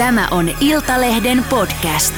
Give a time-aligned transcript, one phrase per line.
[0.00, 2.14] Tämä on Iltalehden podcast.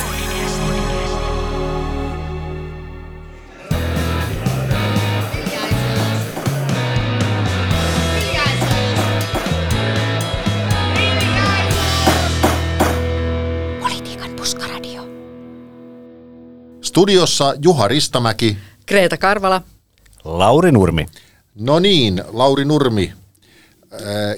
[13.81, 15.03] Politiikan puskaradio.
[16.83, 18.57] Studiossa Juha Ristamäki.
[18.87, 19.63] Kreeta Karvala.
[20.25, 21.07] Lauri Nurmi.
[21.55, 23.13] No niin, Lauri Nurmi,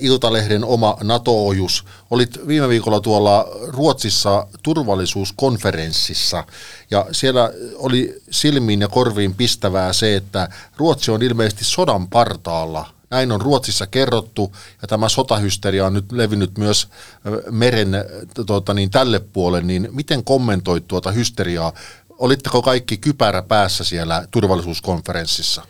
[0.01, 1.85] Iltalehden oma NATO-ojus.
[2.11, 6.45] Olit viime viikolla tuolla Ruotsissa turvallisuuskonferenssissa
[6.91, 12.87] ja siellä oli silmiin ja korviin pistävää se, että Ruotsi on ilmeisesti sodan partaalla.
[13.11, 16.89] Näin on Ruotsissa kerrottu ja tämä sotahysteria on nyt levinnyt myös
[17.27, 18.03] äh, meren äh,
[18.47, 19.67] tuota, niin, tälle puolelle.
[19.67, 21.73] Niin miten kommentoit tuota hysteriaa?
[22.11, 25.63] Olitteko kaikki kypärä päässä siellä turvallisuuskonferenssissa?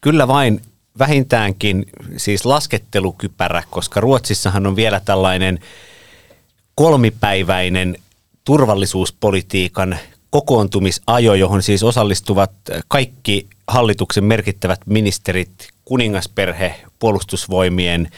[0.00, 0.62] Kyllä vain
[0.98, 5.58] vähintäänkin siis laskettelukypärä, koska Ruotsissahan on vielä tällainen
[6.74, 7.96] kolmipäiväinen
[8.44, 9.98] turvallisuuspolitiikan
[10.30, 12.52] kokoontumisajo, johon siis osallistuvat
[12.88, 18.10] kaikki hallituksen merkittävät ministerit, kuningasperhe, puolustusvoimien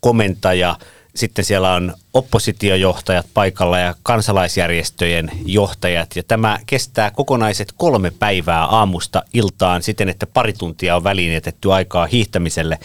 [0.00, 0.76] komentaja,
[1.14, 6.16] sitten siellä on oppositiojohtajat paikalla ja kansalaisjärjestöjen johtajat.
[6.16, 12.06] Ja tämä kestää kokonaiset kolme päivää aamusta iltaan siten, että pari tuntia on väliin aikaa
[12.06, 12.78] hiihtämiselle.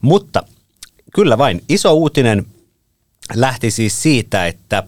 [0.00, 0.42] Mutta
[1.14, 2.46] kyllä vain iso uutinen
[3.34, 4.82] lähti siis siitä, että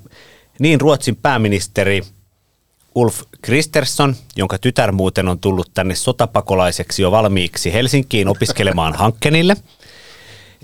[0.58, 2.02] niin Ruotsin pääministeri
[2.94, 9.56] Ulf Kristersson, jonka tytär muuten on tullut tänne sotapakolaiseksi jo valmiiksi Helsinkiin opiskelemaan Hankkenille.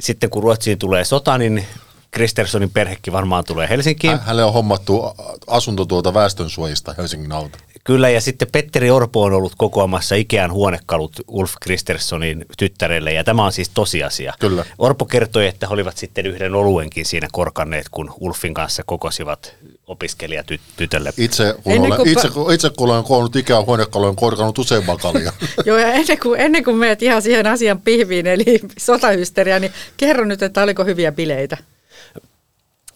[0.00, 1.66] Sitten kun Ruotsiin tulee sota, niin
[2.12, 4.18] Kristerssonin perhekin varmaan tulee Helsinkiin.
[4.20, 5.02] Hänelle on hommattu
[5.46, 7.58] asunto tuolta väestönsuojista Helsingin alta.
[7.84, 13.44] Kyllä, ja sitten Petteri Orpo on ollut kokoamassa Ikean huonekalut Ulf Kristerssonin tyttärelle, ja tämä
[13.44, 14.34] on siis tosiasia.
[14.41, 14.64] Kyllä.
[14.78, 19.54] Orpo kertoi, että he olivat sitten yhden oluenkin siinä korkanneet, kun Ulfin kanssa kokosivat
[19.86, 21.12] opiskelijatytölle.
[21.16, 24.98] Itse kun, Ennen olen, itse, kun, itse kun olen koonnut Ikean huonekaluja, olen korkannut useamman
[24.98, 25.32] kalia.
[25.66, 30.25] Joo, ja ennen kuin, ennen kuin menet ihan siihen asian pihviin, eli sotahysteria, niin kerro
[30.25, 31.56] nyt, että oliko hyviä bileitä.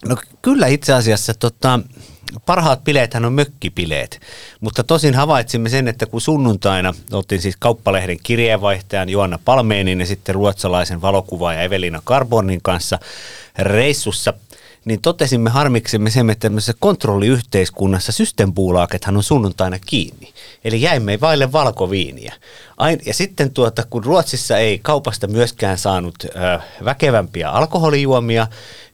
[0.04, 1.80] No kyllä itse asiassa tota,
[2.46, 4.20] parhaat bileethän on mökkipileet,
[4.60, 10.34] mutta tosin havaitsimme sen, että kun sunnuntaina oltiin siis kauppalehden kirjeenvaihtajan Joanna Palmeenin ja sitten
[10.34, 12.98] ruotsalaisen valokuvaaja Evelina Carbonin kanssa
[13.58, 14.34] reissussa,
[14.84, 20.32] niin totesimme harmiksemme sen, että tämmöisessä kontrolliyhteiskunnassa systempuulaakethan on sunnuntaina kiinni.
[20.64, 22.34] Eli jäimme vaille valkoviiniä.
[22.76, 26.28] Ain, ja sitten tuota, kun Ruotsissa ei kaupasta myöskään saanut ö,
[26.84, 28.46] väkevämpiä alkoholijuomia,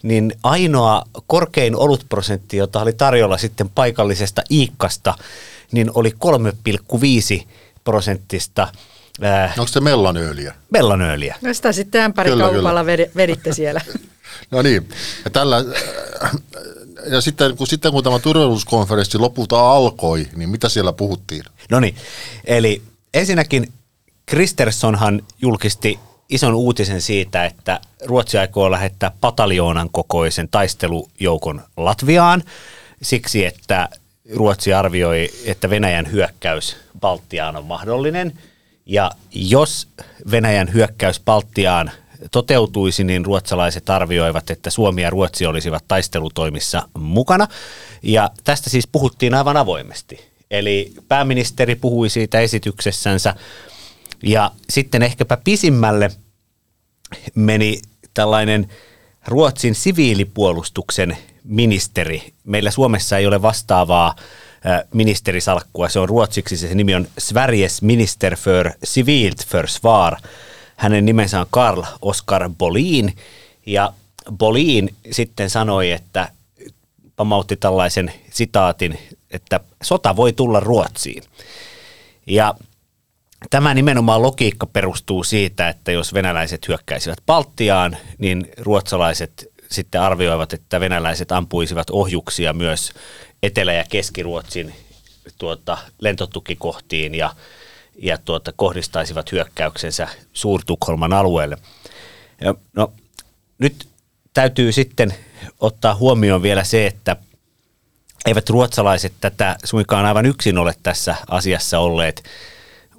[0.03, 5.15] niin ainoa korkein olutprosentti, jota oli tarjolla sitten paikallisesta Iikkasta,
[5.73, 6.15] niin oli
[7.41, 7.47] 3,5
[7.85, 8.69] prosenttista
[9.21, 10.55] ää, Onko se mellanöljyä?
[10.71, 11.37] mellanöljyä.
[11.43, 13.81] No sitä sitten ämpäri Kyllä, kaupalla vedi- veditte siellä.
[14.51, 14.89] No niin,
[15.25, 15.65] ja, tällä,
[17.11, 21.43] ja sitten, kun, sitten kun tämä turvallisuuskonferenssi lopulta alkoi, niin mitä siellä puhuttiin?
[21.71, 21.97] No niin,
[22.45, 22.83] eli
[23.15, 23.73] ensinnäkin
[24.27, 25.99] Kristerssonhan julkisti
[26.33, 32.43] ison uutisen siitä, että Ruotsi aikoo lähettää pataljoonan kokoisen taistelujoukon Latviaan
[33.03, 33.89] siksi, että
[34.35, 38.39] Ruotsi arvioi, että Venäjän hyökkäys Baltiaan on mahdollinen.
[38.87, 39.89] Ja jos
[40.31, 41.91] Venäjän hyökkäys Baltiaan
[42.31, 47.47] toteutuisi, niin ruotsalaiset arvioivat, että Suomi ja Ruotsi olisivat taistelutoimissa mukana.
[48.03, 50.21] Ja tästä siis puhuttiin aivan avoimesti.
[50.51, 53.35] Eli pääministeri puhui siitä esityksessänsä.
[54.23, 56.11] Ja sitten ehkäpä pisimmälle
[57.35, 57.81] meni
[58.15, 58.69] tällainen
[59.27, 62.33] Ruotsin siviilipuolustuksen ministeri.
[62.45, 65.89] Meillä Suomessa ei ole vastaavaa ö, ministerisalkkua.
[65.89, 70.17] Se on ruotsiksi, se nimi on Sveriges minister för civilt försvar.
[70.77, 73.17] Hänen nimensä on Karl Oskar Bolin.
[73.67, 73.93] Ja
[74.39, 76.29] Bolin sitten sanoi, että
[77.17, 78.99] pamautti tällaisen sitaatin,
[79.31, 81.23] että sota voi tulla Ruotsiin.
[82.27, 82.55] Ja
[83.51, 90.81] Tämä nimenomaan logiikka perustuu siitä, että jos venäläiset hyökkäisivät Baltiaan, niin ruotsalaiset sitten arvioivat, että
[90.81, 92.93] venäläiset ampuisivat ohjuksia myös
[93.43, 94.75] Etelä- ja Keski-Ruotsin
[95.39, 97.35] tuota, lentotukikohtiin ja,
[97.99, 101.59] ja tuota, kohdistaisivat hyökkäyksensä Suurtukholman alueelle.
[102.41, 102.93] Ja, no,
[103.59, 103.89] nyt
[104.35, 105.15] täytyy sitten
[105.61, 107.17] ottaa huomioon vielä se, että
[108.27, 112.23] eivät ruotsalaiset tätä suinkaan aivan yksin ole tässä asiassa olleet,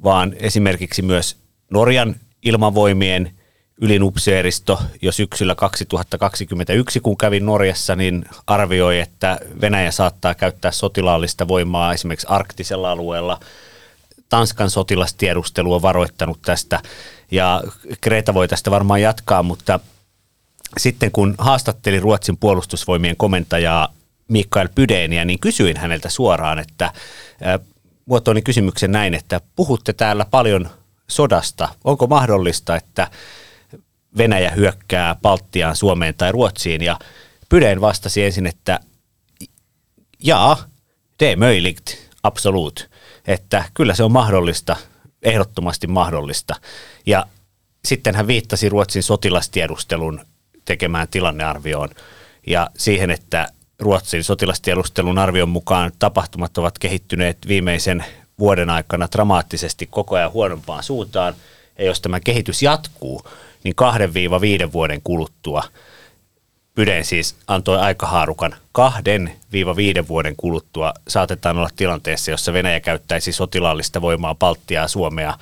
[0.03, 1.37] vaan esimerkiksi myös
[1.69, 3.33] Norjan ilmavoimien
[3.81, 11.93] ylinupseeristo jo syksyllä 2021, kun kävin Norjassa, niin arvioi, että Venäjä saattaa käyttää sotilaallista voimaa
[11.93, 13.39] esimerkiksi arktisella alueella.
[14.29, 16.81] Tanskan sotilastiedustelu on varoittanut tästä
[17.31, 17.63] ja
[18.01, 19.79] Kreta voi tästä varmaan jatkaa, mutta
[20.77, 23.93] sitten kun haastattelin Ruotsin puolustusvoimien komentajaa
[24.27, 26.93] Mikael Pydeniä, niin kysyin häneltä suoraan, että
[28.05, 30.69] muotoilin kysymyksen näin, että puhutte täällä paljon
[31.07, 31.69] sodasta.
[31.83, 33.11] Onko mahdollista, että
[34.17, 36.81] Venäjä hyökkää Baltiaan, Suomeen tai Ruotsiin?
[36.81, 36.99] Ja
[37.49, 38.79] Pydeen vastasi ensin, että
[40.19, 40.57] jaa,
[41.21, 42.89] är möjligt, absolut.
[43.27, 44.75] Että kyllä se on mahdollista,
[45.21, 46.55] ehdottomasti mahdollista.
[47.05, 47.25] Ja
[47.85, 50.25] sitten hän viittasi Ruotsin sotilastiedustelun
[50.65, 51.89] tekemään tilannearvioon
[52.47, 53.47] ja siihen, että
[53.83, 58.05] Ruotsin sotilastiedustelun arvion mukaan tapahtumat ovat kehittyneet viimeisen
[58.39, 61.33] vuoden aikana dramaattisesti koko ajan huonompaan suuntaan.
[61.77, 63.21] Ja jos tämä kehitys jatkuu,
[63.63, 63.75] niin
[64.67, 65.63] 2-5 vuoden kuluttua
[66.75, 73.31] Pyden siis antoi aikahaarukan kahden viiva viiden vuoden kuluttua saatetaan olla tilanteessa, jossa Venäjä käyttäisi
[73.31, 75.33] sotilaallista voimaa Baltiaa, Suomea,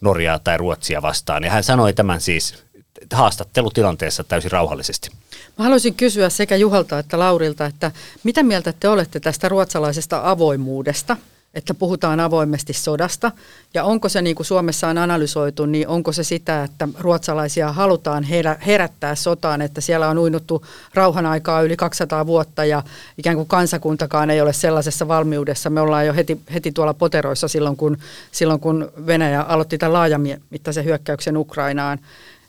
[0.00, 1.44] Norjaa tai Ruotsia vastaan.
[1.44, 2.63] Ja hän sanoi tämän siis
[3.12, 5.10] haastattelutilanteessa täysin rauhallisesti.
[5.58, 7.90] Mä haluaisin kysyä sekä Juhalta että Laurilta, että
[8.24, 11.16] mitä mieltä te olette tästä ruotsalaisesta avoimuudesta–
[11.54, 13.32] että puhutaan avoimesti sodasta.
[13.74, 18.24] Ja onko se, niin kuin Suomessa on analysoitu, niin onko se sitä, että ruotsalaisia halutaan
[18.66, 22.82] herättää sotaan, että siellä on uinuttu rauhan aikaa yli 200 vuotta ja
[23.18, 25.70] ikään kuin kansakuntakaan ei ole sellaisessa valmiudessa.
[25.70, 27.98] Me ollaan jo heti, heti tuolla poteroissa silloin kun,
[28.32, 31.98] silloin, kun Venäjä aloitti tämän laajamittaisen hyökkäyksen Ukrainaan.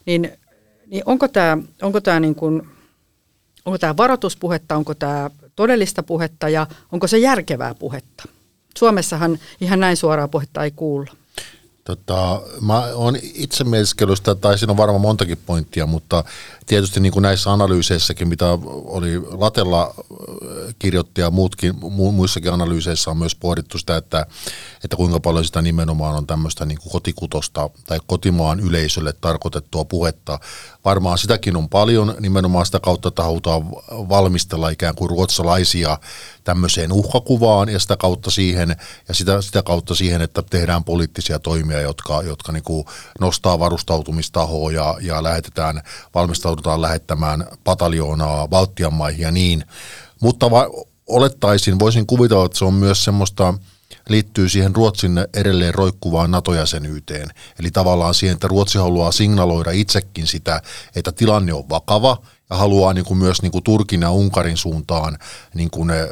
[0.06, 0.31] Niin,
[0.88, 2.68] niin onko tämä, onko tämä niin kuin,
[3.66, 8.24] onko tämä varoituspuhetta, onko tämä todellista puhetta ja onko se järkevää puhetta?
[8.78, 11.16] Suomessahan ihan näin suoraa puhetta ei kuulla.
[11.86, 16.24] Tota, mä oon itse mietiskellystä, tai siinä on varmaan montakin pointtia, mutta
[16.66, 23.12] tietysti niin kuin näissä analyyseissäkin, mitä oli Latella äh, kirjoitti ja muutkin, mu, muissakin analyyseissä
[23.12, 24.26] on myös pohdittu sitä, että,
[24.84, 30.40] että kuinka paljon sitä nimenomaan on tämmöistä niin kuin kotikutosta tai kotimaan yleisölle tarkoitettua puhetta.
[30.86, 35.98] Varmaan sitäkin on paljon, nimenomaan sitä kautta, että halutaan valmistella ikään kuin ruotsalaisia
[36.44, 38.76] tämmöiseen uhkakuvaan ja sitä kautta siihen,
[39.08, 42.86] ja sitä, sitä kautta siihen, että tehdään poliittisia toimia, jotka, jotka niin kuin
[43.20, 45.82] nostaa varustautumistahoa ja, ja lähetetään,
[46.16, 49.64] valmistaudutaan lähettämään pataljoonaa Baltian maihin ja niin.
[50.22, 50.70] Mutta va,
[51.08, 53.54] olettaisin, voisin kuvitella, että se on myös semmoista,
[54.10, 57.30] liittyy siihen Ruotsin edelleen roikkuvaan NATO-jäsenyyteen.
[57.60, 60.62] Eli tavallaan siihen, että Ruotsi haluaa signaloida itsekin sitä,
[60.96, 62.18] että tilanne on vakava
[62.50, 65.18] ja haluaa niin kuin myös niin kuin Turkin ja Unkarin suuntaan
[65.54, 66.08] niin kuin eh,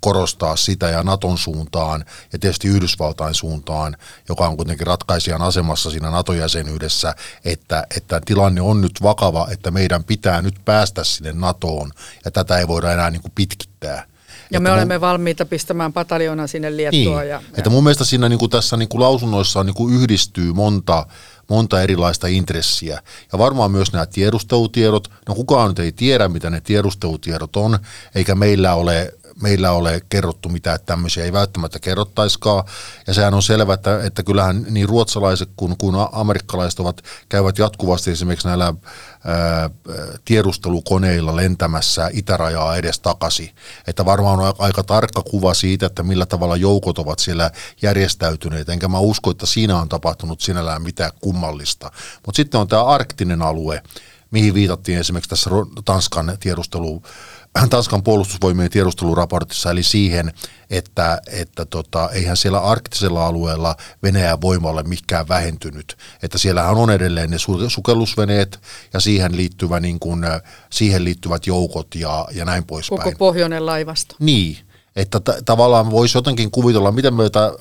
[0.00, 3.96] korostaa sitä ja Naton suuntaan ja tietysti Yhdysvaltain suuntaan,
[4.28, 7.14] joka on kuitenkin ratkaisijan asemassa siinä NATO-jäsenyydessä,
[7.44, 11.90] että, että tilanne on nyt vakava, että meidän pitää nyt päästä sinne NATOon
[12.24, 14.06] ja tätä ei voida enää niin kuin pitkittää.
[14.50, 17.20] Ja me olemme mun, valmiita pistämään pataljoona sinne Liettua.
[17.20, 20.52] Niin, ja, että mun mielestä siinä niin kuin tässä niin kuin lausunnoissa niin kuin yhdistyy
[20.52, 21.06] monta,
[21.48, 23.02] monta erilaista intressiä.
[23.32, 27.78] Ja varmaan myös nämä tiedustelutiedot, no kukaan nyt ei tiedä, mitä ne tiedustelutiedot on,
[28.14, 32.64] eikä meillä ole meillä ole kerrottu mitään, että tämmöisiä ei välttämättä kerrottaiskaan.
[33.06, 38.10] Ja sehän on selvä, että, että kyllähän niin ruotsalaiset kuin, kuin amerikkalaiset ovat, käyvät jatkuvasti
[38.10, 38.74] esimerkiksi näillä
[39.24, 39.70] ää,
[40.24, 43.50] tiedustelukoneilla lentämässä itärajaa edes takaisin.
[43.86, 47.50] Että varmaan on aika tarkka kuva siitä, että millä tavalla joukot ovat siellä
[47.82, 48.68] järjestäytyneet.
[48.68, 51.90] Enkä mä usko, että siinä on tapahtunut sinällään mitään kummallista.
[52.26, 53.82] Mutta sitten on tämä arktinen alue,
[54.30, 55.50] mihin viitattiin esimerkiksi tässä
[55.84, 57.02] Tanskan tiedustelu
[57.70, 60.32] Tanskan puolustusvoimien tiedusteluraportissa, eli siihen,
[60.70, 65.96] että, että tota, eihän siellä arktisella alueella Venäjän voima ole mikään vähentynyt.
[66.22, 67.36] Että siellähän on edelleen ne
[67.68, 68.60] sukellusveneet
[68.92, 70.24] ja siihen, liittyvä, niin kuin,
[70.70, 73.02] siihen liittyvät joukot ja, ja näin poispäin.
[73.02, 74.16] Koko pohjoinen laivasto.
[74.18, 74.58] Niin,
[74.96, 77.52] että t- tavallaan voisi jotenkin kuvitella, miten myötä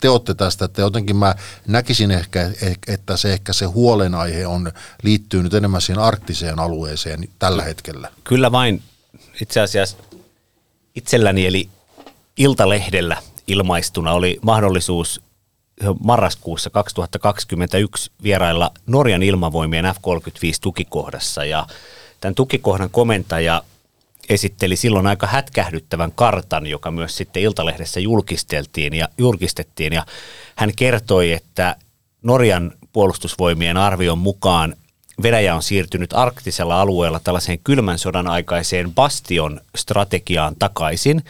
[0.00, 1.34] te olette tästä, että jotenkin mä
[1.66, 2.50] näkisin ehkä,
[2.86, 8.08] että se ehkä se huolenaihe on liittyy nyt enemmän siihen arktiseen alueeseen tällä hetkellä.
[8.24, 8.82] Kyllä vain
[9.40, 9.96] itse asiassa
[10.94, 11.68] itselläni eli
[12.36, 13.16] Iltalehdellä
[13.46, 15.20] ilmaistuna oli mahdollisuus
[16.04, 21.66] marraskuussa 2021 vierailla Norjan ilmavoimien F-35-tukikohdassa ja
[22.20, 23.62] tämän tukikohdan komentaja
[24.28, 29.92] esitteli silloin aika hätkähdyttävän kartan, joka myös sitten Iltalehdessä julkisteltiin ja julkistettiin.
[29.92, 30.06] Ja
[30.56, 31.76] hän kertoi, että
[32.22, 34.76] Norjan puolustusvoimien arvion mukaan
[35.22, 41.24] Venäjä on siirtynyt arktisella alueella tällaiseen kylmän sodan aikaiseen bastion strategiaan takaisin.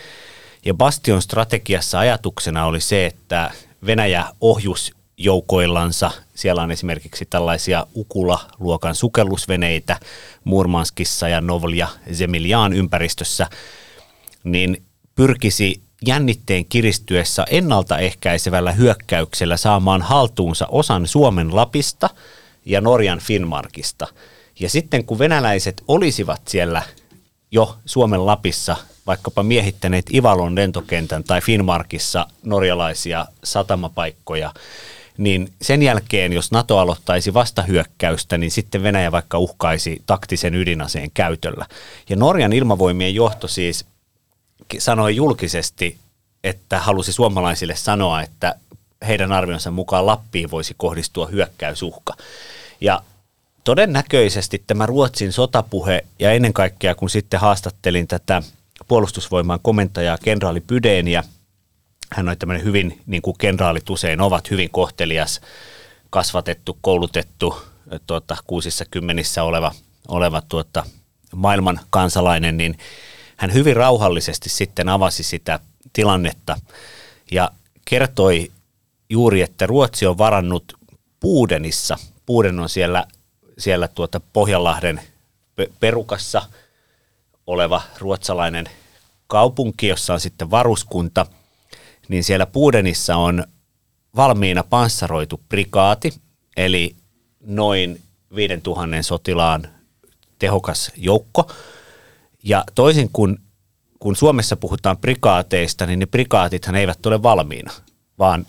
[0.64, 3.50] Ja bastion strategiassa ajatuksena oli se, että
[3.86, 6.10] Venäjä ohjus joukoillansa.
[6.34, 10.00] Siellä on esimerkiksi tällaisia Ukula-luokan sukellusveneitä
[10.44, 13.46] Murmanskissa ja Novlja Zemiljan ympäristössä,
[14.44, 14.82] niin
[15.14, 22.10] pyrkisi jännitteen kiristyessä ennaltaehkäisevällä hyökkäyksellä saamaan haltuunsa osan Suomen Lapista–
[22.66, 24.06] ja Norjan Finnmarkista.
[24.60, 26.82] Ja sitten kun venäläiset olisivat siellä
[27.50, 34.52] jo Suomen Lapissa vaikkapa miehittäneet Ivalon lentokentän tai Finnmarkissa norjalaisia satamapaikkoja,
[35.18, 41.66] niin sen jälkeen, jos NATO aloittaisi vastahyökkäystä, niin sitten Venäjä vaikka uhkaisi taktisen ydinaseen käytöllä.
[42.08, 43.84] Ja Norjan ilmavoimien johto siis
[44.78, 45.98] sanoi julkisesti,
[46.44, 48.54] että halusi suomalaisille sanoa, että
[49.06, 52.14] heidän arvionsa mukaan Lappiin voisi kohdistua hyökkäysuhka.
[52.80, 53.02] Ja
[53.64, 58.42] todennäköisesti tämä Ruotsin sotapuhe ja ennen kaikkea kun sitten haastattelin tätä
[58.88, 61.24] puolustusvoiman komentajaa kenraali Pydeniä,
[62.12, 65.40] hän on tämmöinen hyvin, niin kuin kenraalit usein ovat, hyvin kohtelias,
[66.10, 67.62] kasvatettu, koulutettu,
[68.06, 69.72] tuota, kuusissa kymmenissä oleva,
[70.08, 70.84] oleva tuota,
[71.34, 72.78] maailman kansalainen, niin
[73.36, 75.60] hän hyvin rauhallisesti sitten avasi sitä
[75.92, 76.60] tilannetta
[77.30, 77.50] ja
[77.84, 78.52] kertoi
[79.10, 80.76] juuri, että Ruotsi on varannut
[81.20, 83.06] Puudenissa, Puuden on siellä,
[83.58, 85.00] siellä tuota Pohjanlahden
[85.80, 86.42] perukassa
[87.46, 88.66] oleva ruotsalainen
[89.26, 91.26] kaupunki, jossa on sitten varuskunta,
[92.08, 93.44] niin siellä Puudenissa on
[94.16, 96.14] valmiina panssaroitu prikaati,
[96.56, 96.96] eli
[97.40, 98.02] noin
[98.34, 99.68] 5000 sotilaan
[100.38, 101.50] tehokas joukko.
[102.42, 103.38] Ja toisin kuin
[104.00, 107.72] kun Suomessa puhutaan prikaateista, niin ne prikaatithan eivät ole valmiina,
[108.18, 108.46] vaan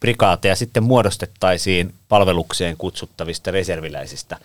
[0.00, 4.36] prikaateja sitten muodostettaisiin palvelukseen kutsuttavista reserviläisistä.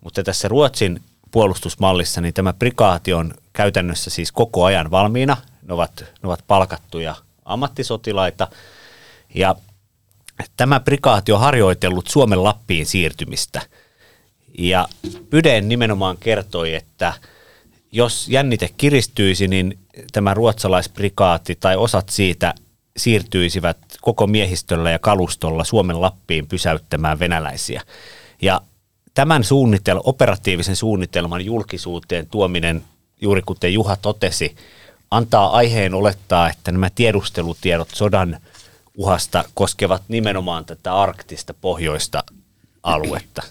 [0.00, 5.36] Mutta tässä Ruotsin puolustusmallissa niin tämä prikaati on käytännössä siis koko ajan valmiina.
[5.68, 8.48] Ne ovat, ne ovat palkattuja ammattisotilaita
[9.34, 9.54] ja
[10.56, 13.62] tämä prikaati on harjoitellut Suomen Lappiin siirtymistä.
[14.58, 14.88] Ja
[15.30, 17.12] Pydeen nimenomaan kertoi, että
[17.92, 19.78] jos jännite kiristyisi, niin
[20.12, 22.54] tämä ruotsalaisprikaati tai osat siitä
[22.96, 27.82] siirtyisivät koko miehistöllä ja kalustolla Suomen Lappiin pysäyttämään venäläisiä.
[28.42, 28.60] Ja
[29.14, 32.84] tämän suunnitel- operatiivisen suunnitelman julkisuuteen tuominen,
[33.20, 34.56] juuri kuten Juha totesi,
[35.10, 38.40] antaa aiheen olettaa, että nämä tiedustelutiedot sodan
[38.96, 42.24] uhasta koskevat nimenomaan tätä arktista pohjoista
[42.82, 43.42] aluetta.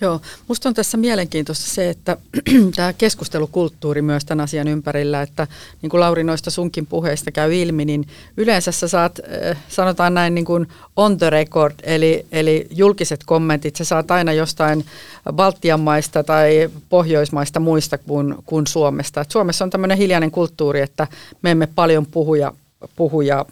[0.00, 2.16] Joo, musta on tässä mielenkiintoista se, että
[2.76, 5.46] tämä keskustelukulttuuri myös tämän asian ympärillä, että
[5.82, 10.34] niin kuin Lauri noista sunkin puheista käy ilmi, niin yleensä sä saat, äh, sanotaan näin
[10.34, 14.84] niin kuin on the record, eli, eli julkiset kommentit, sä saat aina jostain
[15.32, 19.20] Baltian maista tai Pohjoismaista muista kuin, kuin Suomesta.
[19.20, 21.06] Et Suomessa on tämmöinen hiljainen kulttuuri, että
[21.42, 22.52] me emme paljon puhuja,
[22.96, 23.46] puhuja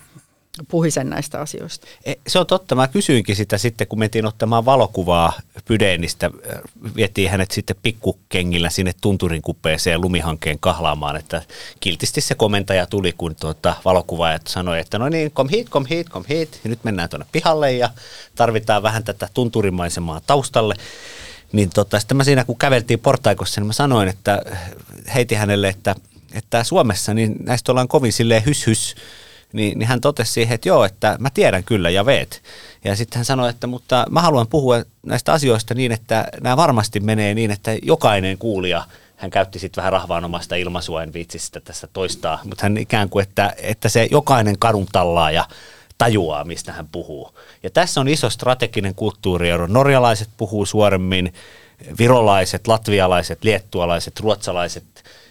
[0.68, 1.86] puhisen näistä asioista.
[2.04, 2.74] E, se on totta.
[2.74, 5.32] Mä kysyinkin sitä sitten, kun mentiin ottamaan valokuvaa
[5.64, 6.30] Pydeenistä.
[6.96, 11.42] Vietiin hänet sitten pikkukengillä sinne tunturin kupeeseen lumihankkeen kahlaamaan, että
[11.80, 16.08] kiltisti se komentaja tuli, kun tuota valokuvaajat sanoi, että no niin, kom hit, kom hit,
[16.08, 16.60] kom hit.
[16.64, 17.90] Ja nyt mennään tuonne pihalle ja
[18.34, 20.74] tarvitaan vähän tätä tunturimaisemaa taustalle.
[21.52, 24.42] Niin tota, sitten mä siinä, kun käveltiin portaikossa, niin mä sanoin, että
[25.14, 25.94] heitin hänelle, että,
[26.34, 28.94] että Suomessa niin näistä ollaan kovin silleen hys hys
[29.52, 32.42] niin, niin hän totesi siihen, että joo, että mä tiedän kyllä ja veet.
[32.84, 37.00] Ja sitten hän sanoi, että mutta mä haluan puhua näistä asioista niin, että nämä varmasti
[37.00, 38.84] menee niin, että jokainen kuulija,
[39.16, 43.22] hän käytti sitten vähän rahvaanomaista ilmaisua, en viitsi sitä tässä toistaa, mutta hän ikään kuin,
[43.22, 45.48] että, että se jokainen kadun tallaaja
[45.98, 47.34] tajuaa, mistä hän puhuu.
[47.62, 49.66] Ja tässä on iso strateginen kulttuuriero.
[49.66, 51.34] Norjalaiset puhuu suoremmin,
[51.98, 54.84] virolaiset, latvialaiset, liettualaiset, ruotsalaiset.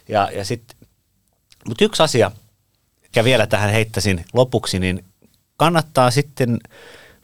[0.08, 0.76] Ja, ja sitten,
[1.68, 2.30] mutta yksi asia,
[3.16, 5.04] ja vielä tähän heittäisin lopuksi, niin
[5.56, 6.58] kannattaa sitten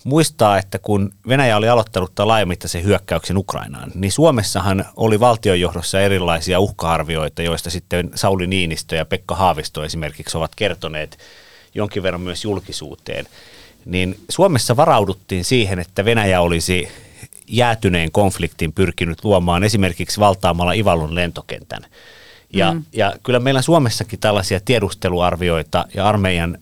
[0.04, 6.60] muistaa, että kun Venäjä oli aloittanut tämän laajamittaisen hyökkäyksen Ukrainaan, niin Suomessahan oli valtionjohdossa erilaisia
[6.60, 11.18] uhka-arvioita, joista sitten Sauli Niinistö ja Pekka Haavisto esimerkiksi ovat kertoneet
[11.74, 13.26] jonkin verran myös julkisuuteen.
[13.84, 16.88] Niin Suomessa varauduttiin siihen, että Venäjä olisi
[17.48, 21.86] jäätyneen konfliktin pyrkinyt luomaan esimerkiksi valtaamalla Ivalon lentokentän.
[22.54, 22.84] Ja, mm.
[22.92, 26.58] ja kyllä meillä Suomessakin tällaisia tiedusteluarvioita ja armeijan,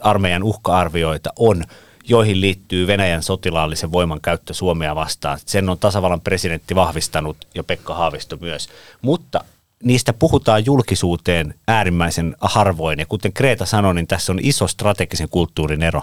[0.00, 1.64] armeijan uhka-arvioita on,
[2.08, 5.38] joihin liittyy Venäjän sotilaallisen voiman käyttö Suomea vastaan.
[5.46, 8.68] Sen on tasavallan presidentti vahvistanut ja Pekka Haavisto myös.
[9.02, 9.44] Mutta
[9.82, 12.98] niistä puhutaan julkisuuteen äärimmäisen harvoin.
[12.98, 16.02] Ja kuten Kreta sanoi, niin tässä on iso strategisen kulttuurin ero.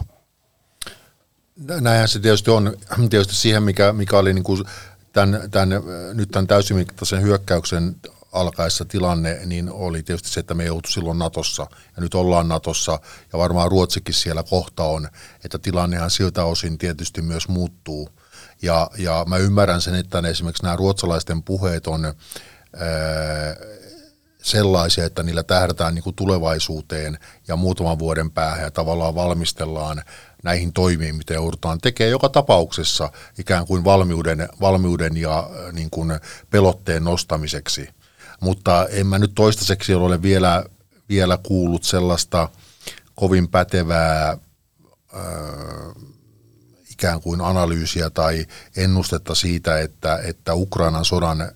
[1.81, 2.77] Näinhän se tietysti on.
[3.09, 4.63] Tietysti siihen, mikä, mikä oli niin kuin
[5.13, 5.69] tämän, tämän,
[6.13, 7.95] nyt tämän täysimittaisen hyökkäyksen
[8.33, 12.99] alkaessa tilanne, niin oli tietysti se, että me joutu silloin Natossa ja nyt ollaan Natossa.
[13.33, 15.07] Ja varmaan Ruotsikin siellä kohta on,
[15.45, 18.09] että tilannehan siltä osin tietysti myös muuttuu.
[18.61, 22.13] Ja, ja mä ymmärrän sen, että esimerkiksi nämä ruotsalaisten puheet on ää,
[24.41, 30.03] sellaisia, että niillä tähdätään niin kuin tulevaisuuteen ja muutaman vuoden päähän ja tavallaan valmistellaan
[30.43, 32.11] näihin toimiin, mitä joudutaan tekemään.
[32.11, 37.89] Joka tapauksessa ikään kuin valmiuden, valmiuden ja niin kuin pelotteen nostamiseksi
[38.43, 40.63] mutta en mä nyt toistaiseksi ole vielä,
[41.09, 42.49] vielä kuullut sellaista
[43.15, 44.37] kovin pätevää
[46.91, 48.45] ikään kuin analyysiä tai
[48.77, 51.51] ennustetta siitä, että, että Ukrainan sodan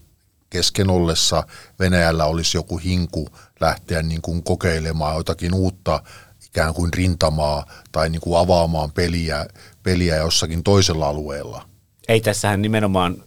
[0.50, 1.44] kesken ollessa
[1.80, 3.30] Venäjällä olisi joku hinku
[3.60, 6.04] lähteä niin kuin kokeilemaan jotakin uutta
[6.46, 9.46] ikään kuin rintamaa tai niin kuin avaamaan peliä,
[9.84, 11.70] peliä jossakin toisella alueella.
[12.08, 13.24] Ei tässähän nimenomaan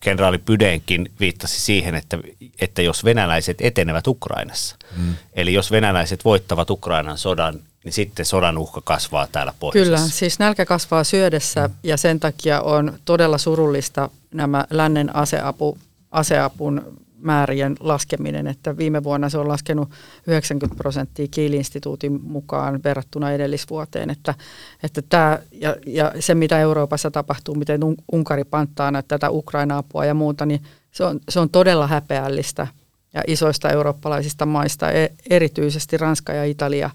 [0.00, 2.18] kenraali Pydenkin viittasi siihen, että,
[2.60, 5.14] että jos venäläiset etenevät Ukrainassa, mm.
[5.34, 9.96] eli jos venäläiset voittavat Ukrainan sodan, niin sitten sodan uhka kasvaa täällä pohjoisessa.
[9.96, 11.74] Kyllä, siis nälkä kasvaa syödessä mm.
[11.82, 15.78] ja sen takia on todella surullista nämä lännen aseapu,
[16.10, 19.90] aseapun määrien laskeminen, että viime vuonna se on laskenut
[20.26, 24.34] 90 prosenttia Kiili-instituutin mukaan verrattuna edellisvuoteen, että,
[24.82, 27.80] että tämä ja, ja se mitä Euroopassa tapahtuu, miten
[28.12, 32.66] Unkari panttaa tätä Ukraina-apua ja muuta, niin se on, se on todella häpeällistä
[33.14, 36.90] ja isoista eurooppalaisista maista, e, erityisesti Ranska ja Italia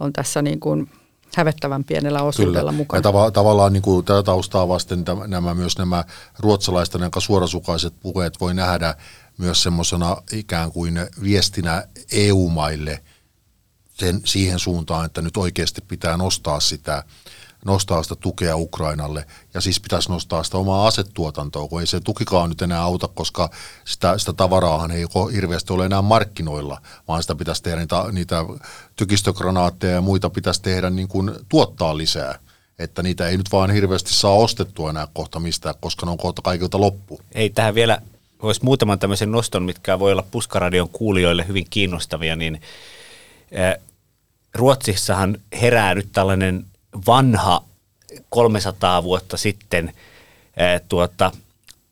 [0.00, 0.90] on tässä niin kuin
[1.36, 2.72] hävettävän pienellä osuudella Kyllä.
[2.72, 2.98] mukana.
[2.98, 6.04] Ja tav- tavallaan niin kuin tätä taustaa vasten nämä, myös nämä
[6.38, 8.94] ruotsalaisten aika suorasukaiset puheet voi nähdä
[9.38, 13.02] myös semmoisena ikään kuin viestinä EU-maille
[13.94, 17.04] sen, siihen suuntaan, että nyt oikeasti pitää nostaa sitä,
[17.64, 22.48] nostaa sitä tukea Ukrainalle ja siis pitäisi nostaa sitä omaa asetuotantoa, kun ei se tukikaan
[22.48, 23.50] nyt enää auta, koska
[23.84, 28.44] sitä, sitä tavaraahan ei hirveästi ole enää markkinoilla, vaan sitä pitäisi tehdä niitä, niitä
[28.96, 32.38] tykistögranaatteja ja muita pitäisi tehdä niin kuin tuottaa lisää
[32.78, 36.42] että niitä ei nyt vaan hirveästi saa ostettua enää kohta mistään, koska ne on kohta
[36.42, 37.20] kaikilta loppu.
[37.32, 38.02] Ei tähän vielä
[38.42, 42.60] voisi muutaman tämmöisen noston, mitkä voi olla Puskaradion kuulijoille hyvin kiinnostavia, niin
[44.54, 46.64] Ruotsissahan herää nyt tällainen
[47.06, 47.64] vanha
[48.28, 49.92] 300 vuotta sitten
[50.88, 51.32] tuota,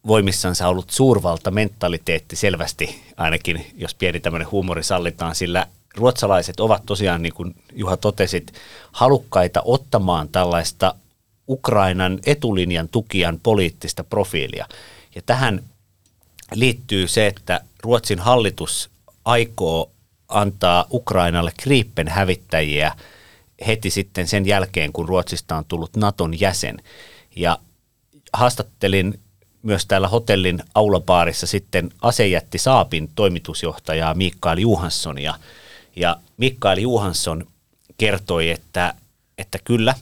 [0.07, 5.67] voimissansa ollut suurvalta-mentaliteetti selvästi, ainakin jos pieni tämmöinen huumori sallitaan, sillä
[5.97, 8.53] ruotsalaiset ovat tosiaan, niin kuin Juha totesit,
[8.93, 10.95] halukkaita ottamaan tällaista
[11.49, 14.67] Ukrainan etulinjan tukijan poliittista profiilia.
[15.15, 15.63] Ja tähän
[16.55, 18.91] liittyy se, että Ruotsin hallitus
[19.25, 19.91] aikoo
[20.29, 22.93] antaa Ukrainalle Gripen hävittäjiä
[23.67, 26.83] heti sitten sen jälkeen, kun Ruotsista on tullut Naton jäsen.
[27.37, 27.59] Ja
[28.33, 29.21] haastattelin
[29.63, 35.35] myös täällä hotellin aulapaarissa sitten asejätti Saapin toimitusjohtajaa Mikael Johanssonia.
[35.97, 37.47] Ja Mikael Johansson
[37.99, 38.95] kertoi, että,
[39.39, 39.95] että kyllä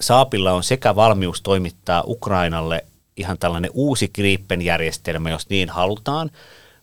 [0.00, 2.84] Saapilla on sekä valmius toimittaa Ukrainalle
[3.18, 6.30] ihan tällainen uusi Gripen-järjestelmä, jos niin halutaan,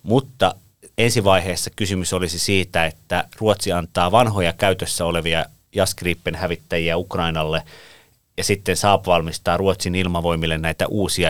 [0.03, 0.55] mutta
[0.97, 5.45] ensivaiheessa kysymys olisi siitä, että Ruotsi antaa vanhoja käytössä olevia
[5.75, 7.63] JAS Gripen hävittäjiä Ukrainalle
[8.37, 11.29] ja sitten Saab valmistaa Ruotsin ilmavoimille näitä uusia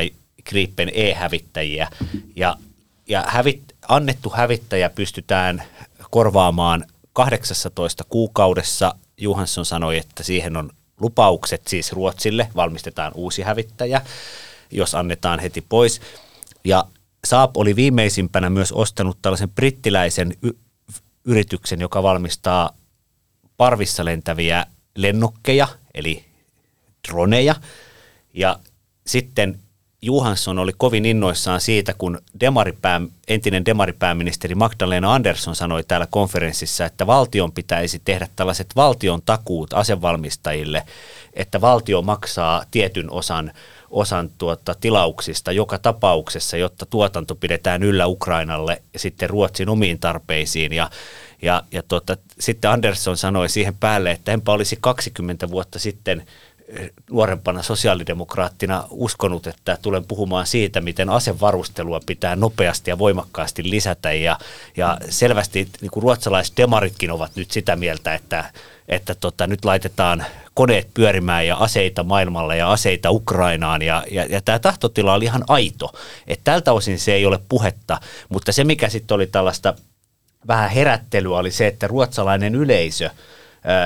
[0.50, 1.88] Gripen E-hävittäjiä.
[2.36, 2.58] Ja,
[3.08, 5.64] ja hävit, annettu hävittäjä pystytään
[6.10, 8.96] korvaamaan 18 kuukaudessa.
[9.18, 14.02] Johansson sanoi, että siihen on lupaukset siis Ruotsille, valmistetaan uusi hävittäjä
[14.78, 16.02] jos annetaan heti pois.
[16.64, 16.86] Ja
[17.26, 20.58] Saab oli viimeisimpänä myös ostanut tällaisen brittiläisen y-
[21.26, 22.70] yrityksen, joka valmistaa
[23.58, 26.26] parvissa lentäviä lennokkeja, eli
[27.08, 27.56] droneja.
[28.34, 28.60] Ja
[29.08, 29.60] sitten
[30.02, 37.08] Johansson oli kovin innoissaan siitä, kun demaripää, entinen demaripääministeri Magdalena Andersson sanoi täällä konferenssissa, että
[37.08, 40.84] valtion pitäisi tehdä tällaiset valtion takuut asevalmistajille,
[41.34, 43.52] että valtio maksaa tietyn osan
[43.90, 50.74] osan tuota, tilauksista joka tapauksessa, jotta tuotanto pidetään yllä Ukrainalle ja sitten Ruotsin omiin tarpeisiin.
[50.74, 50.90] Ja,
[51.42, 56.26] ja, ja tuota, sitten Andersson sanoi siihen päälle, että enpä olisi 20 vuotta sitten
[57.12, 64.14] nuorempana sosiaalidemokraattina uskonut, että tulen puhumaan siitä, miten asevarustelua pitää nopeasti ja voimakkaasti lisätä.
[64.14, 64.38] Ja,
[64.78, 68.46] ja selvästi niin kuin ruotsalaiset demaritkin ovat nyt sitä mieltä, että,
[68.88, 74.42] että tota, nyt laitetaan koneet pyörimään ja aseita maailmalle ja aseita Ukrainaan ja, ja, ja
[74.42, 75.94] tämä tahtotila oli ihan aito.
[76.28, 78.00] Et tältä osin se ei ole puhetta,
[78.30, 79.74] mutta se mikä sitten oli tällaista
[80.48, 83.10] vähän herättelyä oli se, että ruotsalainen yleisö–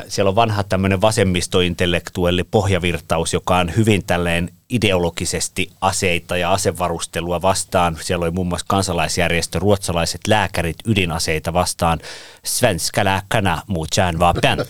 [0.07, 7.97] siellä on vanha tämmöinen vasemmistointellektuelli pohjavirtaus, joka on hyvin tälleen ideologisesti aseita ja asevarustelua vastaan.
[8.01, 11.99] Siellä oli muun muassa kansalaisjärjestö, ruotsalaiset lääkärit ydinaseita vastaan.
[12.43, 14.65] Svenska läkarna mot kärnvapen.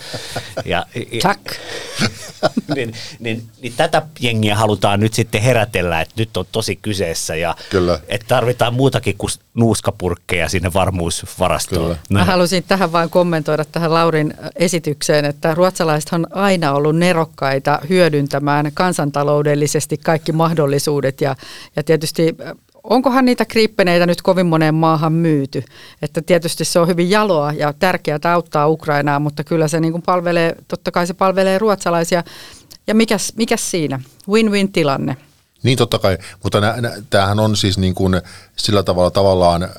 [0.65, 0.85] Ja,
[1.21, 1.41] Tack.
[2.75, 7.55] niin, niin, niin, tätä jengiä halutaan nyt sitten herätellä, että nyt on tosi kyseessä ja
[7.69, 7.99] Kyllä.
[8.07, 11.85] että tarvitaan muutakin kuin nuuskapurkkeja sinne varmuusvarastoon.
[11.85, 11.97] Kyllä.
[12.09, 18.71] Mä halusin tähän vain kommentoida tähän Laurin esitykseen, että ruotsalaiset on aina ollut nerokkaita hyödyntämään
[18.73, 21.35] kansantaloudellisesti kaikki mahdollisuudet ja,
[21.75, 22.35] ja tietysti
[22.83, 25.63] onkohan niitä kriippeneitä nyt kovin moneen maahan myyty?
[26.01, 30.01] Että tietysti se on hyvin jaloa ja tärkeää auttaa Ukrainaa, mutta kyllä se niin kuin
[30.01, 32.23] palvelee, totta kai se palvelee ruotsalaisia.
[32.87, 33.99] Ja mikäs, mikäs siinä?
[34.29, 35.17] Win-win tilanne.
[35.63, 38.21] Niin totta kai, mutta nä, nä, tämähän on siis niin kuin
[38.55, 39.69] sillä tavalla tavallaan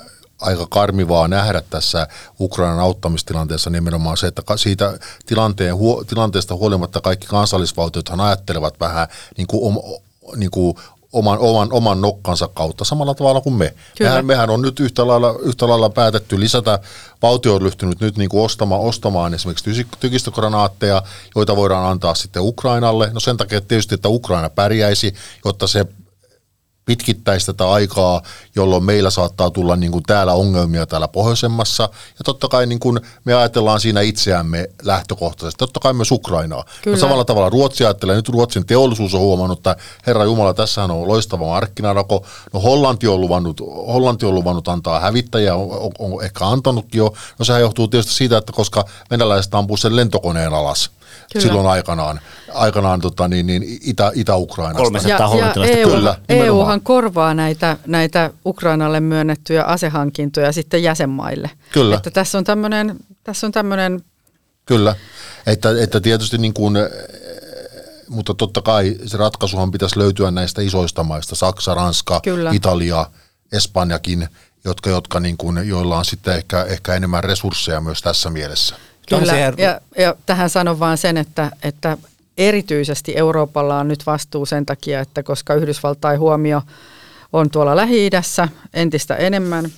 [0.40, 2.06] aika karmivaa nähdä tässä
[2.40, 5.74] Ukrainan auttamistilanteessa nimenomaan se, että siitä tilanteen,
[6.06, 10.00] tilanteesta huolimatta kaikki kansallisvaltiothan ajattelevat vähän niin kuin, om,
[10.36, 10.74] niin kuin
[11.12, 13.74] oman, oman, oman nokkansa kautta samalla tavalla kuin me.
[14.00, 16.78] Mehän, mehän on nyt yhtä lailla, yhtä lailla päätetty lisätä,
[17.22, 21.02] valtio on lyhtynyt nyt niin kuin ostamaan, ostamaan esimerkiksi tykistögranaatteja,
[21.36, 23.10] joita voidaan antaa sitten Ukrainalle.
[23.12, 25.86] No sen takia tietysti, että Ukraina pärjäisi, jotta se
[26.84, 28.22] pitkittäisi tätä aikaa,
[28.56, 31.82] jolloin meillä saattaa tulla niin kuin täällä ongelmia täällä pohjoisemmassa.
[32.18, 36.64] Ja totta kai niin kuin me ajatellaan siinä itseämme lähtökohtaisesti, totta kai myös Ukrainaa.
[36.82, 36.96] Kyllä.
[36.96, 41.08] Ja samalla tavalla Ruotsi ajattelee, nyt Ruotsin teollisuus on huomannut, että herra Jumala, tässähän on
[41.08, 42.26] loistava markkinarako.
[42.52, 47.14] No Hollanti on luvannut, Hollanti on luvannut antaa hävittäjä, on, on, on ehkä antanutkin jo.
[47.38, 50.90] No sehän johtuu tietysti siitä, että koska venäläiset ampuu sen lentokoneen alas
[51.32, 51.46] Kyllä.
[51.46, 52.20] silloin aikanaan,
[52.54, 54.84] aikanaan tota, niin, niin Itä, Itä-Ukrainasta.
[54.84, 61.50] 300 ja, ja EU, Kyllä, EUhan korvaa näitä, näitä Ukrainalle myönnettyjä asehankintoja sitten jäsenmaille.
[61.72, 61.96] Kyllä.
[61.96, 64.00] Että tässä on tämmöinen tässä on tämmöinen
[64.66, 64.94] Kyllä,
[65.46, 66.76] että, että tietysti niin kuin,
[68.08, 72.50] mutta totta kai se ratkaisuhan pitäisi löytyä näistä isoista maista, Saksa, Ranska, Kyllä.
[72.52, 73.06] Italia,
[73.52, 74.28] Espanjakin,
[74.64, 78.74] jotka, jotka niin kuin, joilla on sitten ehkä, ehkä enemmän resursseja myös tässä mielessä.
[79.18, 81.98] Kyllä, ja, ja tähän sanon vaan sen, että, että
[82.38, 86.62] erityisesti Euroopalla on nyt vastuu sen takia, että koska Yhdysvaltain huomio
[87.32, 89.70] on tuolla Lähi-idässä entistä enemmän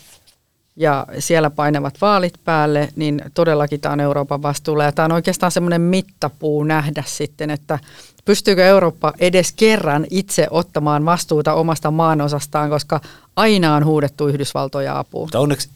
[0.77, 4.85] ja siellä painavat vaalit päälle, niin todellakin tämä on Euroopan vastuulla.
[4.85, 7.79] Ja tämä on oikeastaan semmoinen mittapuu nähdä sitten, että
[8.25, 13.01] pystyykö Eurooppa edes kerran itse ottamaan vastuuta omasta maanosastaan, koska
[13.37, 15.25] aina on huudettu Yhdysvaltoja apuun.
[15.25, 15.69] Mutta onneksi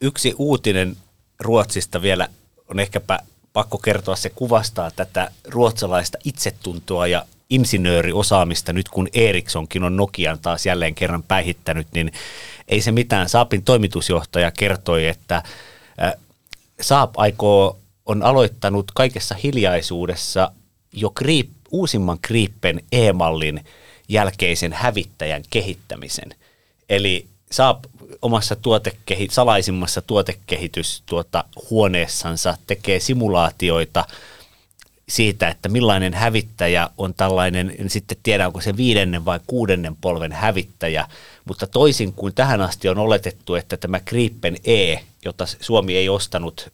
[0.00, 0.96] yksi uutinen
[1.40, 2.28] Ruotsista vielä
[2.68, 3.18] on ehkäpä
[3.52, 10.66] pakko kertoa, se kuvastaa tätä ruotsalaista itsetuntoa ja insinööriosaamista nyt kun Ericssonkin on Nokian taas
[10.66, 12.12] jälleen kerran päihittänyt, niin
[12.68, 13.28] ei se mitään.
[13.28, 15.42] Saapin toimitusjohtaja kertoi, että
[16.80, 20.52] Saap aikoo, on aloittanut kaikessa hiljaisuudessa
[20.92, 23.64] jo kriip, uusimman Kriippen E-mallin
[24.08, 26.34] jälkeisen hävittäjän kehittämisen.
[26.88, 27.84] Eli Saap
[28.22, 34.04] omassa tuotekehi, salaisimmassa tuotekehitys tuota, huoneessansa tekee simulaatioita
[35.08, 40.32] siitä, että millainen hävittäjä on tällainen, en sitten tiedä onko se viidennen vai kuudennen polven
[40.32, 41.06] hävittäjä,
[41.44, 46.70] mutta toisin kuin tähän asti on oletettu, että tämä Gripen E, jota Suomi ei ostanut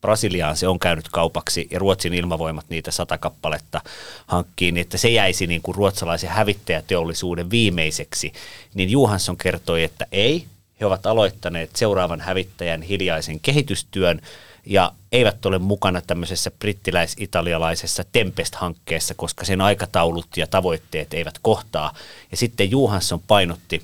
[0.00, 3.80] Brasiliaan se on käynyt kaupaksi ja Ruotsin ilmavoimat niitä sata kappaletta
[4.26, 8.32] hankkiin, niin että se jäisi niin kuin ruotsalaisen hävittäjäteollisuuden viimeiseksi,
[8.74, 10.46] niin Johansson kertoi, että ei,
[10.80, 14.20] he ovat aloittaneet seuraavan hävittäjän hiljaisen kehitystyön
[14.66, 21.94] ja eivät ole mukana tämmöisessä brittiläis-italialaisessa Tempest-hankkeessa, koska sen aikataulut ja tavoitteet eivät kohtaa.
[22.30, 23.82] Ja sitten Johansson painotti,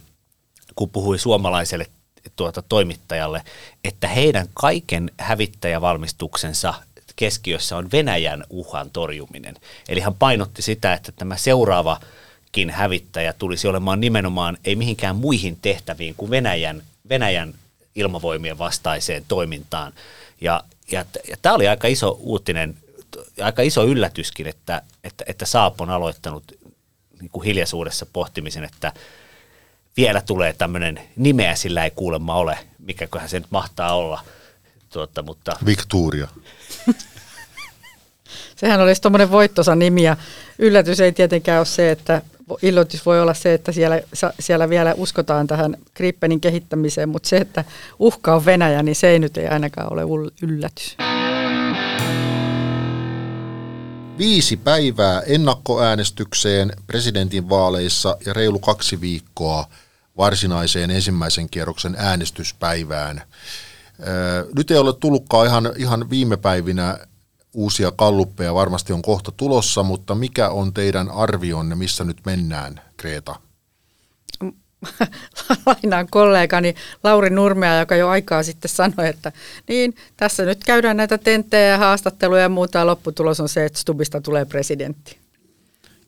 [0.75, 1.87] kun puhui suomalaiselle
[2.37, 3.43] tuota toimittajalle,
[3.85, 6.75] että heidän kaiken hävittäjävalmistuksensa
[7.17, 9.55] keskiössä on Venäjän uhan torjuminen.
[9.89, 12.01] Eli hän painotti sitä, että tämä seuraava
[12.71, 17.55] hävittäjä tulisi olemaan nimenomaan ei mihinkään muihin tehtäviin kuin Venäjän, Venäjän
[17.95, 19.92] ilmavoimien vastaiseen toimintaan.
[20.40, 22.77] Ja, ja, ja tämä oli aika iso uutinen,
[23.42, 26.45] aika iso yllätyskin, että, että, että Saap on aloittanut
[27.21, 28.92] niin kuin hiljaisuudessa pohtimisen, että
[29.97, 34.21] vielä tulee tämmöinen nimeä sillä ei kuulemma ole, mikäköhän se nyt mahtaa olla.
[34.92, 35.57] Tuota, mutta...
[35.66, 36.29] Victoria.
[38.57, 40.16] Sehän olisi tuommoinen voittosa nimi ja
[40.59, 42.23] yllätys ei tietenkään ole se, että
[42.63, 44.01] illoitus voi olla se, että siellä,
[44.41, 47.65] siellä vielä uskotaan tähän Grippenin kehittämiseen, mutta se, että
[47.99, 50.97] uhka on Venäjä, niin se ei nyt ei ainakaan ole yllätys.
[54.19, 59.67] Viisi päivää ennakkoäänestykseen presidentin vaaleissa ja reilu kaksi viikkoa
[60.17, 63.23] varsinaiseen ensimmäisen kierroksen äänestyspäivään.
[64.57, 66.99] Nyt ei ole tullutkaan ihan, ihan viime päivinä
[67.57, 73.37] uusia kalluppeja, varmasti on kohta tulossa, mutta mikä on teidän arvionne, missä nyt mennään, Kreta?
[75.66, 79.33] lainaan kollegani Lauri Nurmea, joka jo aikaa sitten sanoi, että
[79.69, 83.79] niin, tässä nyt käydään näitä tenttejä ja haastatteluja ja muuta, ja lopputulos on se, että
[83.79, 85.19] Stubista tulee presidentti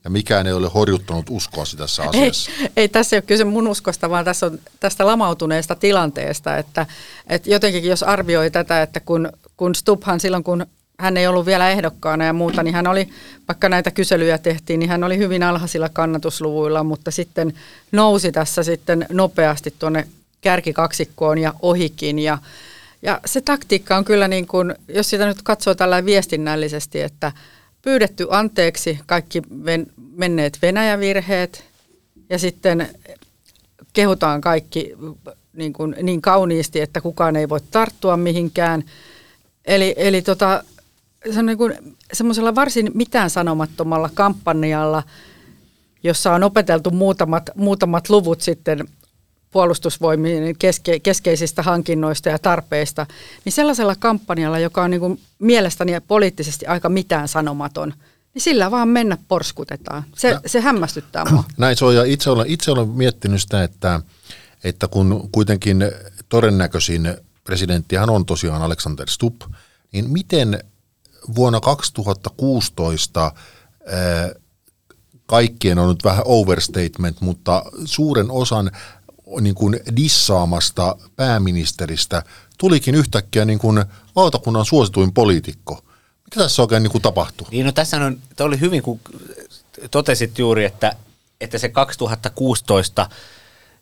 [0.04, 2.50] ja mikään ei ole horjuttanut uskoasi tässä asiassa.
[2.60, 6.86] Ei, ei tässä ei ole kyse mun uskosta, vaan tässä on tästä lamautuneesta tilanteesta, että,
[7.26, 10.66] että jotenkin jos arvioi tätä, että kun, kun Stubhan silloin kun
[11.00, 13.08] hän ei ollut vielä ehdokkaana ja muuta, niin hän oli,
[13.48, 17.54] vaikka näitä kyselyjä tehtiin, niin hän oli hyvin alhaisilla kannatusluvuilla, mutta sitten
[17.92, 20.08] nousi tässä sitten nopeasti tuonne
[20.40, 22.38] kärkikaksikkoon ja ohikin ja
[23.02, 27.32] ja se taktiikka on kyllä niin kuin, jos sitä nyt katsoo tällä viestinnällisesti, että
[27.82, 31.64] pyydetty anteeksi kaikki ven, menneet Venäjävirheet
[32.30, 32.88] ja sitten
[33.92, 34.94] kehutaan kaikki
[35.52, 38.84] niin, kuin, niin kauniisti, että kukaan ei voi tarttua mihinkään.
[39.64, 40.64] Eli, eli tota,
[41.32, 41.74] se on niin kuin
[42.12, 45.02] semmoisella varsin mitään sanomattomalla kampanjalla,
[46.02, 48.88] jossa on opeteltu muutamat, muutamat luvut sitten
[49.50, 53.06] puolustusvoimien keske, keskeisistä hankinnoista ja tarpeista,
[53.44, 57.94] niin sellaisella kampanjalla, joka on niin kuin mielestäni poliittisesti aika mitään sanomaton,
[58.34, 60.04] niin sillä vaan mennä porskutetaan.
[60.16, 61.44] Se, ja, se hämmästyttää mua.
[61.56, 64.00] Näin se on, ja itse olen, itse olen miettinyt sitä, että,
[64.64, 65.84] että kun kuitenkin
[66.28, 69.42] todennäköisin presidenttihän on tosiaan Alexander Stubb,
[69.92, 70.64] niin miten
[71.34, 74.30] vuonna 2016 ää,
[75.26, 78.70] kaikkien on nyt vähän overstatement, mutta suuren osan
[79.40, 82.22] niin kuin dissaamasta pääministeristä
[82.58, 83.84] tulikin yhtäkkiä niin kuin
[84.16, 85.74] valtakunnan suosituin poliitikko.
[86.24, 87.46] Mitä tässä oikein niin kuin tapahtui?
[87.50, 89.00] Niin no tässä on, oli hyvin, kun
[89.90, 90.92] totesit juuri, että,
[91.40, 93.08] että se 2016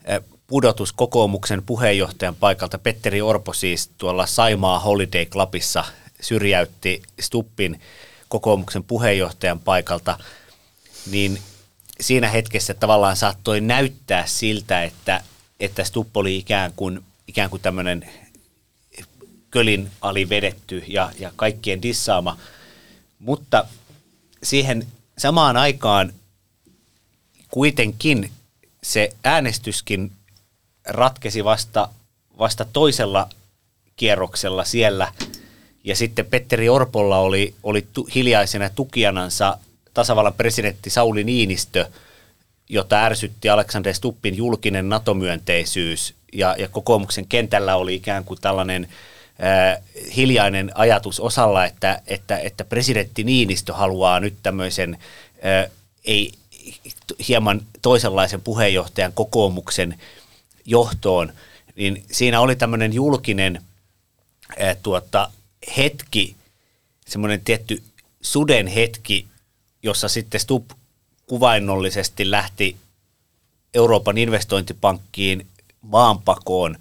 [0.04, 5.84] eh, pudotus kokoomuksen puheenjohtajan paikalta, Petteri Orpo siis tuolla Saimaa Holiday Clubissa
[6.20, 7.80] syrjäytti Stuppin
[8.28, 10.18] kokoomuksen puheenjohtajan paikalta,
[11.10, 11.38] niin
[12.00, 15.22] siinä hetkessä tavallaan saattoi näyttää siltä, että
[15.60, 18.10] että Stupp oli ikään kuin, ikään kuin tämmöinen
[19.50, 22.38] kölin alivedetty ja, ja kaikkien dissaama,
[23.18, 23.66] mutta
[24.42, 24.86] siihen
[25.18, 26.12] samaan aikaan
[27.50, 28.32] kuitenkin
[28.82, 30.12] se äänestyskin
[30.84, 31.88] ratkesi vasta,
[32.38, 33.28] vasta toisella
[33.96, 35.12] kierroksella siellä,
[35.86, 39.58] ja sitten Petteri Orpolla oli, oli tu, hiljaisena tukijanansa
[39.94, 41.86] tasavallan presidentti Sauli Niinistö–
[42.68, 46.14] jota ärsytti Alexander Stuppin julkinen NATO-myönteisyys.
[46.32, 48.88] Ja, ja kokoomuksen kentällä oli ikään kuin tällainen
[49.44, 49.82] äh,
[50.16, 54.98] hiljainen ajatus osalla, että, että, että presidentti Niinistö haluaa nyt tämmöisen
[55.44, 55.70] äh,
[56.04, 56.32] ei,
[57.28, 60.00] hieman toisenlaisen puheenjohtajan kokoomuksen
[60.64, 61.32] johtoon,
[61.76, 63.62] niin siinä oli tämmöinen julkinen
[64.62, 65.30] äh, tuota,
[65.76, 66.36] hetki,
[67.06, 67.82] semmoinen tietty
[68.20, 69.26] suden hetki,
[69.82, 70.70] jossa sitten Stubb
[71.26, 72.76] kuvainnollisesti lähti
[73.74, 75.46] Euroopan investointipankkiin
[75.80, 76.76] maanpakoon,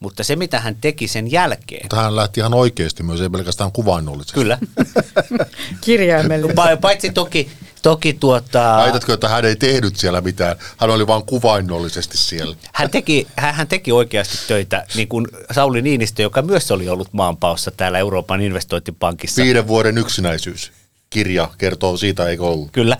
[0.00, 1.84] mutta se mitä hän teki sen jälkeen.
[1.84, 4.34] Mutta hän lähti ihan oikeasti myös, ei pelkästään kuvainnollisesti.
[4.34, 4.58] Kyllä.
[5.84, 6.76] Kirjaimellisesti.
[6.80, 7.50] Paitsi toki,
[7.84, 8.76] toki tuota...
[8.76, 12.56] Väitätkö, että hän ei tehnyt siellä mitään, hän oli vain kuvainnollisesti siellä.
[12.74, 17.12] Hän teki, hän, hän teki oikeasti töitä, niin kuin Sauli Niinistö, joka myös oli ollut
[17.12, 19.42] maanpaossa täällä Euroopan investointipankissa.
[19.42, 20.72] Viiden vuoden yksinäisyys.
[21.10, 22.70] Kirja kertoo siitä, eikö ollut?
[22.72, 22.96] Kyllä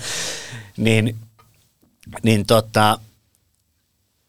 [0.77, 1.17] niin,
[2.23, 2.99] niin tota,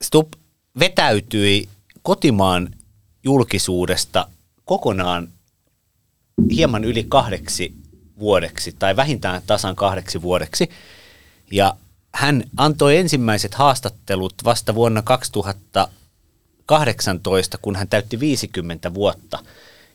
[0.03, 0.33] Stubb
[0.79, 1.69] vetäytyi
[2.01, 2.69] kotimaan
[3.23, 4.27] julkisuudesta
[4.65, 5.27] kokonaan
[6.51, 7.73] hieman yli kahdeksi
[8.19, 10.69] vuodeksi tai vähintään tasan kahdeksi vuodeksi.
[11.51, 11.75] Ja
[12.13, 19.39] hän antoi ensimmäiset haastattelut vasta vuonna 2018, kun hän täytti 50 vuotta.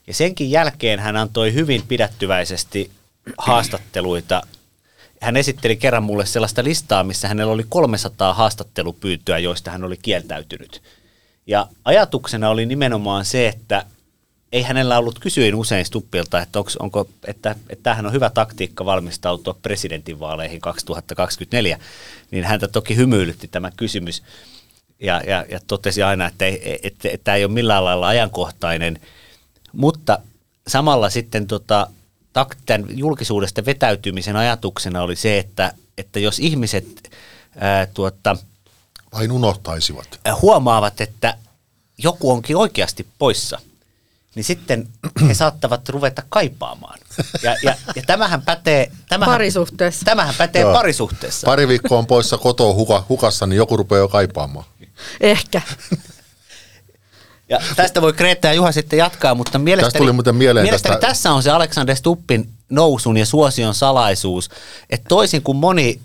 [0.07, 2.91] Ja senkin jälkeen hän antoi hyvin pidättyväisesti
[3.39, 4.43] haastatteluita
[5.21, 10.83] hän esitteli kerran mulle sellaista listaa, missä hänellä oli 300 haastattelupyyntöä, joista hän oli kieltäytynyt.
[11.47, 13.85] Ja ajatuksena oli nimenomaan se, että
[14.53, 18.85] ei hänellä ollut kysyin usein Stuppilta, että, onko, onko, että, että tämähän on hyvä taktiikka
[18.85, 21.79] valmistautua presidentinvaaleihin 2024,
[22.31, 24.23] niin häntä toki hymyilytti tämä kysymys
[25.01, 29.01] ja, ja, ja totesi aina, että, ei, että, että, tämä ei ole millään lailla ajankohtainen,
[29.73, 30.19] mutta
[30.69, 31.87] samalla sitten tota,
[32.67, 37.11] tämän julkisuudesta vetäytymisen ajatuksena oli se, että, että jos ihmiset
[37.57, 38.37] ää, tuota,
[39.13, 41.35] vain unohtaisivat, huomaavat, että
[41.99, 43.61] joku onkin oikeasti poissa,
[44.35, 44.89] niin sitten
[45.29, 46.99] he saattavat ruveta kaipaamaan.
[47.43, 48.91] Ja, ja, ja tämähän pätee...
[49.09, 50.05] Tämähän, parisuhteessa.
[50.05, 50.73] Tämähän pätee Joo.
[50.73, 51.45] parisuhteessa.
[51.45, 54.67] Pari viikkoa on poissa kotoa huka, hukassa, niin joku rupeaa jo kaipaamaan.
[55.21, 55.63] Ehkä.
[57.49, 61.07] Ja tästä voi Kreetta ja Juha sitten jatkaa, mutta mielestäni, tuli muuten mieleen mielestäni tästä...
[61.07, 64.51] tässä on se Alexander Stuppin nousun ja suosion salaisuus,
[64.91, 66.01] että toisin kuin moni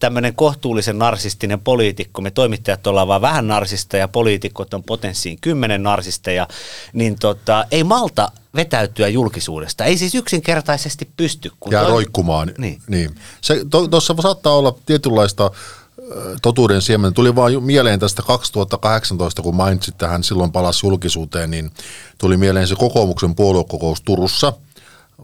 [0.00, 5.82] tämmöinen kohtuullisen narsistinen poliitikko, me toimittajat ollaan vaan vähän narsista ja poliitikot on potenssiin kymmenen
[5.82, 6.48] narsisteja,
[6.92, 9.84] niin tota, ei malta vetäytyä julkisuudesta.
[9.84, 11.50] Ei siis yksinkertaisesti pysty.
[11.60, 11.90] Kun ja toi...
[11.90, 12.52] roikkumaan.
[12.58, 12.82] Niin.
[12.88, 13.14] niin.
[13.90, 15.50] Tuossa to, saattaa olla tietynlaista
[16.42, 17.14] totuuden siemen.
[17.14, 21.70] Tuli vaan mieleen tästä 2018, kun mainitsit tähän silloin palasi julkisuuteen, niin
[22.18, 24.52] tuli mieleen se kokoomuksen puoluekokous Turussa,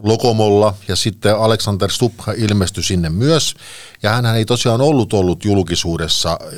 [0.03, 3.55] Lokomolla ja sitten Alexander Stubb ilmestyi sinne myös.
[4.03, 6.57] Ja hän ei tosiaan ollut ollut julkisuudessa eh,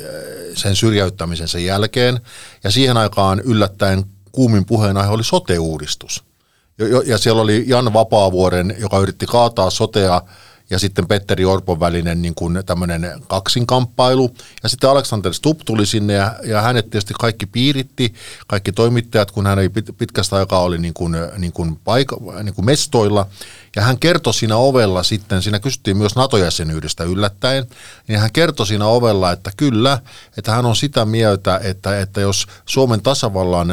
[0.54, 2.20] sen syrjäyttämisensä jälkeen.
[2.64, 6.24] Ja siihen aikaan yllättäen kuumin puheenaihe oli sote-uudistus.
[7.06, 10.22] Ja siellä oli Jan Vapaavuoren, joka yritti kaataa sotea
[10.70, 14.34] ja sitten Petteri Orpon välinen niin kuin tämmöinen kaksinkamppailu.
[14.62, 18.14] Ja sitten Alexander Stubb tuli sinne ja, ja hänet tietysti kaikki piiritti,
[18.46, 22.54] kaikki toimittajat, kun hän ei pit, pitkästä aikaa oli niin kuin, niin kuin, paika, niin
[22.54, 23.26] kuin mestoilla.
[23.76, 27.66] Ja hän kertoi siinä ovella sitten, siinä kysyttiin myös NATO-jäsenyydestä yllättäen,
[28.08, 29.98] niin hän kertoi siinä ovella, että kyllä,
[30.36, 33.68] että hän on sitä mieltä, että, että jos Suomen tasavallan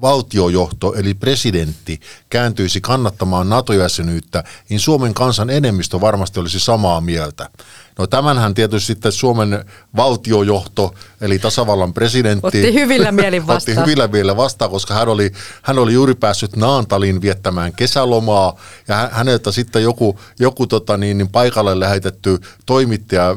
[0.00, 2.00] valtiojohto eli presidentti
[2.34, 7.50] kääntyisi kannattamaan NATO-jäsenyyttä, niin Suomen kansan enemmistö varmasti olisi samaa mieltä.
[7.98, 9.64] No tämänhän tietysti sitten Suomen
[9.96, 12.46] valtiojohto, eli tasavallan presidentti...
[12.46, 13.78] Otti hyvillä mielin vastaan.
[13.78, 18.56] otti hyvillä mielin vastaan, koska hän oli, hän oli juuri päässyt Naantalin viettämään kesälomaa,
[18.88, 23.36] ja häneltä sitten joku, joku tota niin, niin paikalle lähetetty toimittaja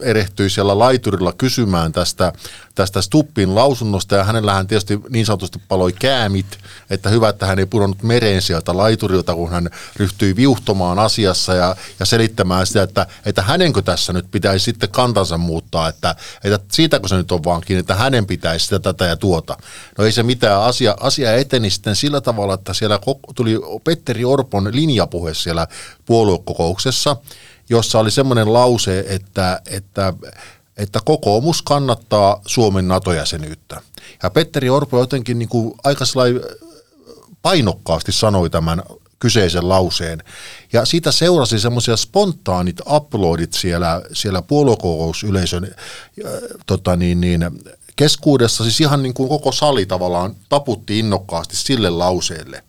[0.00, 2.32] erehtyi siellä laiturilla kysymään tästä,
[2.74, 6.58] tästä Stuppin lausunnosta, ja hänellähän tietysti niin sanotusti paloi käämit,
[6.90, 11.76] että hyvä, että hän ei pudonnut mereen sieltä laiturilta, kun hän ryhtyi viuhtomaan asiassa ja,
[12.00, 17.08] ja selittämään sitä, että, että hänenkö tässä nyt pitäisi sitten kantansa muuttaa, että, että siitäkö
[17.08, 19.56] se nyt on vaan kiinni, että hänen pitäisi sitä, tätä ja tuota.
[19.98, 22.98] No ei se mitään, asia, asia eteni sitten sillä tavalla, että siellä
[23.34, 25.66] tuli Petteri Orpon linjapuhe siellä
[26.06, 27.16] puoluekokouksessa,
[27.70, 30.12] jossa oli semmoinen lause, että, että
[30.76, 33.80] että kokoomus kannattaa Suomen NATO-jäsenyyttä.
[34.22, 36.04] Ja Petteri Orpo jotenkin niin kuin aika
[37.46, 38.82] painokkaasti sanoi tämän
[39.18, 40.22] kyseisen lauseen.
[40.72, 46.30] Ja siitä seurasi semmoisia spontaanit uploadit siellä, siellä puoluekokousyleisön äh,
[46.66, 47.50] tota niin, niin,
[47.96, 52.62] keskuudessa, siis ihan niin kuin koko sali tavallaan taputti innokkaasti sille lauseelle.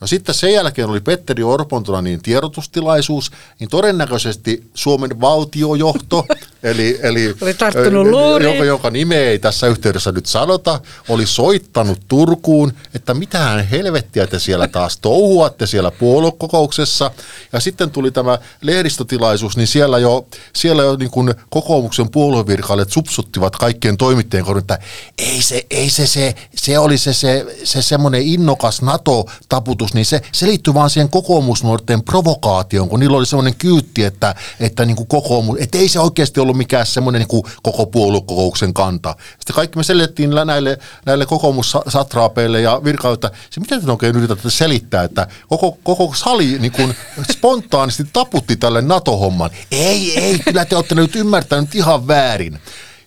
[0.00, 3.30] No sitten sen jälkeen oli Petteri Orpon niin tiedotustilaisuus,
[3.60, 6.26] niin todennäköisesti Suomen valtiojohto,
[6.62, 12.72] eli, eli oli tarttunut joka, joka nimeä ei tässä yhteydessä nyt sanota, oli soittanut Turkuun,
[12.94, 17.10] että mitähän helvettiä te siellä taas touhuatte siellä puoluekokouksessa.
[17.52, 23.56] Ja sitten tuli tämä lehdistötilaisuus, niin siellä jo, siellä jo niin kuin kokoomuksen puoluevirkailijat supsuttivat
[23.56, 24.78] kaikkien toimittajien kohdalla, että
[25.18, 30.06] ei se, ei se, se, se oli se, se, se semmoinen innokas NATO-taputus, ajatus, niin
[30.06, 34.96] se, se liittyy vaan siihen kokoomusnuorten provokaatioon, kun niillä oli semmoinen kyytti, että, että niin
[34.96, 39.16] kuin kokoomus, että ei se oikeasti ollut mikään semmoinen niin kuin koko puoluekokouksen kanta.
[39.38, 44.50] Sitten kaikki me selitettiin näille, näille kokoomussatraapeille ja virkailijoille, että se mitä te oikein yritätte
[44.50, 46.94] selittää, että koko, koko sali niin kuin
[47.32, 49.50] spontaanisti taputti tälle NATO-homman.
[49.70, 52.58] Ei, ei, kyllä te olette nyt ymmärtänyt ihan väärin.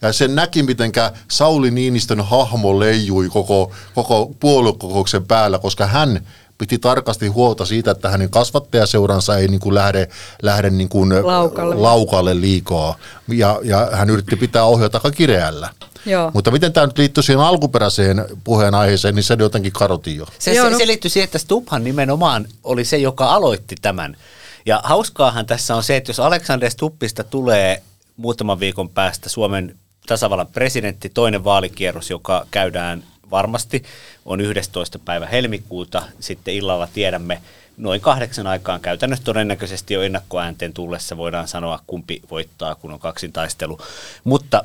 [0.01, 0.91] Ja sen näki, miten
[1.31, 6.21] Sauli Niinistön hahmo leijui koko, koko puoluekokouksen päällä, koska hän
[6.59, 10.09] piti tarkasti huolta siitä, että hänen kasvattajaseuransa ei niin kuin lähde,
[10.41, 11.75] lähde niin kuin laukalle.
[11.75, 12.95] laukalle liikaa.
[13.27, 15.69] Ja, ja hän yritti pitää ohjata aika kireällä.
[16.05, 16.31] Joo.
[16.33, 20.25] Mutta miten tämä nyt liittyy siihen alkuperäiseen puheenaiheeseen, niin se jotenkin karotiin jo.
[20.39, 24.17] Se, se, se liittyy siihen, että Stubhan nimenomaan oli se, joka aloitti tämän.
[24.65, 27.83] Ja hauskaahan tässä on se, että jos Alexander Stuppista tulee
[28.17, 29.75] muutaman viikon päästä Suomen
[30.07, 33.83] tasavallan presidentti, toinen vaalikierros, joka käydään varmasti
[34.25, 34.99] on 11.
[34.99, 36.03] päivä helmikuuta.
[36.19, 37.41] Sitten illalla tiedämme
[37.77, 43.33] noin kahdeksan aikaan käytännössä todennäköisesti jo ennakkoäänteen tullessa voidaan sanoa, kumpi voittaa, kun on kaksin
[43.33, 43.79] taistelu.
[44.23, 44.63] Mutta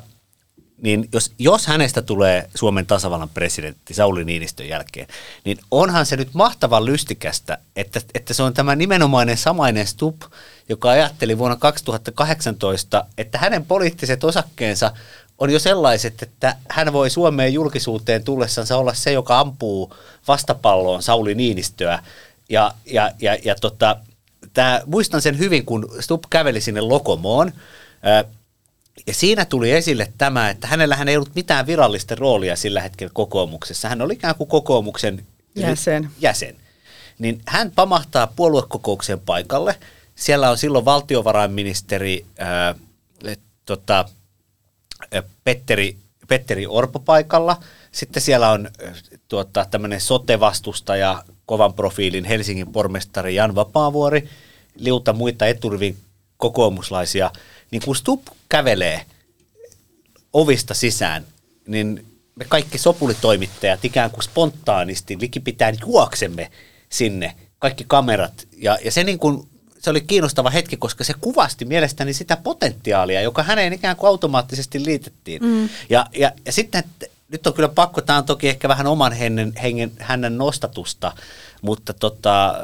[0.81, 5.07] niin jos, jos hänestä tulee Suomen tasavallan presidentti Sauli Niinistön jälkeen,
[5.45, 10.21] niin onhan se nyt mahtavan lystikästä, että, että se on tämä nimenomainen samainen Stup,
[10.69, 14.91] joka ajatteli vuonna 2018, että hänen poliittiset osakkeensa
[15.37, 19.95] on jo sellaiset, että hän voi Suomeen julkisuuteen tullessansa olla se, joka ampuu
[20.27, 22.03] vastapalloon Sauli Niinistöä.
[22.49, 23.97] Ja, ja, ja, ja tota,
[24.53, 27.51] tää, muistan sen hyvin, kun Stubb käveli sinne Lokomoon.
[29.07, 33.89] Ja siinä tuli esille tämä, että hänellähän ei ollut mitään virallista roolia sillä hetkellä kokoomuksessa.
[33.89, 36.09] Hän oli ikään kuin kokoomuksen jäsen.
[36.19, 36.55] jäsen.
[37.19, 39.75] Niin hän pamahtaa puoluekokouksen paikalle.
[40.15, 42.75] Siellä on silloin valtiovarainministeri ää,
[43.65, 44.05] tota,
[45.43, 47.63] Petteri, Petteri Orpo paikalla.
[47.91, 48.69] Sitten siellä on
[49.27, 54.29] tuota, tämmöinen sote-vastustaja, kovan profiilin Helsingin pormestari Jan Vapaavuori,
[54.75, 55.97] liuta muita eturivin
[56.37, 57.31] kokoomuslaisia.
[57.71, 59.05] Niin kun Stup kävelee
[60.33, 61.25] ovista sisään,
[61.67, 66.51] niin me kaikki sopulitoimittajat ikään kuin spontaanisti likipitään juoksemme
[66.89, 68.47] sinne, kaikki kamerat.
[68.57, 69.47] Ja, ja se niin kuin
[69.85, 74.85] se oli kiinnostava hetki, koska se kuvasti mielestäni sitä potentiaalia, joka häneen ikään kuin automaattisesti
[74.85, 75.43] liitettiin.
[75.43, 75.69] Mm.
[75.89, 76.83] Ja, ja, ja sitten,
[77.31, 81.11] nyt on kyllä pakko, tämä on toki ehkä vähän oman hengen, hengen, hänen nostatusta,
[81.61, 82.55] mutta tota,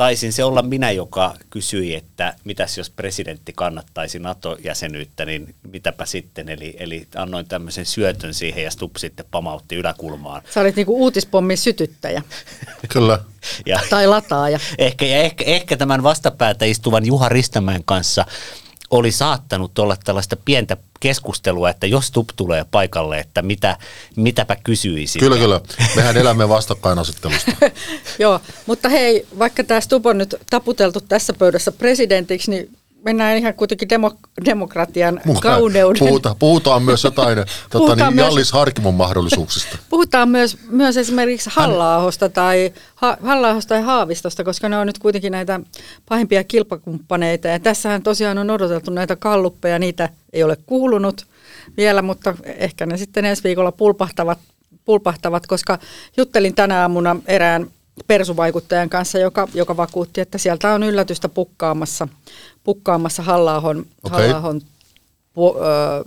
[0.00, 6.48] taisin se olla minä, joka kysyi, että mitäs jos presidentti kannattaisi NATO-jäsenyyttä, niin mitäpä sitten.
[6.48, 10.42] Eli, eli annoin tämmöisen syötön siihen ja Stubb sitten pamautti yläkulmaan.
[10.54, 12.22] Sä olit niinku uutispommin sytyttäjä.
[12.92, 13.18] Kyllä.
[13.66, 14.58] Ja tai lataaja.
[14.78, 18.24] ehkä, ja ehkä, ehkä tämän vastapäätä istuvan Juha Ristämäen kanssa
[18.90, 23.76] oli saattanut olla tällaista pientä keskustelua, että jos Stubb tulee paikalle, että mitä,
[24.16, 25.18] mitäpä kysyisi.
[25.18, 25.60] Kyllä, kyllä.
[25.96, 27.52] Mehän elämme vastakkainasettelusta.
[28.18, 32.70] Joo, mutta hei, vaikka tämä Stubb on nyt taputeltu tässä pöydässä presidentiksi, niin
[33.04, 34.12] mennään ihan kuitenkin demo,
[34.44, 35.98] demokratian kauneuden.
[35.98, 37.38] Puhutaan, puhutaan myös jotain
[37.70, 39.78] tota, niin, myös, Jallis Harkimon mahdollisuuksista.
[39.90, 45.32] Puhutaan myös, myös esimerkiksi halla tai, ha, halla tai Haavistosta, koska ne on nyt kuitenkin
[45.32, 45.60] näitä
[46.08, 47.48] pahimpia kilpakumppaneita.
[47.48, 51.26] Ja tässähän tosiaan on odoteltu näitä kalluppeja, niitä ei ole kuulunut
[51.76, 54.38] vielä, mutta ehkä ne sitten ensi viikolla pulpahtavat,
[54.84, 55.78] pulpahtavat koska
[56.16, 57.66] juttelin tänä aamuna erään
[58.06, 62.08] persuvaikuttajan kanssa, joka, joka vakuutti, että sieltä on yllätystä pukkaamassa–
[62.64, 64.20] pukkaamassa Halla-ahon, okay.
[64.22, 64.60] Halla-ahon
[65.32, 66.04] pu, ö,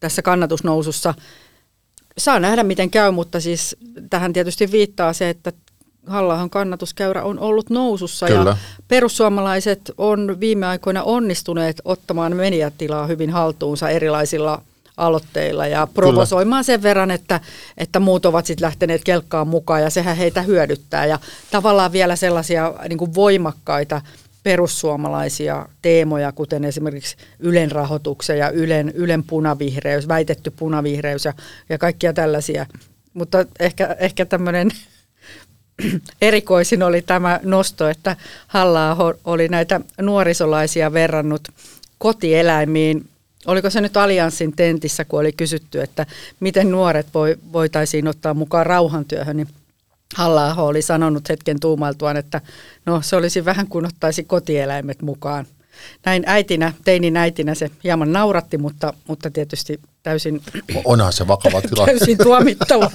[0.00, 1.14] tässä kannatusnousussa.
[2.18, 3.76] Saa nähdä, miten käy, mutta siis
[4.10, 5.52] tähän tietysti viittaa se, että
[6.06, 8.50] halla kannatuskäyrä on ollut nousussa Kyllä.
[8.50, 8.56] ja
[8.88, 14.62] perussuomalaiset on viime aikoina onnistuneet ottamaan mediatilaa hyvin haltuunsa erilaisilla
[15.00, 17.40] aloitteilla ja provosoimaan sen verran, että,
[17.76, 21.06] että muut ovat sitten lähteneet kelkkaan mukaan ja sehän heitä hyödyttää.
[21.06, 21.18] Ja
[21.50, 24.00] tavallaan vielä sellaisia niin kuin voimakkaita
[24.42, 31.32] perussuomalaisia teemoja, kuten esimerkiksi Ylen rahoituksen ja Ylen, Ylen punavihreys, väitetty punavihreys ja,
[31.68, 32.66] ja kaikkia tällaisia.
[33.14, 34.70] Mutta ehkä, ehkä tämmöinen
[36.22, 41.48] erikoisin oli tämä nosto, että halla oli näitä nuorisolaisia verrannut
[41.98, 43.08] kotieläimiin.
[43.46, 46.06] Oliko se nyt Allianssin tentissä, kun oli kysytty, että
[46.40, 49.48] miten nuoret voi, voitaisiin ottaa mukaan rauhantyöhön, niin
[50.16, 52.40] halla oli sanonut hetken tuumailtuaan, että
[52.86, 55.46] no se olisi vähän kuin ottaisi kotieläimet mukaan.
[56.06, 60.42] Näin äitinä, teinin äitinä se hieman nauratti, mutta, mutta tietysti täysin...
[60.84, 61.92] Onhan se vakava tilanne.
[61.92, 62.90] Täysin tuomittava.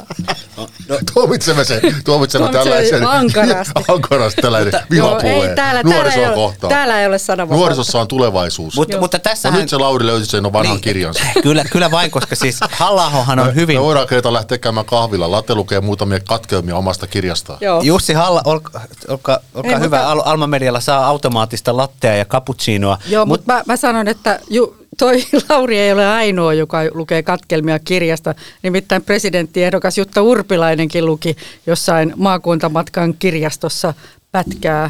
[0.58, 3.08] No, no, tuomitsemme sen, tuomitsemme tällaisen...
[3.08, 3.74] Ankarasti.
[3.94, 5.56] Ankarasti tällainen vihapuheen.
[5.56, 7.60] Täällä, täällä, ei ole, täällä ei ole sananvapautta.
[7.60, 8.76] Nuorisossa on tulevaisuus.
[8.76, 11.24] Mutta, mutta tässä no, nyt se Lauri löysi sen vanhan niin, kirjansa.
[11.44, 13.78] Kyllä, kyllä vain, koska siis halla on hyvin...
[13.78, 15.32] Me voidaan keitä lähteä käymään kahvilla.
[15.32, 17.58] Latte lukee muutamia katkeumia omasta kirjastaan.
[17.62, 17.82] Joo.
[17.82, 20.14] Jussi Halla, olkaa, olkaa, olkaa ei, hyvä.
[20.16, 20.30] Mutta...
[20.32, 22.98] Alma Medialla saa automaattista lattea ja cappuccinoa.
[23.08, 27.24] Joo, mutta mut mä, mä sanon, että ju, toi Lauri ei ole ainoa, joka lukee
[27.24, 28.36] katkelmia kirjasta.
[28.64, 31.36] Nimittäin presidenttiehdokas Jutta Urpilainenkin luki
[31.68, 33.94] jossain maakuntamatkan kirjastossa
[34.32, 34.90] pätkää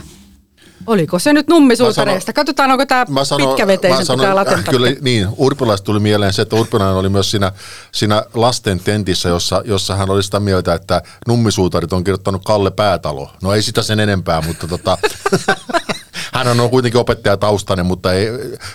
[0.88, 2.34] Oliko se nyt nummisuutareista?
[2.34, 3.06] Katsotaan, onko tämä
[3.38, 4.72] pitkäveteisempi tämä latenta.
[4.72, 7.52] Kyllä niin, Urpilaista tuli mieleen se, että Urpilainen oli myös siinä,
[7.92, 13.30] siinä lasten tentissä, jossa, jossa hän oli sitä mieltä, että nummisuutarit on kirjoittanut Kalle Päätalo.
[13.44, 14.98] No ei sitä sen enempää, mutta tota,
[16.44, 18.28] hän on kuitenkin opettajataustainen, mutta ei,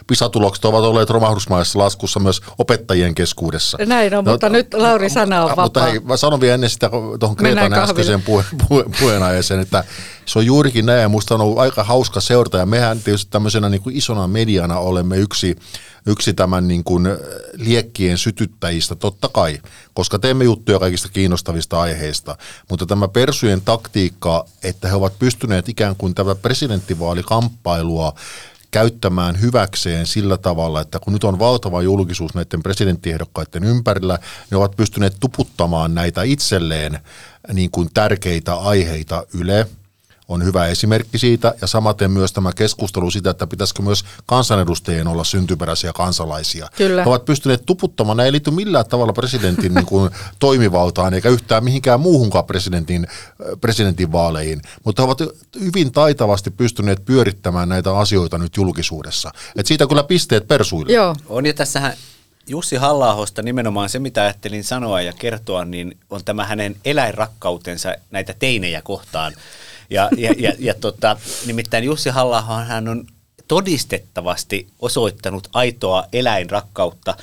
[0.07, 3.79] pisatulokset ovat olleet romahdusmaissa laskussa myös opettajien keskuudessa.
[3.87, 5.65] Näin on, no, mutta nyt Lauri sana on vapaa.
[5.65, 6.91] Mutta hei, mä sanon vielä ennen sitä
[7.21, 9.85] tuohon Kreetan äskeiseen puhe, puhe, puheenaiheeseen, että
[10.31, 12.59] se on juurikin näin ja musta on ollut aika hauska seurata.
[12.59, 15.57] Ja mehän tietysti tämmöisenä niin kuin isona mediana olemme yksi
[16.07, 17.09] yksi tämän niin kuin
[17.57, 19.59] liekkien sytyttäjistä, totta kai,
[19.95, 22.37] koska teemme juttuja kaikista kiinnostavista aiheista,
[22.71, 28.15] mutta tämä persujen taktiikka, että he ovat pystyneet ikään kuin tämä presidenttivaalikamppailua
[28.71, 34.19] käyttämään hyväkseen sillä tavalla, että kun nyt on valtava julkisuus näiden presidenttiehdokkaiden ympärillä,
[34.51, 37.01] ne ovat pystyneet tuputtamaan näitä itselleen
[37.53, 39.67] niin kuin tärkeitä aiheita Yle,
[40.31, 45.25] on hyvä esimerkki siitä, ja samaten myös tämä keskustelu siitä, että pitäisikö myös kansanedustajien olla
[45.25, 46.69] syntyperäisiä kansalaisia.
[46.77, 47.03] Kyllä.
[47.05, 51.65] He ovat pystyneet tuputtamaan, ne ei liity millään tavalla presidentin niin kuin, toimivaltaan, eikä yhtään
[51.65, 53.07] mihinkään muuhunkaan presidentin,
[53.61, 55.19] presidentin vaaleihin, mutta he ovat
[55.61, 59.31] hyvin taitavasti pystyneet pyörittämään näitä asioita nyt julkisuudessa.
[59.57, 60.93] Et siitä kyllä pisteet persuille.
[60.93, 61.17] Joo.
[61.29, 61.93] On ja tässähän
[62.47, 68.35] Jussi halla nimenomaan se, mitä ajattelin sanoa ja kertoa, niin on tämä hänen eläinrakkautensa näitä
[68.39, 69.33] teinejä kohtaan.
[69.91, 71.17] Ja, ja, ja, ja tota,
[71.47, 73.07] nimittäin Jussi halla hän on
[73.49, 77.17] todistettavasti osoittanut aitoa eläinrakkautta.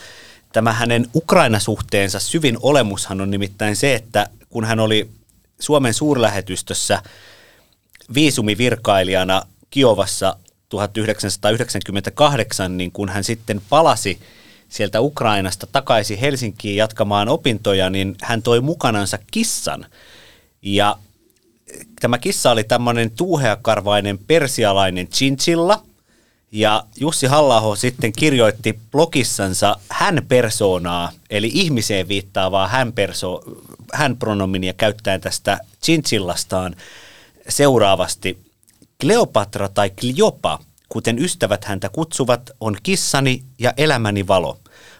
[0.53, 5.09] Tämä hänen Ukraina-suhteensa syvin olemushan on nimittäin se, että kun hän oli
[5.59, 7.01] Suomen suurlähetystössä
[8.13, 10.37] viisumivirkailijana Kiovassa
[10.69, 14.19] 1998, niin kun hän sitten palasi
[14.69, 19.85] sieltä Ukrainasta takaisin Helsinkiin jatkamaan opintoja, niin hän toi mukanansa kissan.
[20.61, 20.97] Ja
[21.99, 25.83] tämä kissa oli tämmöinen tuuheakarvainen persialainen chinchilla,
[26.51, 33.43] ja Jussi halla sitten kirjoitti blogissansa hän persoonaa, eli ihmiseen viittaavaa hän, perso,
[33.93, 36.75] hän pronominia käyttäen tästä chinchillastaan
[37.49, 38.37] seuraavasti.
[39.01, 40.59] Kleopatra tai Kliopa,
[40.89, 44.57] kuten ystävät häntä kutsuvat, on kissani ja elämäni valo.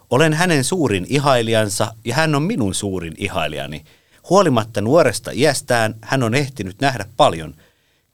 [0.10, 3.86] Olen hänen suurin ihailijansa ja hän on minun suurin ihailijani.
[4.30, 7.54] Huolimatta nuoresta iästään hän on ehtinyt nähdä paljon–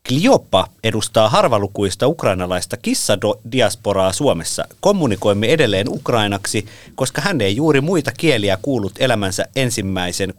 [0.07, 4.65] Klioppa edustaa harvalukuista ukrainalaista kissadiasporaa Suomessa.
[4.79, 10.33] Kommunikoimme edelleen ukrainaksi, koska hän ei juuri muita kieliä kuullut elämänsä ensimmäisen 6-7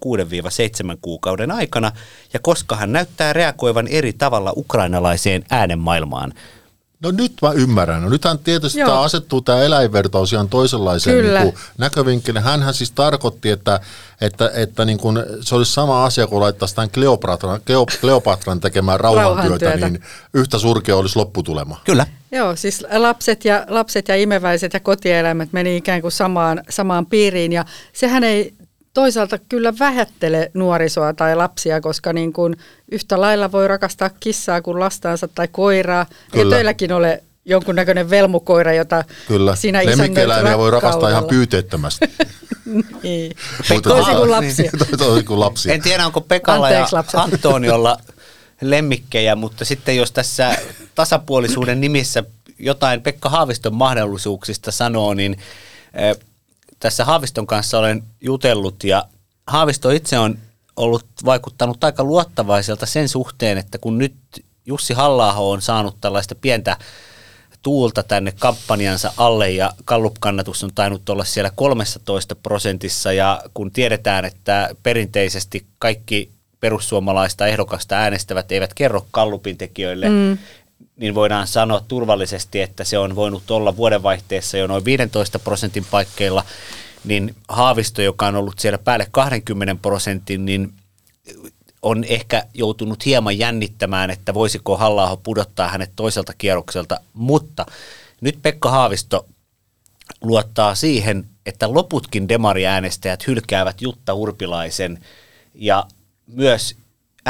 [1.02, 1.92] kuukauden aikana,
[2.32, 6.32] ja koska hän näyttää reagoivan eri tavalla ukrainalaiseen äänenmaailmaan.
[7.04, 8.02] No nyt mä ymmärrän.
[8.02, 8.88] No nythän tietysti Joo.
[8.88, 11.44] tämä asettuu tämä eläinvertaus ihan toisenlaiseen Kyllä.
[11.44, 12.42] niin näkövinkkelin.
[12.42, 13.80] Hänhän siis tarkoitti, että,
[14.20, 19.00] että, että niin kuin se olisi sama asia kuin laittaisi tämän Kleopatran, Kleo- Kleopatran tekemään
[19.00, 19.88] rauhantyötä, Rauhantyötä.
[19.88, 20.02] niin
[20.34, 21.80] yhtä surkea olisi lopputulema.
[21.84, 22.06] Kyllä.
[22.32, 27.52] Joo, siis lapset ja, lapset ja imeväiset ja kotieläimet meni ikään kuin samaan, samaan piiriin
[27.52, 28.54] ja sehän ei
[28.94, 32.56] toisaalta kyllä vähättele nuorisoa tai lapsia, koska niin kuin
[32.92, 36.06] yhtä lailla voi rakastaa kissaa kuin lastaansa tai koiraa.
[36.32, 36.44] Kyllä.
[36.44, 42.06] Ja teilläkin ole jonkunnäköinen velmukoira, jota Kyllä, sinä lemmikkieläimiä voi rakastaa ihan pyyteettömästi.
[43.02, 43.36] Niin.
[43.82, 44.70] Toisin kuin lapsia.
[44.98, 45.74] Toisin kuin lapsia.
[45.74, 47.20] En tiedä, onko Pekalla ja Anteeksi, lapset.
[47.20, 47.98] Antoniolla
[48.60, 50.58] lemmikkejä, mutta sitten jos tässä
[50.94, 52.24] tasapuolisuuden nimissä
[52.58, 55.36] jotain Pekka Haaviston mahdollisuuksista sanoo, niin
[55.94, 56.16] eh,
[56.84, 59.04] tässä Haaviston kanssa olen jutellut ja
[59.46, 60.38] Haavisto itse on
[60.76, 64.14] ollut vaikuttanut aika luottavaiselta sen suhteen, että kun nyt
[64.66, 66.76] Jussi halla on saanut tällaista pientä
[67.62, 74.24] tuulta tänne kampanjansa alle ja Gallup-kannatus on tainnut olla siellä 13 prosentissa ja kun tiedetään,
[74.24, 76.30] että perinteisesti kaikki
[76.60, 80.38] perussuomalaista ehdokasta äänestävät eivät kerro Gallupin tekijöille, mm.
[80.96, 86.44] Niin voidaan sanoa turvallisesti, että se on voinut olla vuodenvaihteessa jo noin 15 prosentin paikkeilla,
[87.04, 90.72] niin Haavisto, joka on ollut siellä päälle 20 prosentin, niin
[91.82, 97.66] on ehkä joutunut hieman jännittämään, että voisiko halla pudottaa hänet toiselta kierrokselta, mutta
[98.20, 99.26] nyt Pekka Haavisto
[100.22, 105.04] luottaa siihen, että loputkin demariäänestäjät hylkäävät Jutta Urpilaisen
[105.54, 105.86] ja
[106.26, 106.76] myös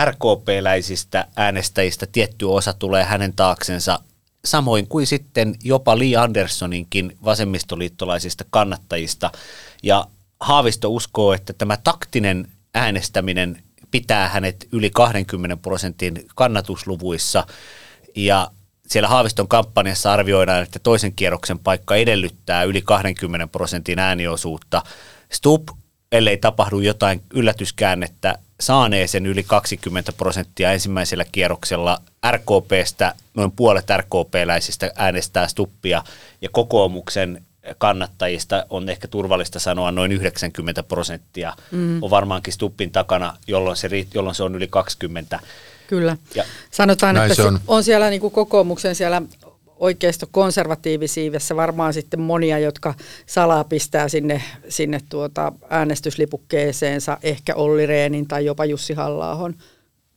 [0.04, 3.98] RKP-läisistä äänestäjistä tietty osa tulee hänen taaksensa,
[4.44, 9.30] samoin kuin sitten jopa Li Anderssoninkin vasemmistoliittolaisista kannattajista.
[9.82, 10.06] Ja
[10.40, 17.46] Haavisto uskoo, että tämä taktinen äänestäminen pitää hänet yli 20 prosentin kannatusluvuissa
[18.16, 18.50] ja
[18.86, 24.82] siellä Haaviston kampanjassa arvioidaan, että toisen kierroksen paikka edellyttää yli 20 prosentin ääniosuutta.
[25.32, 25.68] Stubb,
[26.12, 31.98] ellei tapahdu jotain yllätyskäännettä, saanee sen yli 20 prosenttia ensimmäisellä kierroksella.
[32.30, 36.02] RKPstä noin puolet RKP-läisistä äänestää Stuppia
[36.42, 37.42] ja kokoomuksen
[37.78, 42.02] kannattajista on ehkä turvallista sanoa noin 90 prosenttia mm.
[42.02, 45.40] on varmaankin Stuppin takana, jolloin se, riit- jolloin se on yli 20.
[45.86, 46.16] Kyllä.
[46.34, 47.60] Ja- Sanotaan, Näin että se se on.
[47.66, 49.22] on siellä niin kuin kokoomuksen siellä
[49.84, 52.94] oikeisto konservatiivisiivessä varmaan sitten monia, jotka
[53.26, 59.50] salaa pistää sinne, sinne tuota äänestyslipukkeeseensa ehkä Olli Reenin tai jopa Jussi halla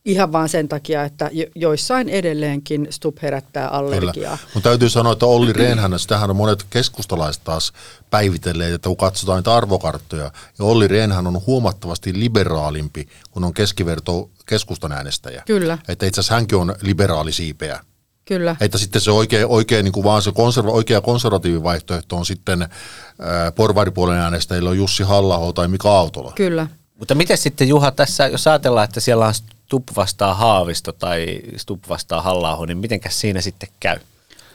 [0.04, 4.38] Ihan vaan sen takia, että jo- joissain edelleenkin Stubb herättää allergiaa.
[4.54, 7.72] Mutta täytyy sanoa, että Olli Rehnhän, sitähän on monet keskustalaiset taas
[8.10, 14.30] päivitelleet, että kun katsotaan niitä arvokarttoja, ja Olli Rehnhän on huomattavasti liberaalimpi, kun on keskiverto
[14.46, 15.42] keskustan äänestäjä.
[15.46, 15.78] Kyllä.
[15.88, 17.80] Että itse asiassa hänkin on liberaalisiipeä.
[18.28, 18.56] Kyllä.
[18.60, 23.52] Että sitten se oikea, oikea niin kuin vaan se konserva, oikea konservatiivivaihtoehto on sitten ää,
[23.52, 26.32] porvaripuolen äänestäjillä on Jussi halla tai Mika Autola.
[26.34, 26.66] Kyllä.
[26.98, 31.84] Mutta miten sitten Juha tässä, jos ajatellaan, että siellä on Stubb vastaa Haavisto tai Stubb
[31.88, 33.98] vastaa halla niin mitenkäs siinä sitten käy?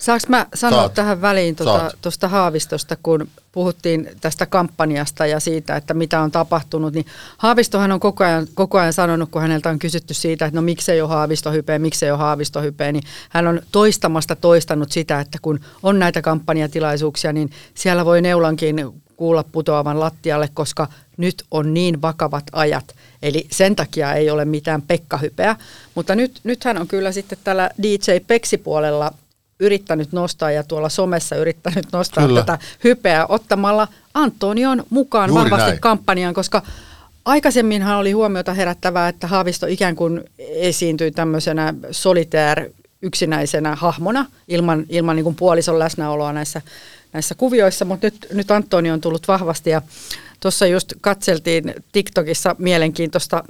[0.04, 0.94] Saanko mä sanoa Saat.
[0.94, 1.96] tähän väliin tuosta Saat.
[2.02, 7.06] tuosta Haavistosta, kun puhuttiin tästä kampanjasta ja siitä, että mitä on tapahtunut, niin
[7.38, 11.02] Haavistohan on koko ajan, koko ajan sanonut, kun häneltä on kysytty siitä, että no miksei
[11.02, 15.60] ole Haavisto hypeä, miksei ole Haavisto hypeä, niin hän on toistamasta toistanut sitä, että kun
[15.84, 18.76] on näitä kampanjatilaisuuksia, niin siellä voi neulankin
[19.18, 20.88] kuulla putoavan lattialle, koska
[21.18, 22.96] nyt on niin vakavat ajat.
[23.22, 25.56] Eli sen takia ei ole mitään Pekka-hypeä.
[25.96, 29.12] Mutta nyt, nythän on kyllä sitten tällä DJ Peksi-puolella
[29.60, 32.40] yrittänyt nostaa ja tuolla somessa yrittänyt nostaa Kyllä.
[32.40, 35.82] tätä hypeä ottamalla Antonion mukaan Juuri vahvasti näin.
[35.82, 36.62] kampanjaan, koska
[37.26, 45.16] aikaisemminhan oli huomiota herättävää, että Haavisto ikään kuin esiintyi tämmöisenä solitaire yksinäisenä hahmona ilman, ilman
[45.16, 46.62] niin kuin puolison läsnäoloa näissä,
[47.14, 49.82] näissä kuvioissa, mutta nyt, nyt Antoni on tullut vahvasti ja
[50.40, 53.44] tuossa just katseltiin TikTokissa mielenkiintoista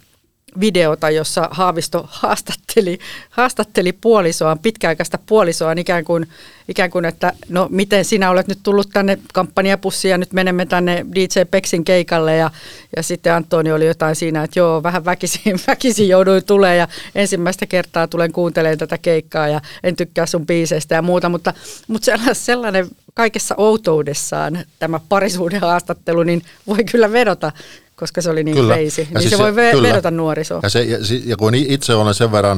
[0.59, 2.99] videota, jossa Haavisto haastatteli,
[3.29, 6.27] haastatteli puolisoaan, pitkäaikaista puolisoaan ikään kuin,
[6.67, 11.05] ikään kuin, että no miten sinä olet nyt tullut tänne kampanjapussiin ja nyt menemme tänne
[11.15, 12.51] DJ Peksin keikalle ja,
[12.95, 17.65] ja sitten Antoni oli jotain siinä, että joo, vähän väkisin, väkisin jouduin tulee ja ensimmäistä
[17.65, 21.53] kertaa tulen kuuntelemaan tätä keikkaa ja en tykkää sun biiseistä ja muuta, mutta,
[21.87, 27.51] mutta sellainen kaikessa outoudessaan tämä parisuuden haastattelu, niin voi kyllä vedota
[27.95, 28.73] koska se oli niin kyllä.
[28.73, 29.01] crazy.
[29.01, 29.89] Ja niin siis se voi ve- kyllä.
[29.89, 30.59] vedota nuorisoon.
[30.63, 32.57] Ja, se, ja, ja kun itse olen sen verran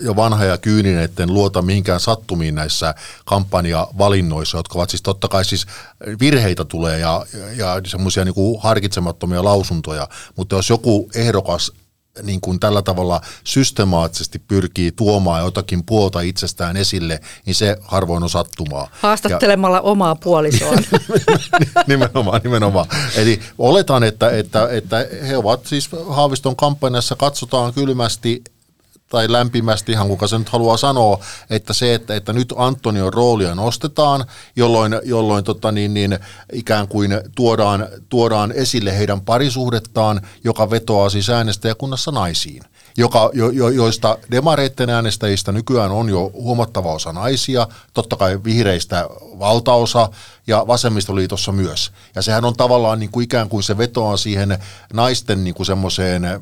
[0.00, 2.94] jo vanha ja kyyninen, etten luota mihinkään sattumiin näissä
[3.24, 5.66] kampanjavalinnoissa, jotka ovat siis totta kai siis
[6.20, 11.72] virheitä tulee ja, ja semmoisia niin harkitsemattomia lausuntoja, mutta jos joku ehdokas
[12.22, 18.30] niin kuin tällä tavalla systemaattisesti pyrkii tuomaan jotakin puolta itsestään esille, niin se harvoin on
[18.30, 18.88] sattumaa.
[18.92, 20.84] Haastattelemalla ja, omaa puolisoaan.
[21.86, 22.86] nimenomaan, nimenomaan.
[23.16, 28.42] Eli oletan, että, että, että he ovat siis Haaviston kampanjassa, katsotaan kylmästi
[29.10, 31.18] tai lämpimästi, ihan kuka se nyt haluaa sanoa,
[31.50, 34.24] että se, että, että nyt Antonion roolia nostetaan,
[34.56, 36.18] jolloin, jolloin tota niin, niin,
[36.52, 42.62] ikään kuin tuodaan, tuodaan esille heidän parisuhdettaan, joka vetoaa siis äänestäjäkunnassa naisiin.
[42.96, 49.08] Joka, jo, jo, joista demareitten äänestäjistä nykyään on jo huomattava osa naisia, totta kai vihreistä
[49.38, 50.08] valtaosa
[50.46, 51.92] ja vasemmistoliitossa myös.
[52.14, 54.58] Ja sehän on tavallaan niin kuin ikään kuin se vetoaa siihen
[54.92, 56.40] naisten niin kuin semmoiseen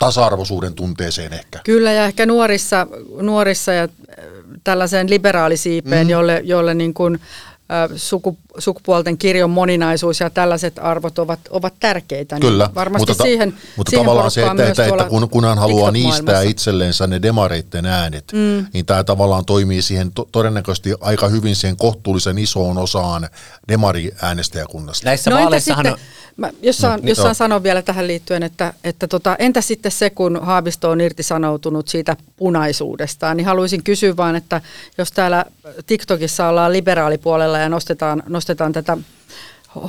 [0.00, 1.60] tasa-arvoisuuden tunteeseen ehkä.
[1.64, 2.86] Kyllä ja ehkä nuorissa,
[3.20, 3.88] nuorissa ja
[4.64, 6.10] tällaiseen liberaalisiipeen, mm.
[6.10, 7.20] jolle, jolle niin kuin, äh,
[7.96, 12.34] suku, sukupuolten kirjon moninaisuus ja tällaiset arvot ovat, ovat tärkeitä.
[12.34, 15.44] Niin Kyllä, niin varmasti mutta, siihen, mutta siihen tavallaan se, että, että, että kun, kun
[15.44, 18.66] hän haluaa niistää itselleensä ne demareitten äänet, mm.
[18.72, 23.28] niin tämä tavallaan toimii siihen to, todennäköisesti aika hyvin siihen kohtuullisen isoon osaan
[23.68, 25.06] demariäänestäjäkunnasta.
[25.06, 26.06] Näissä no, vaaleissahan sitten,
[26.40, 29.92] Mä, jos saan, no, jos saan sanoa vielä tähän liittyen, että, että tota, entä sitten
[29.92, 34.60] se, kun Haavisto on irtisanoutunut siitä punaisuudestaan, niin haluaisin kysyä vaan, että
[34.98, 35.44] jos täällä
[35.86, 38.98] TikTokissa ollaan liberaalipuolella ja nostetaan, nostetaan tätä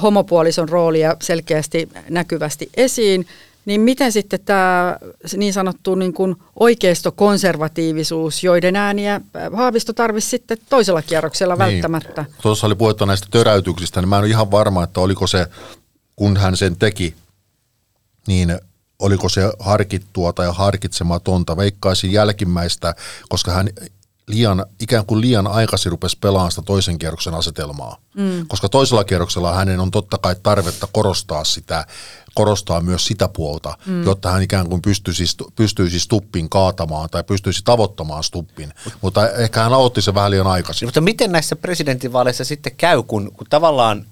[0.02, 3.28] homopuolison roolia selkeästi näkyvästi esiin,
[3.66, 4.98] niin miten sitten tämä
[5.38, 9.22] niin sanottu niin kuin oikeistokonservatiivisuus, joiden ääniä
[9.54, 11.60] Haavisto tarvisi sitten toisella kierroksella niin.
[11.60, 12.26] välttämättä?
[12.42, 15.48] Tuossa oli puhetta näistä töräytyksistä, niin mä en ole ihan varma, että oliko se
[16.16, 17.16] kun hän sen teki,
[18.28, 18.60] niin
[19.00, 21.58] oliko se harkittua tai harkitsematonta.
[21.58, 22.96] Veikkaisin jälkimmäistä,
[23.30, 23.70] koska hän
[24.28, 27.98] liian, ikään kuin liian aikaisin rupesi pelaamaan sitä toisen kierroksen asetelmaa.
[28.16, 28.48] Mm.
[28.48, 31.86] Koska toisella kierroksella hänen on totta kai tarvetta korostaa sitä,
[32.34, 34.04] korostaa myös sitä puolta, mm.
[34.04, 35.24] jotta hän ikään kuin pystyisi,
[35.56, 38.74] pystyisi stuppin kaatamaan tai pystyisi tavoittamaan stuppin.
[39.02, 40.88] Mutta ehkä hän aloitti se vähän liian aikaisin.
[40.88, 44.06] Mutta miten näissä presidentinvaaleissa sitten käy, kun, kun tavallaan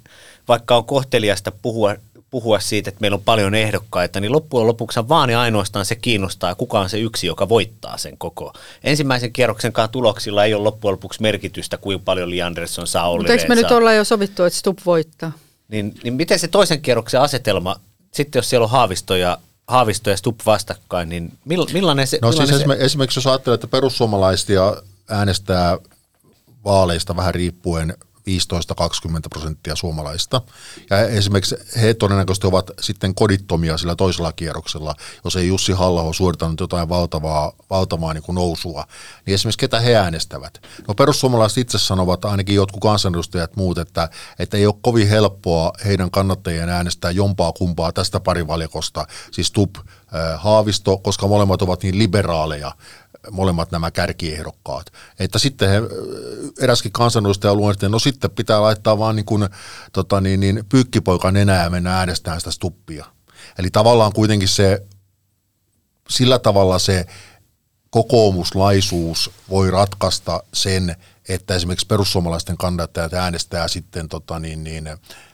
[0.49, 1.95] vaikka on kohteliasta puhua,
[2.29, 6.55] puhua siitä, että meillä on paljon ehdokkaita, niin loppujen lopuksi vaan ja ainoastaan se kiinnostaa,
[6.55, 8.53] kuka on se yksi, joka voittaa sen koko.
[8.83, 13.33] Ensimmäisen kierroksenkaan tuloksilla ei ole loppujen lopuksi merkitystä, kuinka paljon Li Andersson saa Olli Mutta
[13.33, 15.31] eikö me nyt olla jo sovittu, että Stubb voittaa?
[15.67, 17.75] Niin, niin miten se toisen kierroksen asetelma,
[18.11, 19.37] sitten jos siellä on Haavisto ja
[19.67, 22.19] Haavisto ja Stubb vastakkain, niin millainen se...
[22.21, 22.85] No millainen siis se...
[22.85, 24.75] esimerkiksi jos ajattelee, että perussuomalaisia
[25.09, 25.77] äänestää
[26.63, 27.97] vaaleista vähän riippuen
[28.29, 30.41] 15-20 prosenttia suomalaista.
[30.89, 36.59] Ja esimerkiksi he todennäköisesti ovat sitten kodittomia sillä toisella kierroksella, jos ei Jussi halla suorittanut
[36.59, 38.85] jotain valtavaa, valtavaa niin kuin nousua.
[39.25, 40.61] Niin esimerkiksi ketä he äänestävät?
[40.87, 44.09] No perussuomalaiset itse sanovat, ainakin jotkut kansanedustajat muut, että,
[44.39, 49.75] että ei ole kovin helppoa heidän kannattajien äänestää jompaa kumpaa tästä parivalikosta, siis TUP,
[50.37, 52.71] Haavisto, koska molemmat ovat niin liberaaleja
[53.31, 54.85] molemmat nämä kärkiehdokkaat.
[55.19, 55.81] Että sitten he,
[56.61, 59.49] eräskin kansanedustaja luonnehti, että no sitten pitää laittaa vaan niin kuin,
[59.93, 63.05] tota niin, niin, pyykkipoika nenää ja mennä äänestämään sitä stuppia.
[63.59, 64.85] Eli tavallaan kuitenkin se,
[66.09, 67.05] sillä tavalla se
[67.89, 70.95] kokoomuslaisuus voi ratkaista sen,
[71.29, 74.89] että esimerkiksi perussuomalaisten kannattajat äänestää sitten tota niin, niin,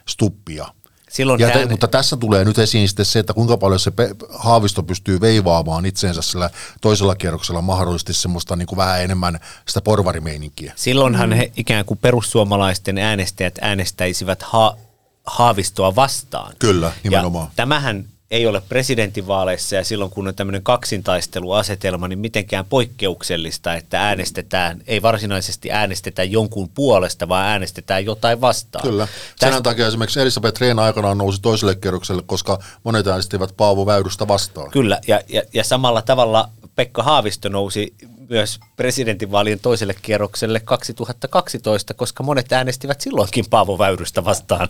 [0.10, 0.68] stuppia.
[1.16, 3.92] Silloin ja te, mutta tässä tulee nyt esiin sitten se, että kuinka paljon se
[4.30, 6.50] Haavisto pystyy veivaamaan itseensä sillä
[6.82, 10.74] toisella kierroksella mahdollisesti semmoista niin kuin vähän enemmän sitä porvarimeininkiä.
[10.76, 11.36] Silloinhan mm.
[11.36, 14.78] he ikään kuin perussuomalaisten äänestäjät äänestäisivät ha-
[15.26, 16.54] Haavistoa vastaan.
[16.60, 17.46] Kyllä, nimenomaan.
[17.46, 24.02] Ja tämähän ei ole presidentinvaaleissa ja silloin kun on tämmöinen kaksintaisteluasetelma, niin mitenkään poikkeuksellista, että
[24.02, 28.84] äänestetään, ei varsinaisesti äänestetä jonkun puolesta, vaan äänestetään jotain vastaan.
[28.84, 29.08] Kyllä.
[29.40, 29.56] Tästä...
[29.56, 34.72] Sen takia esimerkiksi Elisabeth Rehn aikanaan nousi toiselle kerrokselle, koska monet äänestivät Paavo Väyrystä vastaan.
[34.72, 37.94] Kyllä, ja, ja, ja samalla tavalla Pekka Haavisto nousi
[38.30, 44.70] myös presidentinvaalien toiselle kierrokselle 2012, koska monet äänestivät silloinkin Paavo Väyrystä vastaan.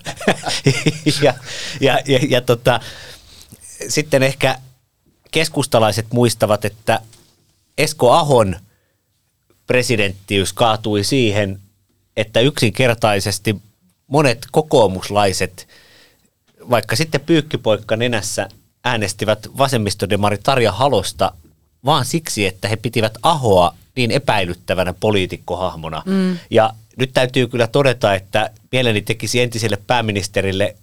[1.22, 1.34] ja,
[1.80, 2.80] ja, ja, ja tota,
[3.88, 4.58] sitten ehkä
[5.32, 7.00] keskustalaiset muistavat, että
[7.78, 8.56] Esko Ahon
[9.68, 11.60] presidenttiys kaatui siihen,
[12.18, 13.56] että yksinkertaisesti
[14.08, 15.68] monet kokoomuslaiset,
[16.70, 18.50] vaikka sitten pyykkipoikka nenässä,
[18.84, 21.32] äänestivät vasemmistodemari Tarja Halosta
[21.86, 26.04] vaan siksi, että he pitivät Ahoa niin epäilyttävänä poliitikkohahmona.
[26.06, 26.38] Mm.
[26.50, 30.76] Ja nyt täytyy kyllä todeta, että mieleni tekisi entiselle pääministerille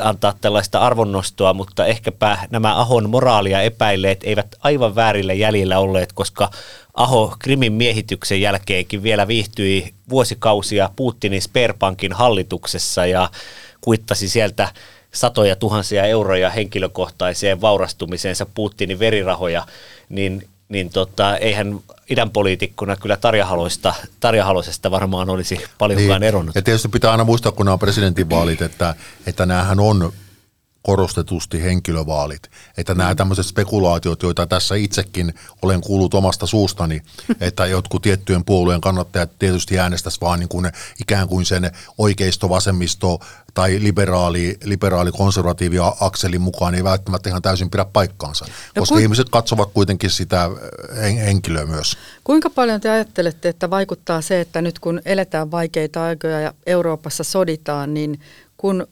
[0.00, 6.50] antaa tällaista arvonnostoa, mutta ehkäpä nämä Ahon moraalia epäilleet eivät aivan väärillä jäljillä olleet, koska
[6.94, 13.30] Aho Krimin miehityksen jälkeenkin vielä viihtyi vuosikausia Putinin Sperbankin hallituksessa ja
[13.80, 14.68] kuittasi sieltä
[15.14, 19.66] satoja tuhansia euroja henkilökohtaiseen vaurastumiseensa Putinin verirahoja,
[20.08, 26.28] niin niin tota, eihän idän poliitikkona kyllä Tarja, Haloista, Tarja Halosesta varmaan olisi paljonkaan niin.
[26.28, 26.54] eronnut.
[26.54, 28.94] Ja tietysti pitää aina muistaa, kun nämä on presidentinvaalit, että,
[29.26, 30.12] että näähän on
[30.88, 32.42] korostetusti henkilövaalit.
[32.76, 37.02] Että nämä tämmöiset spekulaatiot, joita tässä itsekin olen kuullut omasta suustani,
[37.40, 43.20] että jotkut tiettyjen puolueen kannattajat tietysti äänestäisi vaan niin kuin ikään kuin sen oikeisto, vasemmisto
[43.54, 49.28] tai liberaali, liberaali konservatiivi akselin mukaan ei välttämättä ihan täysin pidä paikkaansa, no koska ihmiset
[49.28, 50.50] katsovat kuitenkin sitä
[51.24, 51.96] henkilöä myös.
[52.24, 57.24] Kuinka paljon te ajattelette, että vaikuttaa se, että nyt kun eletään vaikeita aikoja ja Euroopassa
[57.24, 58.20] soditaan, niin
[58.56, 58.86] kun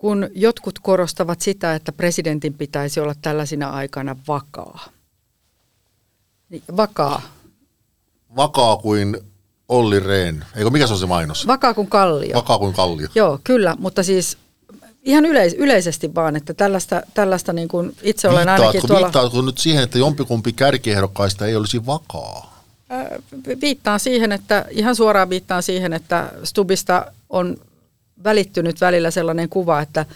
[0.00, 4.88] kun jotkut korostavat sitä, että presidentin pitäisi olla tällaisina aikana vakaa.
[6.48, 7.22] Niin, vakaa.
[8.36, 9.16] Vakaa kuin
[9.68, 10.44] Olli Rehn.
[10.56, 11.46] Eikö mikä se on se mainos?
[11.46, 12.36] Vakaa kuin kallio.
[12.36, 13.08] Vakaa kuin kallio.
[13.14, 14.38] Joo, kyllä, mutta siis
[15.02, 19.06] ihan yleis- yleisesti vaan, että tällaista, tällaista niin kuin itse olen viittaatko, ainakin tuolla...
[19.06, 22.64] Viittaatko nyt siihen, että jompikumpi kärkiehdokkaista ei olisi vakaa?
[23.60, 27.56] Viittaan siihen, että ihan suoraan viittaan siihen, että Stubista on
[28.24, 30.06] välittynyt välillä sellainen kuva, että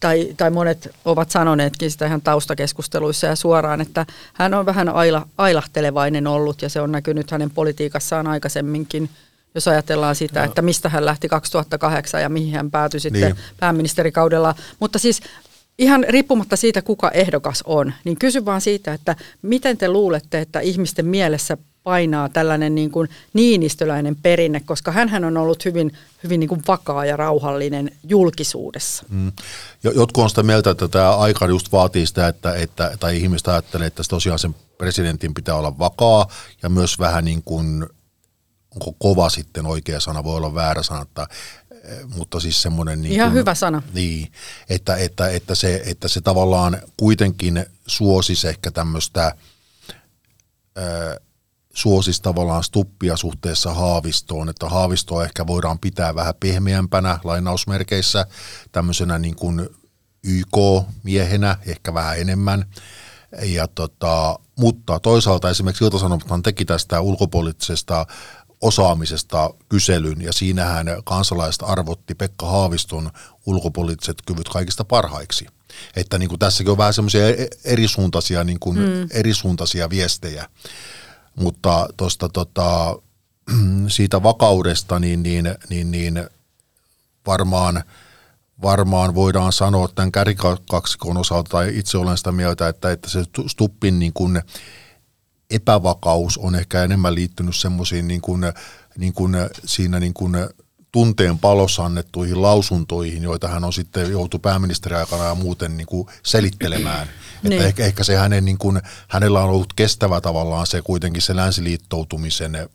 [0.00, 5.26] tai, tai monet ovat sanoneetkin sitä ihan taustakeskusteluissa ja suoraan, että hän on vähän aila,
[5.38, 9.10] ailahtelevainen ollut ja se on näkynyt hänen politiikassaan aikaisemminkin,
[9.54, 13.36] jos ajatellaan sitä, että mistä hän lähti 2008 ja mihin hän päätyi sitten niin.
[13.60, 14.54] pääministerikaudella.
[14.80, 15.20] Mutta siis
[15.78, 20.60] ihan riippumatta siitä, kuka ehdokas on, niin kysy vaan siitä, että miten te luulette, että
[20.60, 25.92] ihmisten mielessä painaa tällainen niin kuin niinistöläinen perinne, koska hän on ollut hyvin,
[26.24, 29.04] hyvin niin kuin vakaa ja rauhallinen julkisuudessa.
[29.08, 29.32] Mm.
[29.84, 33.86] Jotkut on sitä mieltä, että tämä aika just vaatii sitä, että, että tai ihmiset ajattelee,
[33.86, 36.26] että tosiaan sen presidentin pitää olla vakaa
[36.62, 37.86] ja myös vähän niin kuin,
[38.74, 41.26] onko kova sitten oikea sana, voi olla väärä sana, että,
[41.84, 43.02] eh, mutta siis semmoinen...
[43.02, 43.82] Niin Ihan kuin, hyvä sana.
[43.94, 44.32] Niin,
[44.68, 49.34] että, että, että, se, että se tavallaan kuitenkin suosisi ehkä tämmöistä...
[50.78, 51.16] Öö,
[51.74, 58.26] suosisi tavallaan stuppia suhteessa Haavistoon, että Haavistoa ehkä voidaan pitää vähän pehmeämpänä lainausmerkeissä
[58.72, 59.68] tämmöisenä niin kuin
[60.24, 62.64] YK-miehenä, ehkä vähän enemmän.
[63.42, 68.06] Ja tota, mutta toisaalta esimerkiksi Ilta-Sanomathan teki tästä ulkopoliittisesta
[68.60, 73.10] osaamisesta kyselyn ja siinähän kansalaiset arvotti Pekka Haaviston
[73.46, 75.46] ulkopoliittiset kyvyt kaikista parhaiksi.
[75.96, 79.08] Että niin kuin tässäkin on vähän semmoisia e-, erisuuntaisia, niin kuin mm.
[79.10, 80.48] erisuuntaisia viestejä.
[81.36, 82.96] Mutta tuosta tota,
[83.88, 86.26] siitä vakaudesta, niin, niin, niin, niin
[87.26, 87.84] varmaan,
[88.62, 93.98] varmaan voidaan sanoa tämän kärkikaksikon osalta, tai itse olen sitä mieltä, että, että se Stuppin
[93.98, 94.42] niin kuin
[95.50, 98.42] epävakaus on ehkä enemmän liittynyt semmoisiin niin kuin,
[98.98, 100.32] niin kuin siinä niin kuin
[100.92, 107.08] tunteen palossa annettuihin lausuntoihin, joita hän on sitten joutu pääministeriaikana ja muuten niin kuin selittelemään.
[107.42, 107.52] niin.
[107.52, 111.36] Että ehkä, ehkä se hänen, niin kuin, hänellä on ollut kestävä tavallaan se kuitenkin se
[111.36, 112.68] länsiliittoutumisen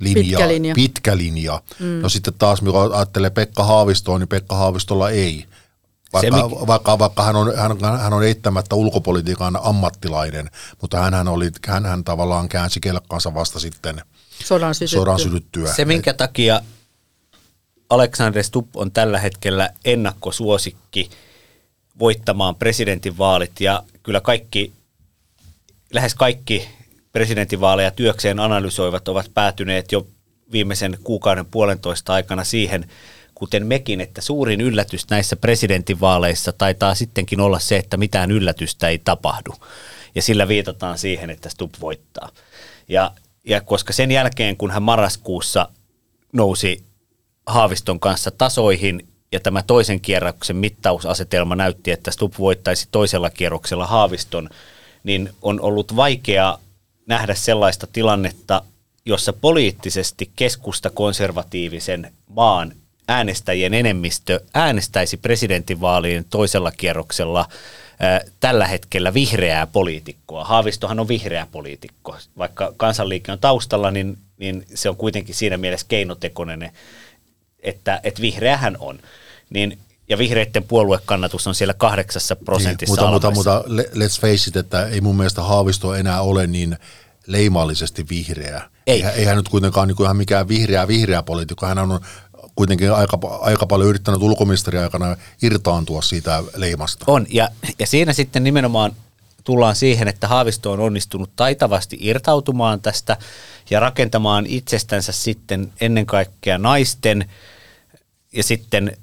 [0.00, 0.74] linja, pitkä linja.
[0.74, 1.62] Pitkä linja.
[1.78, 1.86] Mm.
[1.86, 5.46] No sitten taas, kun ajattelee Pekka Haavistoa, niin Pekka Haavistolla ei.
[6.12, 10.50] Vaikka, se, vaikka, vaikka hän, on, hän, hän on eittämättä ulkopolitiikan ammattilainen,
[10.80, 14.02] mutta hän, oli, hän, hän tavallaan käänsi kelkkansa vasta sitten
[14.44, 15.00] sodan sytyttyä.
[15.00, 15.74] Sodan sytyttyä.
[15.74, 16.60] Se, minkä takia
[17.90, 21.10] Alexander Stubb on tällä hetkellä ennakkosuosikki
[21.98, 24.72] voittamaan presidentinvaalit ja kyllä kaikki,
[25.92, 26.68] lähes kaikki
[27.12, 30.06] presidentinvaaleja työkseen analysoivat ovat päätyneet jo
[30.52, 32.88] viimeisen kuukauden puolentoista aikana siihen,
[33.34, 38.98] kuten mekin, että suurin yllätys näissä presidentinvaaleissa taitaa sittenkin olla se, että mitään yllätystä ei
[38.98, 39.54] tapahdu.
[40.14, 42.28] Ja sillä viitataan siihen, että Stubb voittaa.
[42.88, 43.10] Ja,
[43.44, 45.68] ja koska sen jälkeen, kun hän marraskuussa
[46.32, 46.84] nousi
[47.46, 54.48] Haaviston kanssa tasoihin ja tämä toisen kierroksen mittausasetelma näytti, että Stubb voittaisi toisella kierroksella Haaviston,
[55.04, 56.58] niin on ollut vaikea
[57.06, 58.62] nähdä sellaista tilannetta,
[59.06, 62.72] jossa poliittisesti keskusta konservatiivisen maan
[63.08, 67.48] äänestäjien enemmistö äänestäisi presidentinvaalien toisella kierroksella
[68.40, 70.44] tällä hetkellä vihreää poliitikkoa.
[70.44, 72.16] Haavistohan on vihreä poliitikko.
[72.38, 76.72] Vaikka kansanliike on taustalla, niin, niin se on kuitenkin siinä mielessä keinotekoinen,
[77.66, 78.98] että, että vihreähän on.
[79.50, 84.48] Niin ja vihreiden puoluekannatus on siellä kahdeksassa niin, prosentissa niin, mutta, mutta, mutta let's face
[84.48, 86.76] it, että ei mun mielestä Haavisto enää ole niin
[87.26, 88.62] leimallisesti vihreä.
[88.86, 88.96] Ei.
[88.96, 91.66] Eihän, eihän nyt kuitenkaan niin kuin ihan mikään vihreä vihreä poliitikko.
[91.66, 92.00] Hän on
[92.56, 97.04] kuitenkin aika, aika paljon yrittänyt ulkoministeriaikana irtaantua siitä leimasta.
[97.08, 97.48] On, ja,
[97.78, 98.92] ja siinä sitten nimenomaan
[99.44, 103.16] tullaan siihen, että Haavisto on onnistunut taitavasti irtautumaan tästä
[103.70, 107.28] ja rakentamaan itsestänsä sitten ennen kaikkea naisten
[108.36, 108.96] ja sitten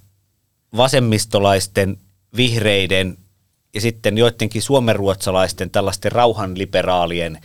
[0.78, 1.98] vasemmistolaisten,
[2.38, 3.18] vihreiden
[3.74, 7.42] ja sitten joidenkin suomenruotsalaisten tällaisten rauhanliberaalien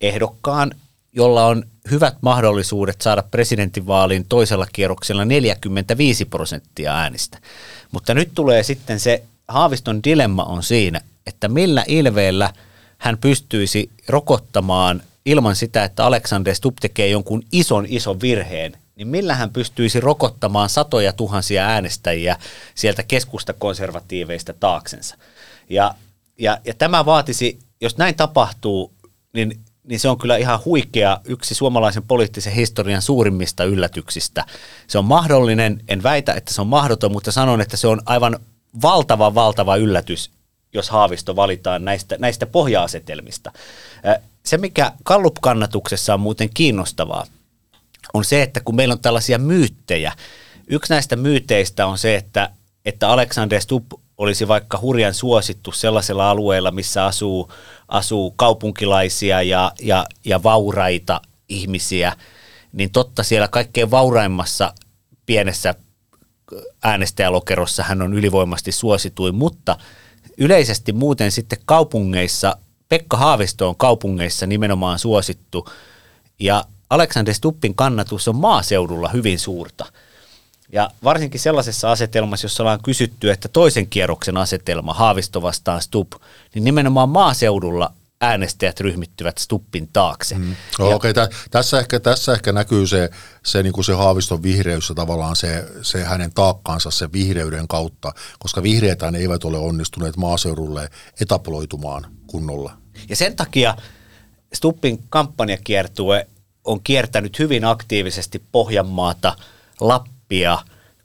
[0.00, 0.74] ehdokkaan,
[1.12, 7.38] jolla on hyvät mahdollisuudet saada presidentinvaaliin toisella kierroksella 45 prosenttia äänistä.
[7.92, 12.52] Mutta nyt tulee sitten se Haaviston dilemma on siinä, että millä ilveellä
[12.98, 19.34] hän pystyisi rokottamaan ilman sitä, että Alexander Stubb tekee jonkun ison ison virheen, niin millä
[19.34, 22.36] hän pystyisi rokottamaan satoja tuhansia äänestäjiä
[22.74, 25.16] sieltä keskusta konservatiiveista taaksensa.
[25.68, 25.94] Ja,
[26.38, 28.92] ja, ja tämä vaatisi, jos näin tapahtuu,
[29.32, 34.44] niin niin se on kyllä ihan huikea yksi suomalaisen poliittisen historian suurimmista yllätyksistä.
[34.86, 38.38] Se on mahdollinen, en väitä, että se on mahdoton, mutta sanon, että se on aivan
[38.82, 40.30] valtava, valtava yllätys,
[40.72, 43.52] jos Haavisto valitaan näistä, näistä pohja-asetelmista.
[44.44, 47.26] Se, mikä Kallup-kannatuksessa on muuten kiinnostavaa,
[48.14, 50.12] on se, että kun meillä on tällaisia myyttejä,
[50.68, 52.50] yksi näistä myyteistä on se, että,
[52.84, 57.52] että Alexander Stubb olisi vaikka hurjan suosittu sellaisella alueella, missä asuu,
[57.88, 62.16] asuu kaupunkilaisia ja, ja, ja vauraita ihmisiä,
[62.72, 64.74] niin totta siellä kaikkein vauraimmassa
[65.26, 65.74] pienessä
[66.82, 69.78] äänestäjälokerossa hän on ylivoimasti suosituin, mutta
[70.38, 72.56] yleisesti muuten sitten kaupungeissa,
[72.88, 75.68] Pekka Haavisto on kaupungeissa nimenomaan suosittu.
[76.38, 79.86] Ja Alexander Stuppin kannatus on maaseudulla hyvin suurta–
[80.72, 86.12] ja varsinkin sellaisessa asetelmassa, jossa ollaan kysytty, että toisen kierroksen asetelma, Haavisto vastaan Stup,
[86.54, 90.38] niin nimenomaan maaseudulla äänestäjät ryhmittyvät Stuppin taakse.
[90.38, 90.56] Mm.
[90.78, 93.10] No, Okei, okay, tässä, ehkä, tässä ehkä näkyy se,
[93.44, 98.12] se, niin kuin se Haaviston vihreys ja tavallaan se, se hänen taakkaansa se vihreyden kautta,
[98.38, 100.88] koska vihreätään eivät ole onnistuneet maaseudulle
[101.20, 102.76] etaploitumaan kunnolla.
[103.08, 103.76] Ja sen takia
[104.54, 106.26] Stuppin kampanjakiertue
[106.64, 109.36] on kiertänyt hyvin aktiivisesti Pohjanmaata,
[109.80, 110.58] Lappia,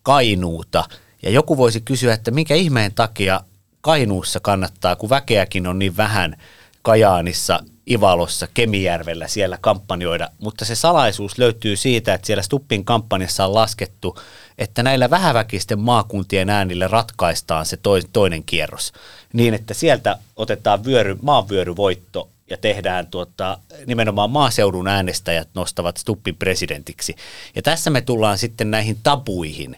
[0.03, 0.83] Kainuuta.
[1.23, 3.41] Ja joku voisi kysyä, että minkä ihmeen takia
[3.81, 6.37] Kainuussa kannattaa, kun väkeäkin on niin vähän
[6.81, 13.53] Kajaanissa, Ivalossa, Kemijärvellä siellä kampanjoida, mutta se salaisuus löytyy siitä, että siellä Stuppin kampanjassa on
[13.53, 14.19] laskettu,
[14.57, 17.77] että näillä vähäväkisten maakuntien äänillä ratkaistaan se
[18.13, 18.93] toinen kierros,
[19.33, 27.15] niin että sieltä otetaan vyöry, maanvyöryvoitto ja tehdään tuota, nimenomaan maaseudun äänestäjät nostavat Stuppin presidentiksi.
[27.55, 29.75] Ja tässä me tullaan sitten näihin tabuihin,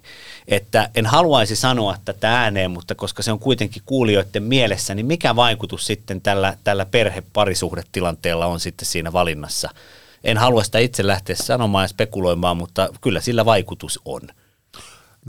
[0.47, 5.35] että en haluaisi sanoa tätä ääneen, mutta koska se on kuitenkin kuulijoiden mielessä, niin mikä
[5.35, 9.69] vaikutus sitten tällä, tällä perheparisuhdetilanteella on sitten siinä valinnassa?
[10.23, 14.21] En halua sitä itse lähteä sanomaan ja spekuloimaan, mutta kyllä sillä vaikutus on.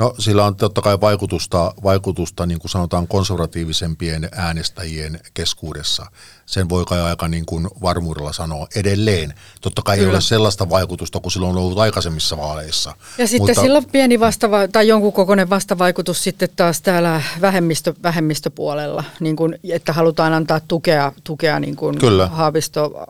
[0.00, 6.06] No sillä on totta kai vaikutusta, vaikutusta niin kuin sanotaan konservatiivisempien äänestäjien keskuudessa.
[6.46, 9.34] Sen voi kai aika niin kuin varmuudella sanoa edelleen.
[9.60, 10.08] Totta kai Kyllä.
[10.08, 12.94] ei ole sellaista vaikutusta kuin silloin on ollut aikaisemmissa vaaleissa.
[13.18, 17.94] Ja sitten Mutta, sillä on pieni vastava- tai jonkun kokoinen vastavaikutus sitten taas täällä vähemmistö,
[18.02, 22.26] vähemmistöpuolella, niin kuin, että halutaan antaa tukea, tukea niin kuin Kyllä.
[22.26, 23.06] Haavisto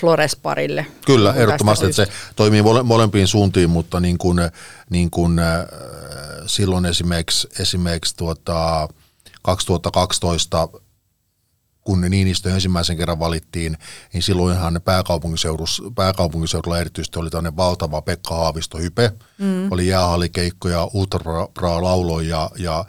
[0.00, 0.86] Flores-parille.
[1.06, 4.38] Kyllä, ehdottomasti, että se toimii mole, molempiin suuntiin, mutta niin kuin,
[4.90, 5.66] niin kuin, äh,
[6.46, 8.88] silloin esimerkiksi, esimerkiksi tuota,
[9.42, 10.68] 2012
[11.88, 13.78] kun Niinistö ensimmäisen kerran valittiin,
[14.12, 19.72] niin silloinhan pääkaupunkiseudulla, pääkaupunkiseudulla erityisesti oli tämmöinen valtava Pekka Haavisto hype, mm.
[19.72, 22.84] oli jäähallikeikkoja, ultra lauloja ja, ja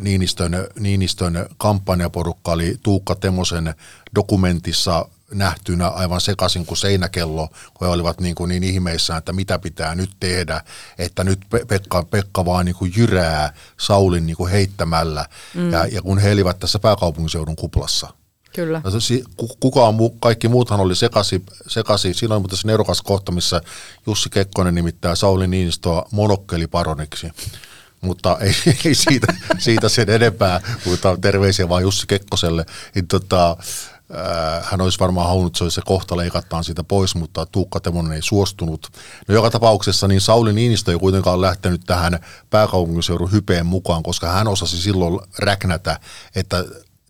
[0.00, 3.74] Niinistön, Niinistön kampanjaporukka oli Tuukka Temosen
[4.14, 9.58] dokumentissa nähtynä aivan sekaisin kuin seinäkello, kun he olivat niin, kuin niin ihmeissään, että mitä
[9.58, 10.60] pitää nyt tehdä,
[10.98, 15.72] että nyt Pekka, Pekka vaan niin kuin jyrää Saulin niin kuin heittämällä, mm.
[15.72, 18.08] ja, ja kun he elivät tässä pääkaupunkiseudun kuplassa.
[18.54, 18.82] Kyllä.
[19.60, 22.14] Kukaan muu, kaikki muuthan oli sekasi, sekasi.
[22.14, 23.60] Siinä oli muuten se nerokas kohta, missä
[24.06, 27.30] Jussi Kekkonen nimittää Sauli Niinistöä monokkeliparoniksi.
[28.00, 28.54] Mutta ei,
[28.84, 32.66] ei siitä, siitä sen enempää, mutta terveisiä vaan Jussi Kekkoselle.
[32.94, 33.56] Niin tota,
[34.62, 38.22] hän olisi varmaan halunnut, että se se kohta leikataan siitä pois, mutta Tuukka Temonen ei
[38.22, 38.88] suostunut.
[39.28, 42.18] No joka tapauksessa niin Sauli Niinistö ei kuitenkaan lähtenyt tähän
[42.50, 46.00] pääkaupunkiseudun hypeen mukaan, koska hän osasi silloin räknätä,
[46.34, 46.64] että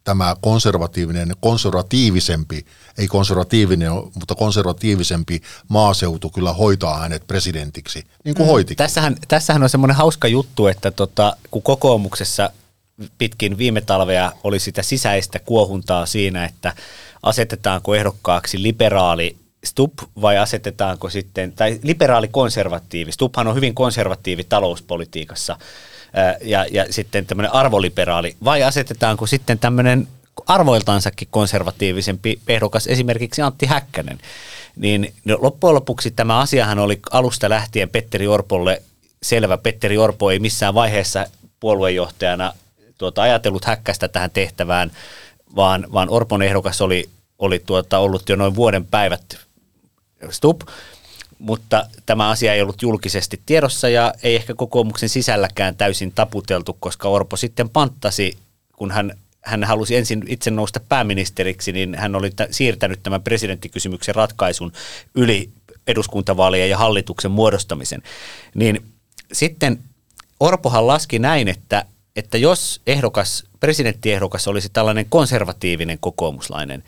[0.05, 2.66] tämä konservatiivinen, konservatiivisempi,
[2.98, 8.50] ei konservatiivinen, mutta konservatiivisempi maaseutu kyllä hoitaa hänet presidentiksi, niin kuin mm.
[8.50, 8.76] hoitikin.
[8.76, 12.50] Tässähän, tässähän on semmoinen hauska juttu, että tota, kun kokoomuksessa
[13.18, 16.72] pitkin viime talvea oli sitä sisäistä kuohuntaa siinä, että
[17.22, 23.12] asetetaanko ehdokkaaksi liberaali Stup vai asetetaanko sitten, tai liberaali konservatiivi.
[23.12, 25.59] Stuphan on hyvin konservatiivi talouspolitiikassa
[26.40, 30.09] ja, ja sitten tämmöinen arvoliberaali, vai asetetaanko sitten tämmöinen
[30.47, 34.18] arvoiltansakin konservatiivisempi ehdokas, esimerkiksi Antti Häkkänen.
[34.76, 38.82] Niin no, loppujen lopuksi tämä asiahan oli alusta lähtien Petteri Orpolle
[39.22, 39.59] selvä.
[39.59, 41.26] Petteri Orpo ei missään vaiheessa
[41.61, 42.53] puoluejohtajana
[43.03, 44.90] tuota, ajatellut häkkästä tähän tehtävään,
[45.57, 49.38] vaan, vaan Orpon ehdokas oli, oli tuota, ollut jo noin vuoden päivät
[50.30, 50.61] Stup,
[51.38, 57.09] mutta tämä asia ei ollut julkisesti tiedossa ja ei ehkä kokoomuksen sisälläkään täysin taputeltu, koska
[57.09, 58.38] Orpo sitten panttasi,
[58.76, 64.14] kun hän, hän halusi ensin itse nousta pääministeriksi, niin hän oli t- siirtänyt tämän presidenttikysymyksen
[64.14, 64.72] ratkaisun
[65.14, 65.50] yli
[65.86, 68.03] eduskuntavaalien ja hallituksen muodostamisen.
[68.55, 68.82] Niin
[69.32, 69.78] sitten
[70.40, 71.84] Orpohan laski näin, että
[72.16, 76.84] että jos ehdokas, presidenttiehdokas olisi tällainen konservatiivinen kokoomuslainen,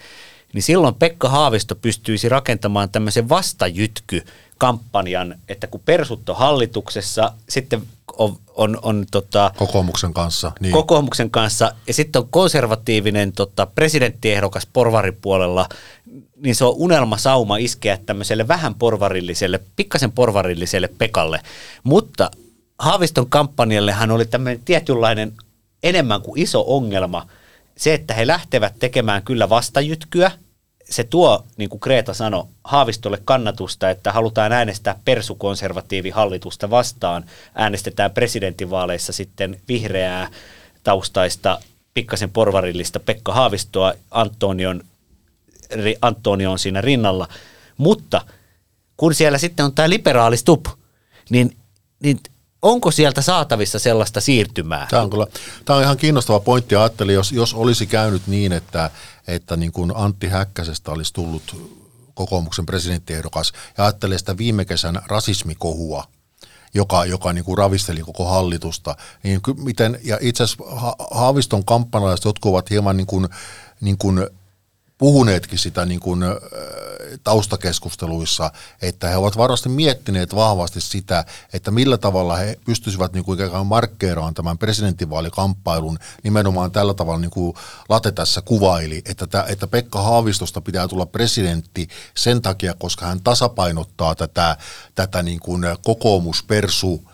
[0.52, 4.24] niin silloin Pekka Haavisto pystyisi rakentamaan tämmöisen vastajytky
[4.58, 7.82] kampanjan, että kun persut on hallituksessa, sitten
[8.18, 10.52] on, on, on tota, kokoomuksen kanssa.
[10.60, 10.72] Niin.
[10.72, 15.68] Kokoomuksen kanssa, ja sitten on konservatiivinen tota, presidenttiehdokas porvaripuolella,
[16.36, 21.40] niin se on unelma sauma iskeä tämmöiselle vähän porvarilliselle, pikkasen porvarilliselle Pekalle.
[21.84, 22.30] Mutta
[22.78, 25.32] Haaviston kampanjalle hän oli tämmöinen tietynlainen
[25.82, 27.28] enemmän kuin iso ongelma.
[27.76, 30.30] Se, että he lähtevät tekemään kyllä vastajytkyä,
[30.90, 37.24] se tuo, niin kuin Kreta sanoi, Haavistolle kannatusta, että halutaan äänestää persukonservatiivihallitusta vastaan.
[37.54, 40.30] Äänestetään presidentinvaaleissa sitten vihreää
[40.82, 41.60] taustaista,
[41.94, 44.84] pikkasen porvarillista Pekka Haavistoa, Antonion,
[46.02, 47.28] Antonio on siinä rinnalla.
[47.76, 48.22] Mutta
[48.96, 50.66] kun siellä sitten on tämä liberaali stup,
[51.30, 51.56] niin,
[52.00, 52.18] niin
[52.64, 54.86] onko sieltä saatavissa sellaista siirtymää?
[54.90, 55.26] Tämä on, kyllä,
[55.64, 56.76] tämä on ihan kiinnostava pointti.
[56.76, 58.90] Ajattelin, jos, jos olisi käynyt niin, että,
[59.26, 61.56] että niin kuin Antti Häkkäsestä olisi tullut
[62.14, 66.04] kokoomuksen presidenttiehdokas ja ajattelee sitä viime kesän rasismikohua,
[66.74, 68.96] joka, joka niin kuin ravisteli koko hallitusta.
[69.22, 70.64] Niin miten, ja itse asiassa
[71.10, 73.28] Haaviston kampanjalaiset, jotka ovat hieman niin kuin,
[73.80, 74.26] niin kuin
[74.98, 76.20] puhuneetkin sitä niin kuin,
[77.24, 78.50] taustakeskusteluissa,
[78.82, 83.66] että he ovat varmasti miettineet vahvasti sitä, että millä tavalla he pystyisivät niin kuin ikään
[83.66, 87.54] markkeeraamaan tämän presidentinvaalikamppailun nimenomaan tällä tavalla, niin kuin
[87.88, 93.20] Late tässä kuvaili, että, tämä, että Pekka Haavistosta pitää tulla presidentti sen takia, koska hän
[93.24, 94.56] tasapainottaa tätä,
[94.94, 97.13] tätä niin kuin kokoomuspersu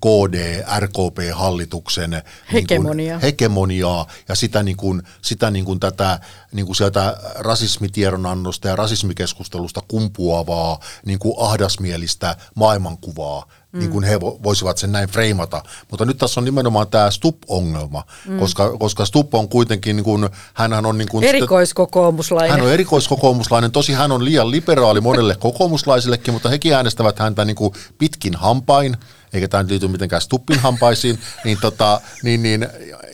[0.00, 2.22] KD, RKP-hallituksen
[2.52, 2.96] hegemoniaa.
[2.96, 6.20] Niin kuin, hegemoniaa ja sitä, niin kuin, sitä niin kuin tätä
[6.52, 13.78] niin kuin sieltä rasismitiedonannosta ja rasismikeskustelusta kumpuavaa niin kuin ahdasmielistä maailmankuvaa, mm.
[13.78, 15.62] niin kuin he voisivat sen näin freimata.
[15.90, 18.38] Mutta nyt tässä on nimenomaan tämä Stup-ongelma, mm.
[18.38, 20.98] koska, koska Stup on kuitenkin, niin kuin, hänhän on...
[20.98, 22.50] Niin kuin, erikoiskokoomuslainen.
[22.50, 27.56] Hän on erikoiskokoomuslainen, tosi hän on liian liberaali monelle kokoomuslaisillekin, mutta hekin äänestävät häntä niin
[27.56, 28.96] kuin pitkin hampain,
[29.34, 32.68] eikä tämä liity mitenkään Stuppin hampaisiin, niin, tota, niin, niin,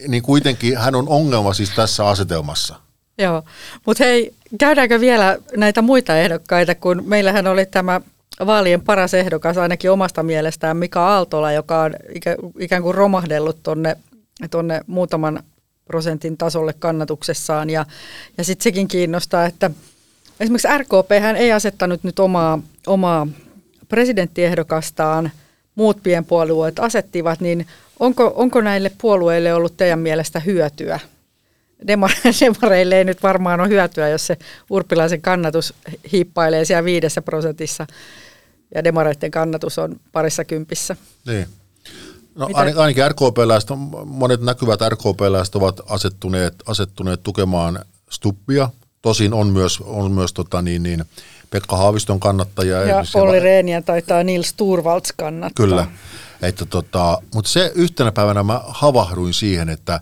[0.08, 2.74] niin kuitenkin hän on ongelma siis tässä asetelmassa.
[3.18, 3.42] Joo,
[3.86, 8.00] mutta hei, käydäänkö vielä näitä muita ehdokkaita, kun meillähän oli tämä
[8.46, 13.96] vaalien paras ehdokas ainakin omasta mielestään Mika Aaltola, joka on ikä, ikään kuin romahdellut tuonne
[14.50, 15.42] tonne muutaman
[15.84, 17.70] prosentin tasolle kannatuksessaan.
[17.70, 17.86] Ja,
[18.38, 19.70] ja sitten sekin kiinnostaa, että
[20.40, 23.26] esimerkiksi RKP hän ei asettanut nyt omaa, omaa
[23.88, 25.30] presidenttiehdokastaan–
[25.80, 27.66] muut pienpuolueet asettivat, niin
[28.00, 31.00] onko, onko näille puolueille ollut teidän mielestä hyötyä?
[31.86, 34.36] Demareille ei nyt varmaan ole hyötyä, jos se
[34.70, 35.74] urpilaisen kannatus
[36.12, 37.86] hiippailee siellä viidessä prosentissa
[38.74, 40.96] ja demareiden kannatus on parissa kympissä.
[41.26, 41.46] Niin.
[42.34, 42.60] No Mitä?
[42.60, 43.70] ainakin RKP-läiset,
[44.04, 48.70] monet näkyvät RKP-läiset ovat asettuneet, asettuneet tukemaan Stuppia.
[49.02, 51.04] Tosin on myös, on myös tota niin, niin,
[51.50, 52.82] Pekka Haaviston kannattajia.
[52.82, 55.66] Ja Olli Reeniä taitaa Nils Turvalds kannattaa.
[55.66, 55.86] Kyllä.
[56.42, 60.00] Että tota, mutta se yhtenä päivänä mä havahduin siihen, että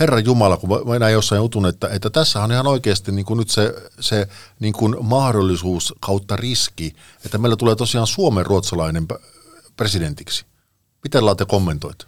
[0.00, 3.38] Herra Jumala, kun mä näin jossain jutun, että, että tässä on ihan oikeasti niin kuin
[3.38, 4.28] nyt se, se
[4.60, 6.94] niin kuin mahdollisuus kautta riski,
[7.24, 9.06] että meillä tulee tosiaan Suomen ruotsalainen
[9.76, 10.44] presidentiksi.
[11.04, 12.06] Miten Laate kommentoit?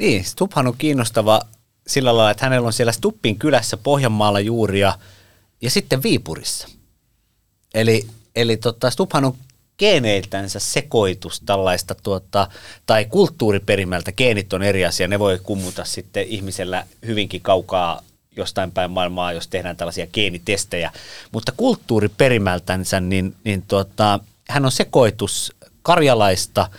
[0.00, 1.40] Niin, Stubhan on kiinnostava
[1.86, 4.98] sillä lailla, että hänellä on siellä Stuppin kylässä Pohjanmaalla juuri ja
[5.60, 6.68] ja sitten Viipurissa.
[7.74, 8.06] Eli,
[8.38, 9.34] eli tota, Stubhan on
[9.78, 12.48] geeneiltänsä sekoitus tällaista tuota,
[12.86, 14.12] tai kulttuuriperimältä.
[14.12, 18.02] Geenit on eri asia, ne voi kummuta sitten ihmisellä hyvinkin kaukaa
[18.36, 20.92] jostain päin maailmaa, jos tehdään tällaisia geenitestejä.
[21.32, 26.70] Mutta kulttuuriperimältänsä, niin, niin tuota, hän on sekoitus karjalaista,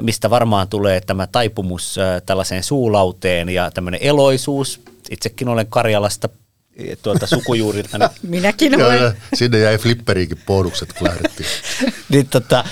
[0.00, 1.96] mistä varmaan tulee tämä taipumus
[2.26, 4.80] tällaiseen suulauteen ja tämmöinen eloisuus.
[5.10, 6.28] Itsekin olen Karjalasta
[7.02, 7.98] tuolta sukujuurilta.
[7.98, 9.16] Niin, Minäkin olen.
[9.34, 11.48] Sinne jäi flipperiinkin pohdukset, kun lähdettiin.
[12.08, 12.64] niin, tota,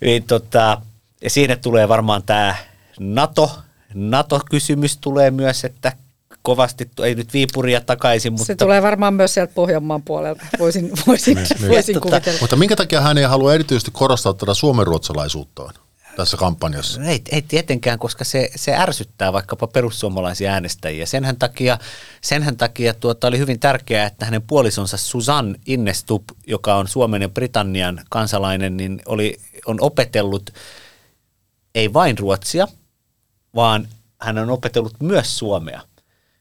[0.00, 0.82] niin, tota,
[1.22, 2.56] ja siinä tulee varmaan tämä
[3.00, 3.58] NATO,
[3.94, 5.92] NATO-kysymys tulee myös, että
[6.42, 8.44] kovasti, ei nyt Viipuria takaisin, mutta...
[8.44, 12.38] Se tulee varmaan myös sieltä Pohjanmaan puolelta, voisin, voisin, Niin, voisin Tota- kuvitella.
[12.40, 15.74] Mutta minkä takia hän ei halua erityisesti korostaa tätä suomenruotsalaisuuttaan
[16.16, 17.02] tässä kampanjassa?
[17.02, 21.06] Ei, ei tietenkään, koska se, se ärsyttää vaikkapa perussuomalaisia äänestäjiä.
[21.06, 21.78] Senhän takia,
[22.20, 27.28] senhän takia tuota oli hyvin tärkeää, että hänen puolisonsa Susan Innestup, joka on Suomen ja
[27.28, 30.50] Britannian kansalainen, niin oli, on opetellut
[31.74, 32.68] ei vain ruotsia,
[33.54, 33.88] vaan
[34.20, 35.80] hän on opetellut myös suomea.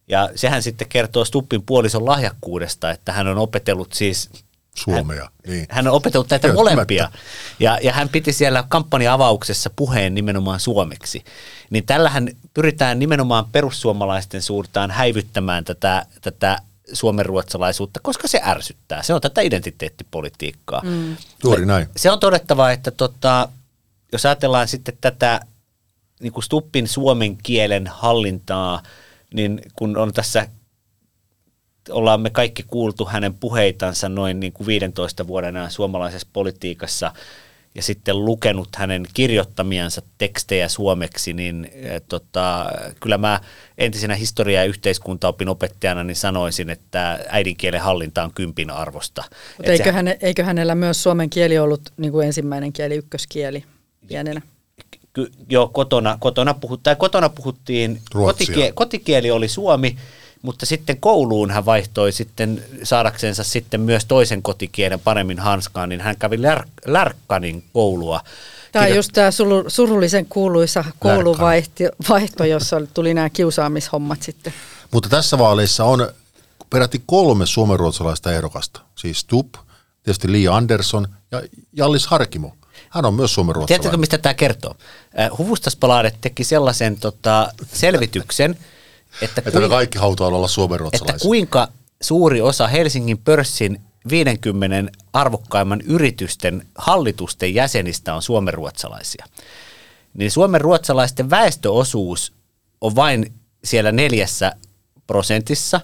[0.07, 4.29] Ja sehän sitten kertoo Stuppin puolison lahjakkuudesta, että hän on opetellut siis
[4.75, 5.65] Suomea, niin.
[5.69, 6.73] hän on opetellut näitä Kieltämättä.
[6.75, 7.11] molempia.
[7.59, 11.23] Ja, ja hän piti siellä kampanja-avauksessa puheen nimenomaan suomeksi.
[11.69, 16.57] Niin tällähän pyritään nimenomaan perussuomalaisten suurtaan häivyttämään tätä, tätä
[16.93, 19.03] suomenruotsalaisuutta, koska se ärsyttää.
[19.03, 20.81] Se on tätä identiteettipolitiikkaa.
[20.83, 21.15] Mm.
[21.43, 21.87] Juuri näin.
[21.97, 23.49] Se on todettava, että tota,
[24.11, 25.39] jos ajatellaan sitten tätä
[26.19, 28.83] niin kuin Stuppin suomen kielen hallintaa,
[29.33, 30.47] niin kun on tässä
[31.89, 37.11] ollaan me kaikki kuultu hänen puheitansa noin niin kuin 15 vuoden ajan suomalaisessa politiikassa
[37.75, 42.65] ja sitten lukenut hänen kirjoittamiansa tekstejä suomeksi, niin eh, tota,
[42.99, 43.39] kyllä mä
[43.77, 49.23] entisenä historia- ja yhteiskuntaopin opettajana niin sanoisin, että äidinkielen hallinta on kympin arvosta.
[49.57, 53.63] Mutta eikö, häne, eikö hänellä myös suomen kieli ollut niin kuin ensimmäinen kieli, ykköskieli
[54.07, 54.41] pienenä?
[55.13, 58.45] ky, joo, kotona, kotona, puhut, tai kotona puhuttiin, Ruotsia.
[58.45, 59.97] kotikie, kotikieli oli suomi,
[60.43, 66.17] mutta sitten kouluun hän vaihtoi sitten saadaksensa sitten myös toisen kotikielen paremmin hanskaan, niin hän
[66.17, 68.21] kävi lär, Lärkkanin koulua.
[68.71, 69.29] Tämä on just tämä
[69.67, 74.53] surullisen kuuluisa kouluvaihto, jossa tuli nämä kiusaamishommat sitten.
[74.91, 76.09] Mutta tässä vaaleissa on
[76.69, 78.81] peräti kolme suomenruotsalaista ehdokasta.
[78.95, 79.55] Siis Stubb,
[80.03, 81.41] tietysti Li Andersson ja
[81.73, 82.55] Jallis Harkimo.
[82.89, 83.81] Hän on myös suomenruotsalainen.
[83.81, 84.75] Tiedätkö, mistä tämä kertoo?
[85.19, 88.57] Äh, Huvustaspalaadet teki sellaisen tota, selvityksen,
[89.21, 91.27] että, Että kuinka- kaikki halutaan olla että suomenruotsalaisia.
[91.27, 91.67] kuinka
[92.01, 99.25] suuri osa Helsingin pörssin 50 arvokkaimman yritysten hallitusten jäsenistä on suomenruotsalaisia.
[100.13, 102.33] Niin suomenruotsalaisten väestöosuus
[102.81, 103.33] on vain
[103.63, 104.55] siellä neljässä
[105.07, 105.81] prosentissa,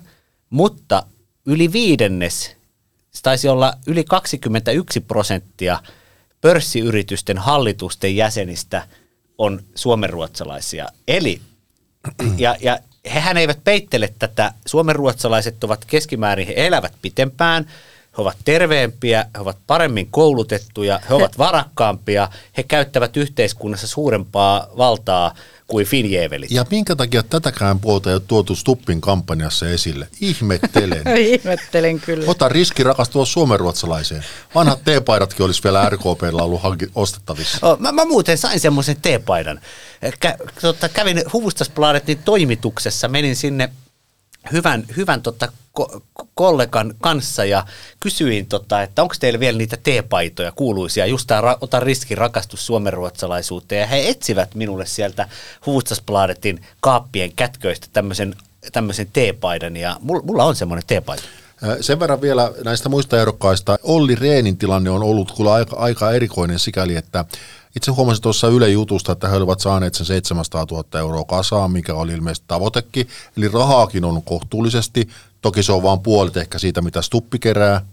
[0.49, 1.03] mutta
[1.45, 2.55] yli viidennes,
[3.11, 5.79] se taisi olla yli 21 prosenttia
[6.41, 8.87] pörssiyritysten hallitusten jäsenistä
[9.37, 10.87] on suomenruotsalaisia.
[11.07, 11.41] Eli
[12.37, 14.53] ja, ja hehän eivät peittele tätä.
[14.65, 17.65] Suomenruotsalaiset ovat keskimäärin, he elävät pitempään,
[18.17, 25.35] he ovat terveempiä, he ovat paremmin koulutettuja, he ovat varakkaampia, he käyttävät yhteiskunnassa suurempaa valtaa
[25.67, 26.51] kuin finjeevelit.
[26.51, 30.07] Ja minkä takia tätäkään puolta ei ole tuotu Stuppin kampanjassa esille?
[30.21, 31.03] Ihmettelen.
[31.17, 32.25] Ihmettelen kyllä.
[32.27, 34.25] Ota riski rakastua suomenruotsalaiseen.
[34.55, 36.61] Vanhat teepaidatkin olisi vielä RKPllä ollut
[36.95, 37.57] ostettavissa.
[37.61, 39.61] Oh, mä, mä muuten sain semmoisen teepaidan.
[40.19, 43.69] Kä, tota, kävin Huvustasplanetin toimituksessa, menin sinne
[44.51, 46.01] hyvän, hyvän tota, ko-
[46.35, 47.65] kollegan kanssa ja
[47.99, 52.65] kysyin, tota, että onko teillä vielä niitä teepaitoja kuuluisia, just tämä ra- Ota riski rakastus
[52.65, 53.81] suomenruotsalaisuuteen.
[53.81, 55.29] Ja he etsivät minulle sieltä
[55.65, 58.35] Huvustasplanetin kaappien kätköistä tämmöisen
[58.71, 61.23] tämmöisen teepaidan ja mulla, mulla on semmoinen teepaita.
[61.81, 63.79] Sen verran vielä näistä muista ehdokkaista.
[63.83, 67.25] Olli Reenin tilanne on ollut kyllä aika, aika erikoinen sikäli, että
[67.75, 71.93] itse huomasin tuossa Yle jutusta, että he olivat saaneet sen 700 000 euroa kasaan, mikä
[71.93, 73.07] oli ilmeisesti tavoitekin.
[73.37, 75.09] Eli rahaakin on kohtuullisesti.
[75.41, 77.85] Toki se on vain puolet ehkä siitä, mitä Stuppi kerää.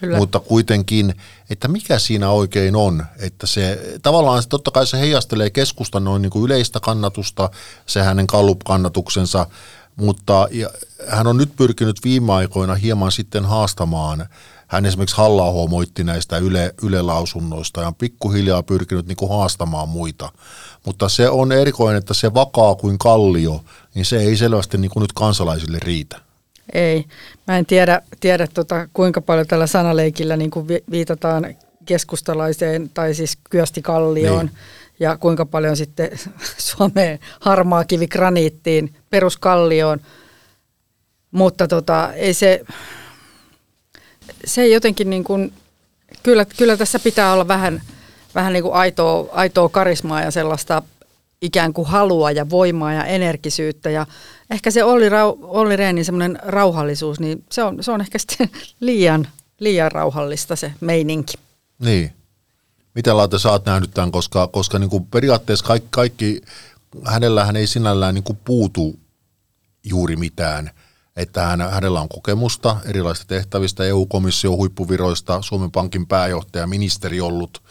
[0.00, 0.16] Kyllä.
[0.16, 1.14] Mutta kuitenkin,
[1.50, 6.22] että mikä siinä oikein on, että se tavallaan se, totta kai se heijastelee keskustan noin
[6.22, 7.50] niin kuin yleistä kannatusta,
[7.86, 9.46] se hänen Gallup-kannatuksensa,
[9.96, 10.70] mutta ja,
[11.08, 14.26] hän on nyt pyrkinyt viime aikoina hieman sitten haastamaan,
[14.72, 20.32] hän esimerkiksi halla moitti näistä yle, yle-lausunnoista ja on pikkuhiljaa pyrkinyt niin kuin haastamaan muita.
[20.86, 25.00] Mutta se on erikoinen, että se vakaa kuin kallio, niin se ei selvästi niin kuin
[25.00, 26.20] nyt kansalaisille riitä.
[26.72, 27.04] Ei.
[27.48, 31.54] Mä en tiedä, tiedä tota, kuinka paljon tällä sanaleikillä niin kuin vi- viitataan
[31.86, 34.56] keskustalaiseen tai siis Kyösti Kallioon Niin.
[35.00, 36.10] ja kuinka paljon sitten
[36.58, 40.00] Suomeen harmaa kivi graniittiin, peruskallioon.
[41.30, 42.64] Mutta tota, ei se,
[44.44, 45.52] se jotenkin niin kuin,
[46.22, 47.82] kyllä, kyllä tässä pitää olla vähän,
[48.34, 50.82] vähän niin kuin aitoa, aitoa karismaa ja sellaista
[51.42, 54.06] ikään kuin halua ja voimaa ja energisyyttä ja
[54.50, 58.50] ehkä se Olli, Rau, Olli Rehnin semmoinen rauhallisuus, niin se on, se on ehkä sitten
[58.80, 59.28] liian,
[59.58, 61.34] liian rauhallista se meininki.
[61.78, 62.12] Niin.
[62.94, 66.40] Miten Laate sä oot nähnyt tämän, koska, koska niin kuin periaatteessa kaikki, kaikki,
[67.04, 68.98] hänellähän ei sinällään niin kuin puutu
[69.84, 70.70] juuri mitään.
[71.16, 77.62] Että hän, hänellä on kokemusta erilaisista tehtävistä, EU-komission huippuviroista, Suomen Pankin pääjohtaja, ministeri ollut.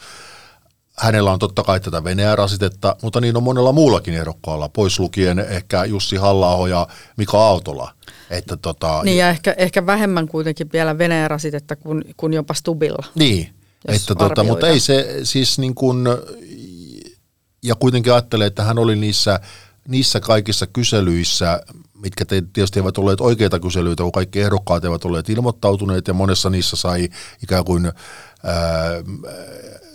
[0.98, 5.86] Hänellä on totta kai tätä Venäjä-rasitetta, mutta niin on monella muullakin ehdokkaalla, pois lukien ehkä
[5.86, 6.88] Jussi halla ja
[7.18, 7.94] Mika Aaltola.
[8.30, 13.06] Että tota, Niin ja ehkä, ehkä vähemmän kuitenkin vielä Venäjä-rasitetta kuin, kuin jopa Stubilla.
[13.16, 13.54] Niin,
[13.88, 16.08] että tota, mutta ei se siis niin kuin,
[17.64, 19.40] ja kuitenkin ajattelee, että hän oli niissä,
[19.88, 21.64] niissä kaikissa kyselyissä,
[22.02, 26.76] mitkä tietysti eivät olleet oikeita kyselyitä, kun kaikki ehdokkaat eivät olleet ilmoittautuneet, ja monessa niissä
[26.76, 27.10] sai
[27.44, 28.54] ikään kuin ää,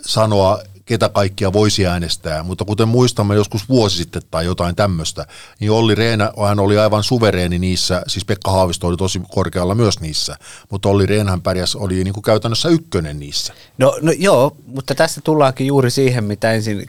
[0.05, 5.25] sanoa, ketä kaikkia voisi äänestää, mutta kuten muistamme joskus vuosi sitten tai jotain tämmöistä,
[5.59, 9.99] niin Olli Rehn, hän oli aivan suvereeni niissä, siis Pekka Haavisto oli tosi korkealla myös
[9.99, 10.35] niissä,
[10.69, 13.53] mutta Olli Rehnhän pärjäs, oli niin kuin käytännössä ykkönen niissä.
[13.77, 16.85] No, no joo, mutta tässä tullaankin juuri siihen, mitä ensin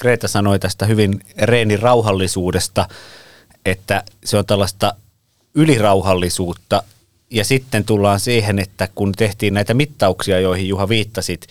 [0.00, 2.88] Greta sanoi tästä hyvin Reenin rauhallisuudesta,
[3.66, 4.94] että se on tällaista
[5.54, 6.82] ylirauhallisuutta,
[7.30, 11.46] ja sitten tullaan siihen, että kun tehtiin näitä mittauksia, joihin Juha viittasit,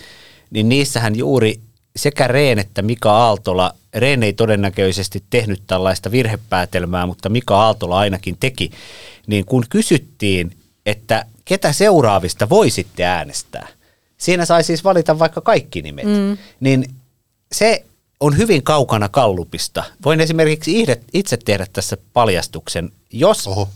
[0.52, 1.60] niin niissähän juuri
[1.96, 8.38] sekä Reen että Mika Aaltola, Reen ei todennäköisesti tehnyt tällaista virhepäätelmää, mutta Mika Aaltola ainakin
[8.40, 8.72] teki,
[9.28, 13.68] niin kun kysyttiin, että ketä seuraavista voisitte äänestää,
[14.18, 16.38] siinä sai siis valita vaikka kaikki nimet, mm.
[16.60, 16.86] niin
[17.52, 17.86] se
[18.22, 19.84] on hyvin kaukana kallupista.
[20.06, 22.92] Voin esimerkiksi itse tehdä tässä paljastuksen.
[23.12, 23.70] Jos Oho.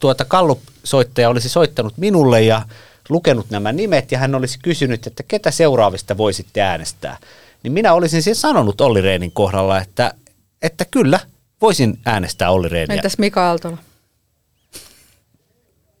[0.00, 2.62] tuota kallup-soittaja olisi soittanut minulle ja
[3.08, 7.16] lukenut nämä nimet ja hän olisi kysynyt, että ketä seuraavista voisitte äänestää,
[7.62, 10.14] niin minä olisin siis sanonut Olli Reenin kohdalla, että,
[10.62, 11.20] että kyllä,
[11.60, 12.96] voisin äänestää Olli Reeniä.
[12.96, 13.78] Entäs Mika Aaltola?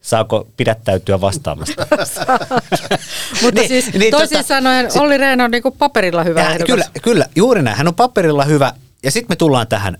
[0.04, 1.86] Saako pidättäytyä vastaamasta?
[3.42, 6.66] Mutta niin, siis niin, toisin tota, sanoen Olli Rehn on niinku paperilla hyvä ehdokas.
[6.66, 7.76] Kyllä, kyllä, juuri näin.
[7.76, 8.72] Hän on paperilla hyvä.
[9.02, 9.98] Ja sitten me tullaan tähän.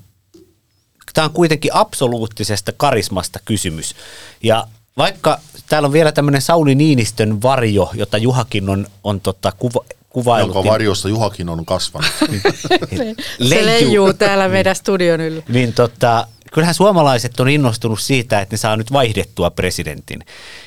[1.14, 3.94] Tämä on kuitenkin absoluuttisesta karismasta kysymys.
[4.42, 4.66] Ja
[4.96, 10.54] vaikka täällä on vielä tämmöinen Sauli Niinistön varjo, jota Juhakin on, on tota kuva, kuvailut.
[10.54, 12.10] Jonka varjosta Juhakin on kasvanut.
[13.48, 15.42] Se leijuu täällä meidän studion yllä.
[15.48, 20.24] Niin tota, kyllähän suomalaiset on innostunut siitä, että ne saa nyt vaihdettua presidentin.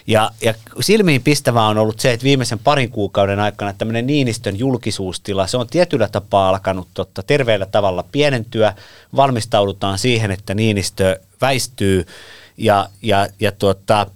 [0.08, 5.48] Ja, ja silmiin pistävää on ollut se, että viimeisen parin kuukauden aikana tämmöinen Niinistön julkisuustila,
[5.48, 8.74] se on tietyllä tapaa alkanut totta, terveellä tavalla pienentyä.
[9.16, 12.06] Valmistaudutaan siihen, että Niinistö väistyy
[12.58, 14.08] ja, ja, ja tuota,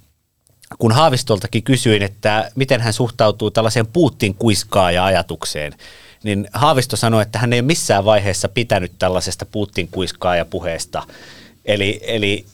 [0.80, 5.74] kun Haavistoltakin kysyin, että miten hän suhtautuu tällaiseen Putin kuiskaaja ajatukseen,
[6.24, 11.04] niin Haavisto sanoi, että hän ei missään vaiheessa pitänyt tällaisesta Putin kuiskaaja puheesta.
[11.66, 12.46] Eli, eli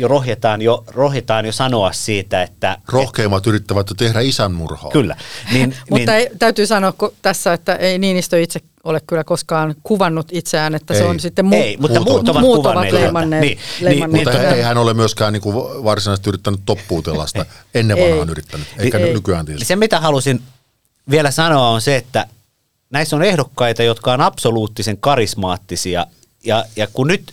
[0.00, 2.78] jo rohjetaan jo, rohjetaan jo sanoa siitä, että...
[2.88, 4.90] Rohkeimmat et, yrittävät tehdä isänmurhaa.
[4.90, 5.16] Kyllä.
[5.52, 10.26] Niin, Mutta niin, ei, täytyy sanoa tässä, että ei Niinistö itse ole kyllä koskaan kuvannut
[10.32, 11.00] itseään, että ei.
[11.00, 13.40] se on sitten mu- ei, mutta muut, muut ovat, muut ovat leimanneet.
[13.40, 17.46] Niin, leimanneet niin, mutta ei hän ole myöskään niin kuin varsinaisesti yrittänyt toppuutella sitä.
[17.74, 19.12] Ennen vanhaan yrittänyt, eikä ei.
[19.12, 19.68] nykyään tietysti.
[19.68, 20.42] Se mitä halusin
[21.10, 22.26] vielä sanoa on se, että
[22.90, 26.06] näissä on ehdokkaita, jotka on absoluuttisen karismaattisia
[26.44, 27.32] ja, ja kun nyt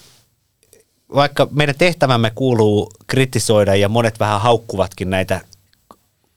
[1.15, 5.41] vaikka meidän tehtävämme kuuluu kritisoida ja monet vähän haukkuvatkin näitä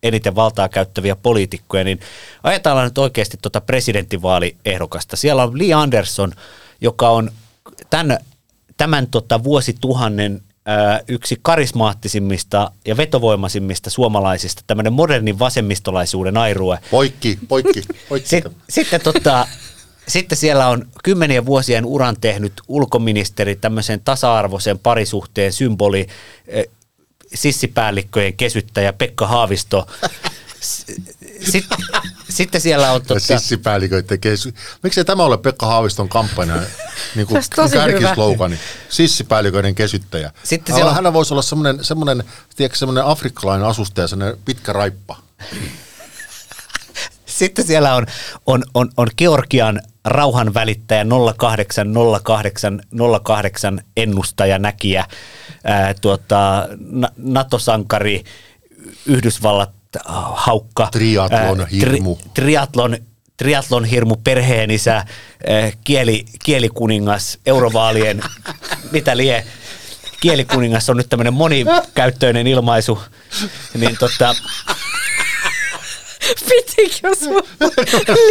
[0.03, 2.01] eniten valtaa käyttäviä poliitikkoja, niin
[2.43, 5.16] ajatellaan nyt oikeasti tuota presidenttivaaliehdokasta.
[5.16, 6.32] Siellä on Lee Anderson,
[6.81, 7.31] joka on
[7.90, 8.19] tämän,
[8.77, 16.78] tämän tota vuosituhannen ää, yksi karismaattisimmista ja vetovoimaisimmista suomalaisista, tämmöinen modernin vasemmistolaisuuden airue.
[16.90, 18.28] Poikki, poikki, poikki.
[18.28, 19.48] Sitten, sitten tota,
[20.08, 26.06] sitten siellä on kymmenien vuosien uran tehnyt ulkoministeri, tämmöisen tasa-arvoisen parisuhteen symboli,
[26.46, 26.66] eh,
[27.34, 29.86] sissipäällikköjen kesyttäjä Pekka Haavisto.
[31.50, 31.78] Sitten,
[32.28, 33.02] sitten siellä on...
[33.02, 33.38] Totta...
[33.38, 34.54] Sissipäälliköiden kesy...
[34.82, 36.54] Miksi tämä ole Pekka Haaviston kampanja
[37.14, 37.42] niin kuin
[37.72, 38.58] kärkislogani?
[38.88, 40.32] Sissipäälliköiden kesyttäjä.
[40.42, 40.94] Sitten siellä...
[40.94, 42.24] Hän voisi olla semmoinen, semmoinen,
[42.56, 45.16] tiedätkö, semmoinen afrikkalainen asustaja, semmoinen pitkä raippa.
[47.26, 48.06] Sitten siellä on,
[48.46, 51.04] on, on, on Georgian rauhanvälittäjä
[51.36, 52.80] 0808
[53.24, 55.04] 08 ennustaja näkijä,
[55.64, 56.68] ää, tuota,
[57.16, 58.24] NATO-sankari,
[59.06, 59.70] Yhdysvallat
[60.34, 60.88] haukka.
[60.92, 62.16] Triatlon hirmu.
[62.16, 62.96] Tri, triatlon,
[63.36, 65.04] triatlon hirmu, perheenisä,
[65.84, 68.22] kieli, kielikuningas, eurovaalien,
[68.92, 69.44] mitä lie.
[70.20, 73.02] Kielikuningas on nyt tämmöinen monikäyttöinen ilmaisu.
[73.74, 74.34] Niin tota,
[76.48, 77.43] Pitikö sun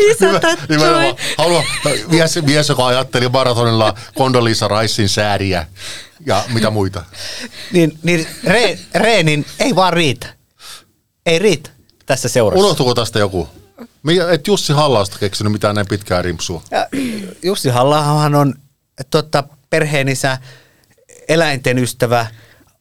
[0.08, 1.16] lisätä toi?
[1.38, 1.64] Haluan,
[2.08, 5.68] mies, mies, joka ajatteli maratonilla Condoleezza Ricein sääriä
[6.26, 7.04] ja mitä muita.
[7.72, 10.28] Niin, niin re, reenin ei vaan riitä.
[11.26, 11.70] Ei riitä
[12.06, 12.66] tässä seurassa.
[12.66, 13.50] Unohtuuko tästä joku?
[14.04, 16.62] Mi- Et Jussi Hallausta keksinyt mitään näin pitkää rimpsua.
[16.72, 16.88] Ja
[17.44, 18.00] Jussi halla
[18.40, 18.54] on
[19.10, 20.38] tota, perheenisä,
[21.28, 22.28] eläinten ystävä,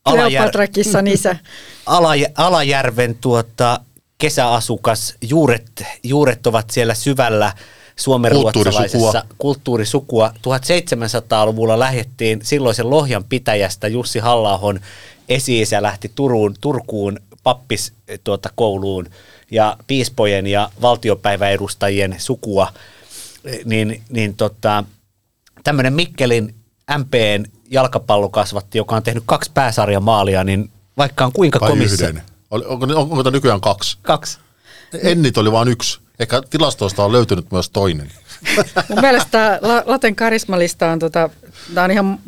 [0.04, 1.36] Alajär, Kleopatra-kissan isä.
[1.86, 3.80] Alaj, Alajärven tuota,
[4.18, 5.14] kesäasukas.
[5.22, 7.52] Juuret, juuret ovat siellä syvällä
[7.96, 9.36] suomenruotsalaisessa Kulttuurisukua.
[9.38, 10.32] kulttuurisukua.
[10.36, 14.60] 1700-luvulla lähdettiin silloisen Lohjan pitäjästä Jussi halla
[15.28, 17.92] esi-isä lähti Turuun, Turkuun pappis
[18.24, 19.06] tuota, kouluun
[19.50, 22.72] ja piispojen ja valtiopäiväedustajien sukua,
[23.64, 24.84] niin, niin tota,
[25.64, 26.54] tämmöinen Mikkelin
[26.98, 32.08] MPn jalkapallokasvatti, joka on tehnyt kaksi pääsarjamaalia, niin vaikka on kuinka Vai komissa...
[32.08, 32.22] yhden?
[32.54, 33.98] Oli- Onko, onko tämä nykyään kaksi?
[34.02, 34.38] Kaksi.
[35.02, 35.98] Ennit oli vain yksi.
[36.18, 38.10] Ehkä tilastoista on löytynyt myös toinen.
[38.88, 41.30] Mun mielestä tämä La- Laten karismalista on, tota,
[41.74, 42.18] tää on ihan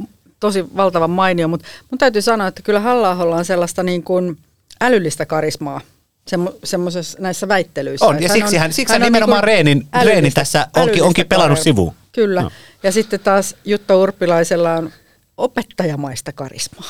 [0.41, 4.39] tosi valtavan mainio, mutta mun täytyy sanoa, että kyllä halla on sellaista niin kuin
[4.81, 5.81] älyllistä karismaa
[6.27, 8.07] semmo, semmoisessa näissä väittelyissä.
[8.07, 11.03] On, ja siksi hän- siksi hän hän on nimenomaan niin kuin Reenin- Reenin tässä onkin-
[11.03, 11.95] onkin pelannut sivuun.
[12.13, 12.51] Kyllä, No.
[12.83, 14.93] ja sitten taas Jutta Urpilaisella on
[15.37, 16.89] opettajamaista karismaa.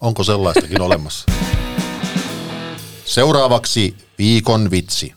[0.00, 1.24] Onko sellaistakin olemassa?
[3.08, 5.14] Seuraavaksi viikon vitsi.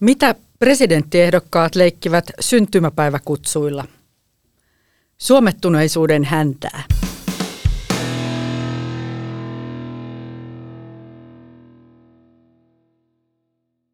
[0.00, 3.84] Mitä presidenttiehdokkaat leikkivät syntymäpäiväkutsuilla?
[5.18, 6.82] Suomettuneisuuden häntää.